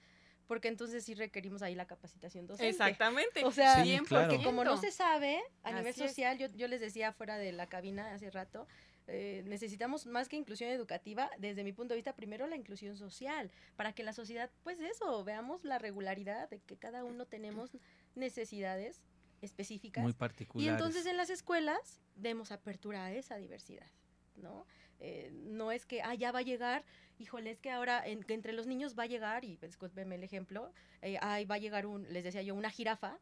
porque 0.46 0.68
entonces 0.68 1.04
sí 1.04 1.14
requerimos 1.14 1.62
ahí 1.62 1.74
la 1.74 1.86
capacitación 1.86 2.46
docente. 2.46 2.68
Exactamente. 2.68 3.44
O 3.44 3.50
sea, 3.50 3.82
porque 4.08 4.42
como 4.42 4.64
no 4.64 4.76
se 4.76 4.90
sabe 4.90 5.42
a 5.62 5.72
nivel 5.72 5.94
social, 5.94 6.36
yo, 6.38 6.48
yo 6.54 6.68
les 6.68 6.80
decía 6.80 7.12
fuera 7.12 7.38
de 7.38 7.52
la 7.52 7.66
cabina 7.66 8.12
hace 8.12 8.30
rato, 8.30 8.66
eh, 9.06 9.42
necesitamos 9.46 10.06
más 10.06 10.28
que 10.28 10.36
inclusión 10.36 10.70
educativa, 10.70 11.30
desde 11.38 11.64
mi 11.64 11.72
punto 11.72 11.92
de 11.92 11.96
vista, 11.96 12.14
primero 12.14 12.46
la 12.46 12.56
inclusión 12.56 12.96
social, 12.96 13.50
para 13.76 13.92
que 13.92 14.02
la 14.02 14.12
sociedad, 14.12 14.50
pues 14.62 14.80
eso, 14.80 15.24
veamos 15.24 15.64
la 15.64 15.78
regularidad 15.78 16.48
de 16.48 16.60
que 16.60 16.76
cada 16.76 17.04
uno 17.04 17.26
tenemos 17.26 17.70
necesidades 18.14 19.02
específicas. 19.42 20.02
Muy 20.02 20.14
particulares. 20.14 20.66
Y 20.66 20.72
entonces 20.72 21.06
en 21.06 21.16
las 21.16 21.30
escuelas 21.30 22.00
demos 22.16 22.50
apertura 22.50 23.04
a 23.04 23.12
esa 23.12 23.36
diversidad, 23.36 23.90
¿no? 24.36 24.66
Eh, 25.00 25.30
no 25.32 25.70
es 25.70 25.84
que, 25.84 26.00
ah, 26.02 26.14
ya 26.14 26.32
va 26.32 26.38
a 26.38 26.42
llegar, 26.42 26.84
híjole, 27.18 27.50
es 27.50 27.60
que 27.60 27.70
ahora 27.70 28.06
en, 28.06 28.22
que 28.22 28.32
entre 28.32 28.52
los 28.52 28.66
niños 28.66 28.98
va 28.98 29.02
a 29.02 29.06
llegar, 29.06 29.44
y 29.44 29.56
discúlpeme 29.56 30.14
el 30.14 30.22
ejemplo, 30.22 30.72
eh, 31.02 31.18
ahí 31.20 31.44
va 31.44 31.56
a 31.56 31.58
llegar 31.58 31.84
un, 31.84 32.10
les 32.10 32.24
decía 32.24 32.42
yo, 32.42 32.54
una 32.54 32.70
jirafa, 32.70 33.18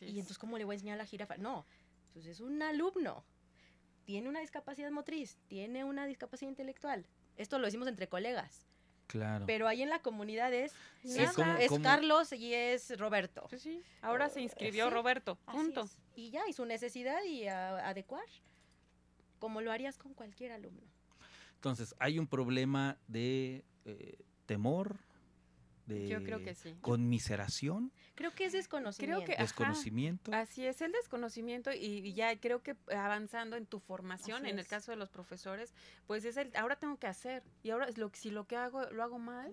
y 0.00 0.18
entonces, 0.18 0.38
¿cómo 0.38 0.58
le 0.58 0.64
voy 0.64 0.74
a 0.74 0.76
enseñar 0.76 0.94
a 0.94 0.98
la 0.98 1.06
jirafa? 1.06 1.36
No, 1.38 1.64
pues 2.12 2.26
es 2.26 2.40
un 2.40 2.60
alumno, 2.62 3.24
tiene 4.04 4.28
una 4.28 4.40
discapacidad 4.40 4.90
motriz, 4.90 5.38
tiene 5.48 5.84
una 5.84 6.06
discapacidad 6.06 6.50
intelectual. 6.50 7.06
Esto 7.36 7.58
lo 7.58 7.66
decimos 7.66 7.88
entre 7.88 8.08
colegas. 8.08 8.66
Claro. 9.06 9.44
Pero 9.46 9.68
ahí 9.68 9.82
en 9.82 9.90
la 9.90 10.00
comunidad 10.00 10.52
es, 10.54 10.72
es 11.02 11.32
Carlos 11.82 12.32
y 12.32 12.54
es 12.54 12.98
Roberto. 12.98 13.46
Sí, 13.50 13.58
sí. 13.58 13.82
Ahora 14.00 14.28
se 14.30 14.40
inscribió 14.40 14.88
Roberto. 14.88 15.36
Punto. 15.36 15.88
Y 16.16 16.30
ya, 16.30 16.48
y 16.48 16.52
su 16.52 16.64
necesidad 16.64 17.22
y 17.24 17.46
adecuar. 17.46 18.24
Como 19.38 19.60
lo 19.60 19.72
harías 19.72 19.98
con 19.98 20.14
cualquier 20.14 20.52
alumno. 20.52 20.86
Entonces, 21.56 21.94
hay 21.98 22.18
un 22.18 22.26
problema 22.26 22.96
de 23.06 23.64
eh, 23.84 24.18
temor, 24.46 24.98
de 25.86 26.08
Yo 26.08 26.22
creo 26.22 26.42
que 26.42 26.54
sí. 26.54 26.76
conmiseración. 26.80 27.92
Creo 28.14 28.34
que 28.34 28.46
es 28.46 28.52
desconocimiento. 28.52 29.24
Creo 29.24 29.36
que, 29.36 29.42
desconocimiento. 29.42 30.32
así 30.32 30.66
es, 30.66 30.80
el 30.80 30.92
desconocimiento 30.92 31.70
y, 31.72 32.12
ya 32.14 32.38
creo 32.38 32.62
que 32.62 32.76
avanzando 32.94 33.56
en 33.56 33.66
tu 33.66 33.80
formación, 33.80 34.46
en 34.46 34.58
el 34.58 34.66
caso 34.66 34.92
de 34.92 34.96
los 34.96 35.10
profesores, 35.10 35.74
pues 36.06 36.24
es 36.24 36.36
el, 36.36 36.54
ahora 36.56 36.76
tengo 36.76 36.98
que 36.98 37.06
hacer 37.06 37.42
y 37.62 37.70
ahora 37.70 37.86
es 37.86 37.98
lo, 37.98 38.10
si 38.14 38.30
lo 38.30 38.46
que 38.46 38.56
hago 38.56 38.84
lo 38.90 39.02
hago 39.02 39.18
mal. 39.18 39.52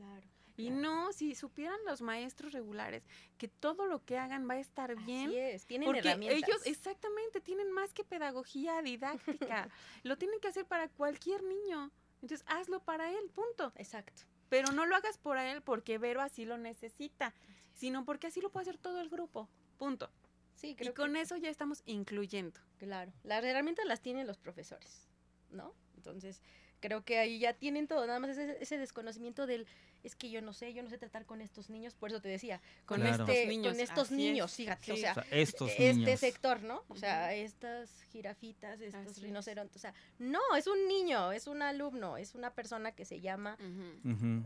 Y 0.58 0.72
no, 0.72 1.14
si 1.14 1.36
supieran 1.36 1.80
los 1.88 2.02
maestros 2.02 2.52
regulares 2.52 3.08
que 3.38 3.48
todo 3.48 3.86
lo 3.86 4.04
que 4.04 4.18
hagan 4.18 4.46
va 4.48 4.56
a 4.56 4.60
estar 4.60 4.94
bien. 5.06 5.30
Así 5.30 5.38
es, 5.38 5.66
tienen 5.66 5.86
porque 5.86 6.18
ellos 6.20 6.66
exactamente 6.66 7.40
tienen 7.40 7.72
más 7.72 7.94
que 7.94 8.04
pedagogía 8.04 8.82
didáctica. 8.82 9.70
lo 10.04 10.18
tienen 10.18 10.38
que 10.42 10.50
hacer 10.50 10.66
para 10.66 10.90
cualquier 10.90 11.44
niño. 11.44 11.92
Entonces, 12.22 12.46
hazlo 12.46 12.82
para 12.84 13.10
él, 13.10 13.30
punto. 13.34 13.72
Exacto 13.78 14.24
pero 14.50 14.72
no 14.72 14.86
lo 14.86 14.96
hagas 14.96 15.18
por 15.18 15.38
él 15.38 15.62
porque 15.62 15.98
Vero 15.98 16.22
así 16.22 16.46
lo 16.46 16.58
necesita, 16.58 17.34
sino 17.74 18.06
porque 18.06 18.28
así 18.28 18.42
lo 18.42 18.52
puede 18.52 18.64
hacer 18.64 18.78
todo 18.78 19.00
el 19.00 19.10
grupo. 19.10 19.50
Punto. 19.78 20.12
Sí, 20.56 20.76
creo 20.76 20.92
y 20.92 20.94
con 20.94 21.16
eso 21.16 21.38
ya 21.38 21.50
estamos 21.50 21.84
incluyendo. 21.86 22.60
Claro, 22.78 23.14
las 23.24 23.44
herramientas 23.44 23.86
las 23.86 24.02
tienen 24.02 24.28
los 24.28 24.38
profesores, 24.38 25.08
¿no? 25.52 25.74
Entonces, 25.96 26.42
creo 26.80 27.04
que 27.04 27.20
ahí 27.20 27.40
ya 27.40 27.54
tienen 27.54 27.88
todo, 27.88 28.06
nada 28.06 28.20
más 28.20 28.38
ese, 28.38 28.78
desconocimiento 28.78 29.46
del, 29.46 29.68
es 30.04 30.16
que 30.16 30.30
yo 30.30 30.42
no 30.42 30.54
sé, 30.54 30.74
yo 30.74 30.84
no 30.84 30.90
sé 30.90 30.98
tratar 30.98 31.26
con 31.26 31.42
estos 31.42 31.70
niños, 31.70 31.96
por 31.96 32.10
eso 32.10 32.22
te 32.22 32.30
decía, 32.30 32.62
con 32.86 33.06
este, 33.06 33.48
niños, 33.48 33.74
con 33.74 33.80
estos 33.80 34.12
niños, 34.12 34.54
fíjate, 34.54 34.92
o, 34.92 34.98
sea, 34.98 35.14
estos 35.32 35.72
este 35.78 36.18
sector, 36.18 36.62
¿no? 36.64 36.84
O 36.88 36.96
sea, 36.96 37.34
estas 37.34 37.90
jirafitas, 38.12 38.80
estos 38.82 39.22
rinocerontes, 39.22 39.76
o 39.76 39.80
sea, 39.80 39.94
no, 40.18 40.40
es 40.58 40.68
un 40.68 40.88
niño, 40.88 41.32
es 41.32 41.48
un 41.48 41.62
alumno, 41.62 42.18
es 42.18 42.36
una 42.36 42.52
persona 42.52 42.92
que 42.92 43.06
se 43.06 43.20
llama 43.20 43.58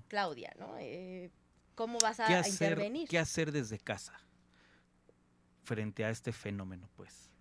Claudia, 0.07 0.53
¿no? 0.57 0.77
Eh, 0.79 1.29
¿Cómo 1.75 1.97
vas 1.99 2.19
a, 2.19 2.27
a 2.27 2.47
intervenir? 2.47 3.07
¿Qué 3.07 3.17
hacer 3.17 3.51
desde 3.51 3.79
casa 3.79 4.13
frente 5.63 6.05
a 6.05 6.09
este 6.11 6.31
fenómeno, 6.31 6.87
pues? 6.95 7.32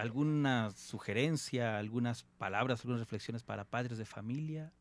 ¿Alguna 0.00 0.70
sugerencia, 0.70 1.78
algunas 1.78 2.24
palabras, 2.38 2.80
algunas 2.80 3.00
reflexiones 3.00 3.42
para 3.42 3.64
padres 3.64 3.98
de 3.98 4.04
familia? 4.04 4.72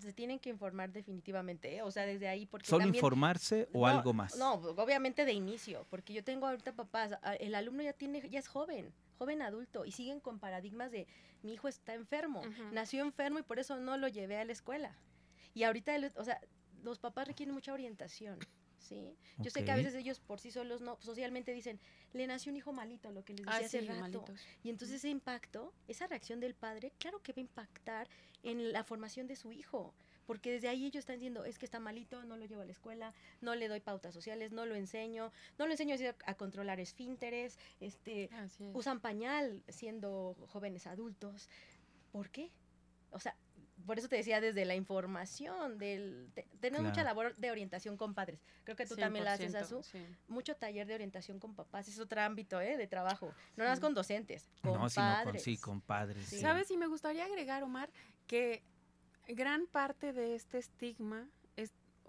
se 0.00 0.12
tienen 0.12 0.38
que 0.38 0.50
informar 0.50 0.92
definitivamente, 0.92 1.76
¿eh? 1.76 1.82
o 1.82 1.90
sea, 1.90 2.04
desde 2.04 2.28
ahí 2.28 2.46
porque 2.46 2.66
¿Solo 2.66 2.86
informarse 2.86 3.68
o 3.72 3.86
algo 3.86 4.12
más? 4.12 4.36
No, 4.36 4.54
obviamente 4.54 5.24
de 5.24 5.32
inicio, 5.32 5.86
porque 5.90 6.12
yo 6.12 6.24
tengo 6.24 6.46
ahorita 6.46 6.72
papás, 6.72 7.12
el 7.40 7.54
alumno 7.54 7.82
ya 7.82 7.92
tiene 7.92 8.28
ya 8.28 8.38
es 8.38 8.48
joven, 8.48 8.92
joven 9.18 9.42
adulto 9.42 9.84
y 9.84 9.92
siguen 9.92 10.20
con 10.20 10.38
paradigmas 10.38 10.90
de 10.90 11.06
mi 11.42 11.52
hijo 11.52 11.68
está 11.68 11.94
enfermo, 11.94 12.42
nació 12.72 13.02
enfermo 13.02 13.38
y 13.38 13.42
por 13.42 13.58
eso 13.58 13.76
no 13.76 13.96
lo 13.96 14.08
llevé 14.08 14.38
a 14.38 14.44
la 14.44 14.52
escuela. 14.52 14.96
Y 15.54 15.62
ahorita, 15.62 15.96
o 16.16 16.24
sea, 16.24 16.40
los 16.82 16.98
papás 16.98 17.28
requieren 17.28 17.54
mucha 17.54 17.72
orientación 17.72 18.38
¿sí? 18.78 19.16
Yo 19.38 19.50
sé 19.50 19.64
que 19.64 19.70
a 19.70 19.76
veces 19.76 19.94
ellos 19.94 20.20
por 20.20 20.40
sí 20.40 20.50
solos 20.50 20.80
no, 20.80 20.98
socialmente 21.00 21.52
dicen, 21.52 21.80
le 22.12 22.26
nació 22.26 22.50
un 22.50 22.56
hijo 22.56 22.72
malito, 22.72 23.10
lo 23.12 23.24
que 23.24 23.34
les 23.34 23.46
decía 23.46 23.60
ah, 23.60 23.66
hace 23.66 23.80
rato. 23.82 24.24
Y 24.62 24.70
entonces 24.70 24.96
ese 24.96 25.08
impacto, 25.08 25.72
esa 25.86 26.06
reacción 26.06 26.40
del 26.40 26.54
padre, 26.54 26.92
claro 26.98 27.22
que 27.22 27.32
va 27.32 27.38
a 27.38 27.40
impactar 27.40 28.08
en 28.42 28.72
la 28.72 28.84
formación 28.84 29.26
de 29.26 29.36
su 29.36 29.52
hijo 29.52 29.94
porque 30.28 30.52
desde 30.52 30.68
ahí 30.68 30.84
ellos 30.84 31.00
están 31.00 31.16
diciendo, 31.16 31.46
es 31.46 31.58
que 31.58 31.64
está 31.64 31.80
malito, 31.80 32.22
no 32.22 32.36
lo 32.36 32.44
llevo 32.44 32.60
a 32.60 32.66
la 32.66 32.72
escuela, 32.72 33.14
no 33.40 33.54
le 33.54 33.66
doy 33.66 33.80
pautas 33.80 34.12
sociales, 34.12 34.52
no 34.52 34.66
lo 34.66 34.74
enseño, 34.74 35.32
no 35.58 35.64
lo 35.64 35.72
enseño 35.72 35.96
a, 36.26 36.34
controlar 36.34 36.80
esfínteres, 36.80 37.58
este, 37.80 38.28
usan 38.74 39.00
pañal 39.00 39.62
siendo 39.68 40.36
jóvenes 40.48 40.86
adultos. 40.86 41.48
¿Por 42.12 42.28
qué? 42.28 42.52
O 43.10 43.18
sea, 43.18 43.38
por 43.88 43.98
eso 43.98 44.06
te 44.06 44.16
decía 44.16 44.38
desde 44.42 44.66
la 44.66 44.74
información, 44.74 45.78
del, 45.78 46.30
tenemos 46.60 46.86
mucha 46.86 47.02
labor 47.02 47.34
de 47.36 47.50
orientación 47.50 47.96
con 47.96 48.12
padres. 48.12 48.44
Creo 48.64 48.76
que 48.76 48.84
tú 48.84 48.96
también 48.96 49.24
la 49.24 49.32
haces, 49.32 49.54
Azu. 49.54 49.80
Mucho 50.26 50.54
taller 50.56 50.86
de 50.86 50.94
orientación 50.94 51.40
con 51.40 51.54
papás, 51.54 51.88
es 51.88 51.98
otro 51.98 52.20
ámbito 52.20 52.60
¿eh? 52.60 52.76
de 52.76 52.86
trabajo. 52.86 53.28
No 53.56 53.64
nada 53.64 53.70
más 53.70 53.80
con 53.80 53.94
docentes, 53.94 54.50
con 54.60 54.74
no, 54.74 54.88
padres. 54.90 54.92
Sino 54.92 55.24
con, 55.24 55.40
sí, 55.40 55.56
con 55.56 55.80
padres. 55.80 56.28
¿Sabes? 56.38 56.70
Y 56.70 56.76
me 56.76 56.86
gustaría 56.86 57.24
agregar, 57.24 57.62
Omar, 57.62 57.90
que 58.26 58.62
gran 59.26 59.66
parte 59.66 60.12
de 60.12 60.34
este 60.34 60.58
estigma 60.58 61.26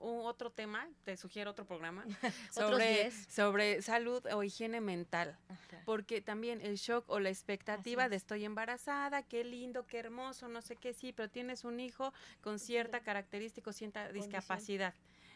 es 0.01 0.25
otro 0.25 0.51
tema, 0.51 0.87
te 1.03 1.17
sugiero 1.17 1.51
otro 1.51 1.65
programa, 1.65 2.05
sobre, 2.51 3.11
sobre 3.11 3.81
salud 3.81 4.25
o 4.33 4.43
higiene 4.43 4.81
mental. 4.81 5.37
Porque 5.85 6.21
también 6.21 6.61
el 6.61 6.75
shock 6.75 7.09
o 7.09 7.19
la 7.19 7.29
expectativa 7.29 8.09
de 8.09 8.15
estoy 8.15 8.45
embarazada, 8.45 9.23
qué 9.23 9.43
lindo, 9.43 9.85
qué 9.85 9.99
hermoso, 9.99 10.47
no 10.47 10.61
sé 10.61 10.75
qué, 10.75 10.93
sí, 10.93 11.13
pero 11.13 11.29
tienes 11.29 11.63
un 11.63 11.79
hijo 11.79 12.13
con 12.41 12.59
cierta 12.59 13.01
característica 13.01 13.69
o 13.69 13.73
cierta 13.73 14.11
discapacidad. 14.11 14.93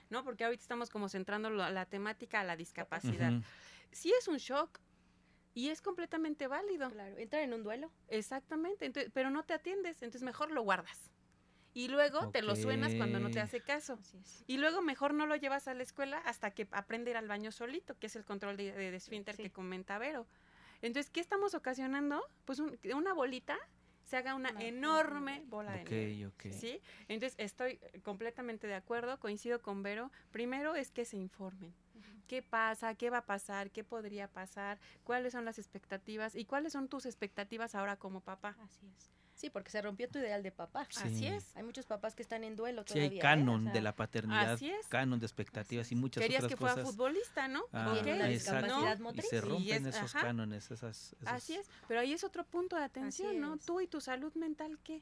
¿No? 0.10 0.23
Porque 0.23 0.44
ahorita 0.44 0.61
estamos 0.61 0.90
como 0.90 1.10
centrando 1.10 1.49
la, 1.49 1.85
temática 1.85 2.41
a 2.41 2.44
la 2.44 2.56
discapacidad. 2.56 3.31
Sí 3.91 4.14
es 4.19 4.27
un 4.27 4.38
shock, 4.38 4.80
y 5.56 5.69
es 5.69 5.81
completamente 5.81 6.48
válido. 6.48 6.90
Claro, 6.90 7.18
entra 7.18 7.41
en 7.41 7.53
un 7.53 7.64
duelo. 7.64 7.91
Exactamente, 8.07 8.91
pero 9.11 9.30
no 9.30 9.44
te 9.44 9.53
atiendes, 9.53 10.02
entonces 10.02 10.23
mejor 10.23 10.52
lo 10.52 10.61
guardas 10.64 11.12
y 11.74 11.88
luego 11.88 12.30
te 12.30 12.41
lo 12.41 12.56
suenas 12.56 12.94
cuando 12.95 13.20
no 13.20 13.32
te 13.32 13.40
hace 13.40 13.62
caso. 13.62 14.00
Y 14.48 14.58
luego 14.58 14.82
mejor 14.82 15.14
no 15.14 15.26
lo 15.26 15.36
llevas 15.36 15.68
a 15.68 15.74
la 15.74 15.84
escuela 15.84 16.20
hasta 16.20 16.52
que 16.52 16.68
aprende 16.72 17.12
ir 17.12 17.18
al 17.18 17.28
baño 17.28 17.52
solito, 17.52 17.98
que 17.98 18.08
es 18.08 18.16
el 18.16 18.26
control 18.26 18.58
de, 18.58 18.72
de, 18.72 18.95
esfínter 18.95 19.38
que 19.38 19.52
comenta 19.52 19.98
Vero. 19.98 20.28
Entonces, 20.82 21.10
¿qué 21.10 21.20
estamos 21.20 21.54
ocasionando? 21.54 22.24
Pues 22.45 22.60
una 22.60 23.14
bolita 23.14 23.58
se 24.04 24.18
haga 24.18 24.36
una 24.36 24.50
enorme 24.60 25.44
bola 25.48 25.72
de 25.72 25.86
nieve. 25.86 26.34
¿sí? 26.52 26.82
Entonces, 27.08 27.36
estoy 27.40 27.80
completamente 28.04 28.68
de 28.68 28.76
acuerdo, 28.76 29.20
coincido 29.20 29.62
con 29.62 29.82
Vero. 29.82 30.12
Primero 30.32 30.76
es 30.76 30.91
que 30.91 31.06
se 31.06 31.18
informen. 31.18 31.74
¿Qué 32.28 32.41
pasa? 32.41 32.95
¿Qué 32.95 33.10
va 33.10 33.20
a 33.20 33.26
pasar? 33.26 33.72
¿Qué 33.72 33.84
podría 33.84 34.28
pasar? 34.28 34.80
¿Cuáles 35.04 35.34
son 35.34 35.45
las 35.45 35.58
expectativas? 35.58 36.36
¿Y 36.36 36.45
cuáles 36.45 36.74
son 36.74 36.88
tus 36.88 37.06
expectativas 37.06 37.76
ahora 37.76 37.98
como 37.98 38.22
papá? 38.22 38.56
Así 38.60 38.88
es. 38.98 39.23
Sí, 39.35 39.49
porque 39.49 39.72
se 39.72 39.81
rompió 39.81 40.07
tu 40.10 40.19
ideal 40.19 40.43
de 40.43 40.51
papá. 40.51 40.88
Así 41.03 41.26
es. 41.27 41.55
Hay 41.55 41.64
muchos 41.64 41.85
papás 41.85 42.15
que 42.15 42.22
están 42.22 42.43
en 42.43 42.55
duelo 42.55 42.85
todavía. 42.85 43.10
Sí, 43.10 43.15
hay 43.15 43.19
canon 43.19 43.68
¿eh? 43.68 43.72
de 43.72 43.81
la 43.81 43.95
paternidad, 43.95 44.60
canon 44.89 45.19
de 45.19 45.26
expectativas 45.26 45.91
y 45.91 45.95
muchas 45.95 46.22
Querías 46.22 46.43
otras 46.43 46.51
que 46.51 46.57
fuera 46.57 46.77
futbolista, 46.77 47.47
¿no? 47.47 47.64
Ah, 47.72 47.93
discapacidad 48.27 48.99
motriz. 48.99 49.26
Y 49.26 49.30
se 49.30 49.41
rompen 49.41 49.88
esos 49.88 50.14
cánones, 50.14 50.69
esas, 50.72 51.15
Así 51.26 51.55
es, 51.55 51.68
pero 51.88 51.99
ahí 51.99 52.14
es 52.14 52.23
otro 52.23 52.45
punto 52.45 52.76
de 52.76 52.84
atención, 52.84 53.39
¿no? 53.39 53.57
Tú 53.57 53.81
y 53.81 53.88
tu 53.88 54.01
salud 54.01 54.34
mental, 54.35 54.80
¿qué? 54.84 55.01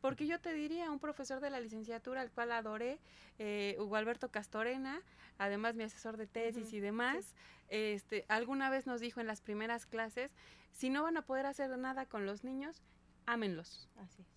Porque 0.00 0.26
yo 0.28 0.40
te 0.40 0.52
diría, 0.52 0.90
un 0.92 1.00
profesor 1.00 1.40
de 1.40 1.50
la 1.50 1.58
licenciatura 1.58 2.20
al 2.20 2.30
cual 2.30 2.52
adoré, 2.52 3.00
eh, 3.38 3.76
Hugo 3.80 3.96
Alberto 3.96 4.30
Castorena, 4.30 5.02
además 5.38 5.74
mi 5.74 5.82
asesor 5.82 6.16
de 6.16 6.28
tesis 6.28 6.72
y 6.72 6.78
demás, 6.78 7.34
este, 7.68 8.24
alguna 8.28 8.70
vez 8.70 8.86
nos 8.86 9.00
dijo 9.00 9.20
en 9.20 9.26
las 9.26 9.40
primeras 9.40 9.86
clases, 9.86 10.32
si 10.72 10.88
no 10.90 11.02
van 11.02 11.16
a 11.16 11.22
poder 11.22 11.46
hacer 11.46 11.76
nada 11.76 12.06
con 12.06 12.26
los 12.26 12.44
niños, 12.44 12.80
ámenlos. 13.28 13.88
Así 13.96 14.22
es. 14.22 14.28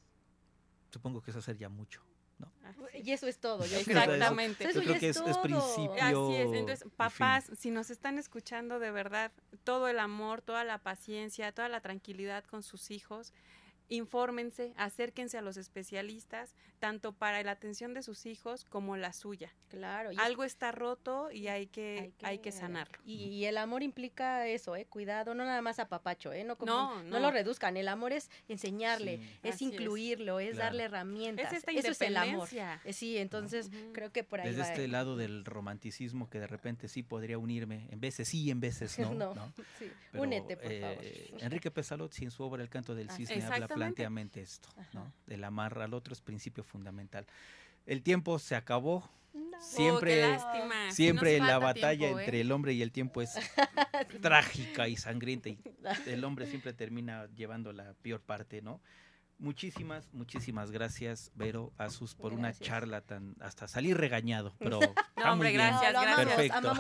Supongo 0.91 1.21
que 1.21 1.31
eso 1.31 1.41
sería 1.41 1.69
mucho. 1.69 2.01
¿no? 2.39 2.51
Y 2.93 3.11
eso 3.11 3.27
es 3.27 3.39
todo. 3.39 3.63
Exactamente. 3.63 4.65
Yo 4.73 4.81
creo 4.81 4.99
que 4.99 5.09
es, 5.09 5.17
es, 5.17 5.37
principio. 5.37 5.93
Así 6.01 6.35
es. 6.35 6.51
Entonces, 6.53 6.87
papás, 6.95 7.49
si 7.57 7.71
nos 7.71 7.89
están 7.89 8.17
escuchando 8.17 8.79
de 8.79 8.91
verdad, 8.91 9.31
todo 9.63 9.87
el 9.87 9.99
amor, 9.99 10.41
toda 10.41 10.63
la 10.63 10.77
paciencia, 10.79 11.51
toda 11.51 11.69
la 11.69 11.81
tranquilidad 11.81 12.43
con 12.45 12.63
sus 12.63 12.91
hijos, 12.91 13.33
infórmense, 13.91 14.73
acérquense 14.77 15.37
a 15.37 15.41
los 15.41 15.57
especialistas, 15.57 16.55
tanto 16.79 17.11
para 17.11 17.43
la 17.43 17.51
atención 17.51 17.93
de 17.93 18.01
sus 18.01 18.25
hijos 18.25 18.65
como 18.65 18.95
la 18.95 19.11
suya. 19.13 19.53
Claro. 19.69 20.11
Algo 20.17 20.43
está 20.43 20.71
roto 20.71 21.29
y 21.31 21.47
hay 21.47 21.67
que, 21.67 22.13
hay 22.23 22.39
que, 22.39 22.51
sanarlo. 22.51 22.97
Y, 23.05 23.45
el 23.45 23.57
amor 23.57 23.83
implica 23.83 24.47
eso, 24.47 24.75
¿eh? 24.75 24.85
Cuidado, 24.85 25.35
no 25.35 25.45
nada 25.45 25.61
más 25.61 25.79
a 25.79 25.87
papacho, 25.89 26.31
¿eh? 26.31 26.43
No, 26.43 26.57
no, 26.65 27.03
no, 27.03 27.19
lo 27.19 27.31
reduzcan. 27.31 27.77
El 27.77 27.87
amor 27.89 28.13
es 28.13 28.29
enseñarle, 28.47 29.19
es 29.43 29.61
incluirlo, 29.61 30.39
es, 30.39 30.57
darle 30.57 30.83
herramientas. 30.83 31.51
Es 31.51 31.63
Eso 31.67 31.91
es 31.91 32.01
el 32.01 32.17
amor. 32.17 32.47
Eh, 32.85 32.93
sí, 32.93 33.17
entonces 33.17 33.69
creo 33.93 34.11
que 34.11 34.23
por 34.23 34.39
ahí 34.39 34.49
Desde 34.49 34.63
este 34.63 34.87
lado 34.87 35.17
del 35.17 35.43
romanticismo 35.45 36.29
que 36.29 36.39
de 36.39 36.47
repente 36.47 36.87
sí 36.87 37.03
podría 37.03 37.37
unirme, 37.37 37.87
en 37.91 37.99
veces 37.99 38.29
sí, 38.29 38.49
en 38.49 38.61
veces 38.61 38.97
no. 38.99 39.13
no, 39.13 39.53
Sí. 39.79 39.91
Únete, 40.13 40.57
por 40.57 40.71
favor. 40.79 40.97
Eh, 41.01 41.33
Enrique 41.39 41.71
Pesalot, 41.71 42.11
sin 42.11 42.31
su 42.31 42.43
obra 42.43 42.61
El 42.61 42.69
canto 42.69 42.95
del 42.95 43.09
cisne, 43.11 43.43
habla 43.43 43.67
planteamente 43.85 44.41
esto, 44.41 44.69
¿no? 44.93 45.11
Del 45.25 45.43
amar 45.43 45.79
al 45.79 45.93
otro 45.93 46.13
es 46.13 46.21
principio 46.21 46.63
fundamental. 46.63 47.25
El 47.85 48.01
tiempo 48.03 48.39
se 48.39 48.55
acabó. 48.55 49.09
Siempre, 49.59 50.35
oh, 50.35 50.61
siempre 50.89 51.39
la 51.39 51.57
batalla 51.59 52.07
¿eh? 52.07 52.11
entre 52.11 52.41
el 52.41 52.51
hombre 52.51 52.73
y 52.73 52.81
el 52.81 52.91
tiempo 52.91 53.21
es 53.21 53.35
trágica 54.21 54.89
y 54.89 54.97
sangrienta 54.97 55.49
y 55.49 55.57
el 56.07 56.23
hombre 56.25 56.47
siempre 56.47 56.73
termina 56.73 57.27
llevando 57.35 57.71
la 57.71 57.93
peor 58.01 58.21
parte, 58.21 58.61
¿no? 58.61 58.81
Muchísimas, 59.41 60.07
muchísimas 60.13 60.69
gracias, 60.69 61.31
Vero 61.33 61.73
Asus, 61.79 62.13
por 62.13 62.31
una 62.31 62.53
charla 62.53 63.01
tan 63.01 63.35
hasta 63.39 63.67
salir 63.67 63.97
regañado, 63.97 64.53
pero 64.59 64.79
no, 65.17 65.33
hombre, 65.33 65.51
gracias, 65.51 65.93
gracias. 65.93 66.27
Perfecto. 66.27 66.71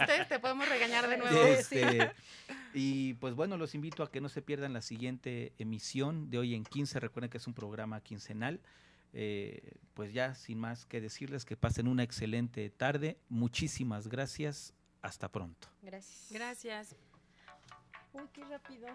ustedes 0.00 0.28
te 0.28 0.40
podemos 0.40 0.68
regañar 0.68 1.08
de 1.08 1.18
nuevo. 1.18 1.40
Este, 1.40 2.10
y 2.74 3.14
pues 3.14 3.34
bueno, 3.36 3.56
los 3.56 3.76
invito 3.76 4.02
a 4.02 4.10
que 4.10 4.20
no 4.20 4.28
se 4.28 4.42
pierdan 4.42 4.72
la 4.72 4.82
siguiente 4.82 5.52
emisión 5.56 6.30
de 6.30 6.38
hoy 6.38 6.56
en 6.56 6.64
15. 6.64 6.98
Recuerden 6.98 7.30
que 7.30 7.38
es 7.38 7.46
un 7.46 7.54
programa 7.54 8.00
quincenal. 8.00 8.60
Eh, 9.12 9.76
pues 9.94 10.12
ya 10.12 10.34
sin 10.34 10.58
más 10.58 10.86
que 10.86 11.00
decirles 11.00 11.44
que 11.44 11.56
pasen 11.56 11.86
una 11.86 12.02
excelente 12.02 12.70
tarde. 12.70 13.18
Muchísimas 13.28 14.08
gracias. 14.08 14.74
Hasta 15.00 15.30
pronto. 15.30 15.68
Gracias. 15.80 16.26
Gracias. 16.32 16.96
Uy, 18.12 18.28
qué 18.32 18.44
rápido. 18.46 18.88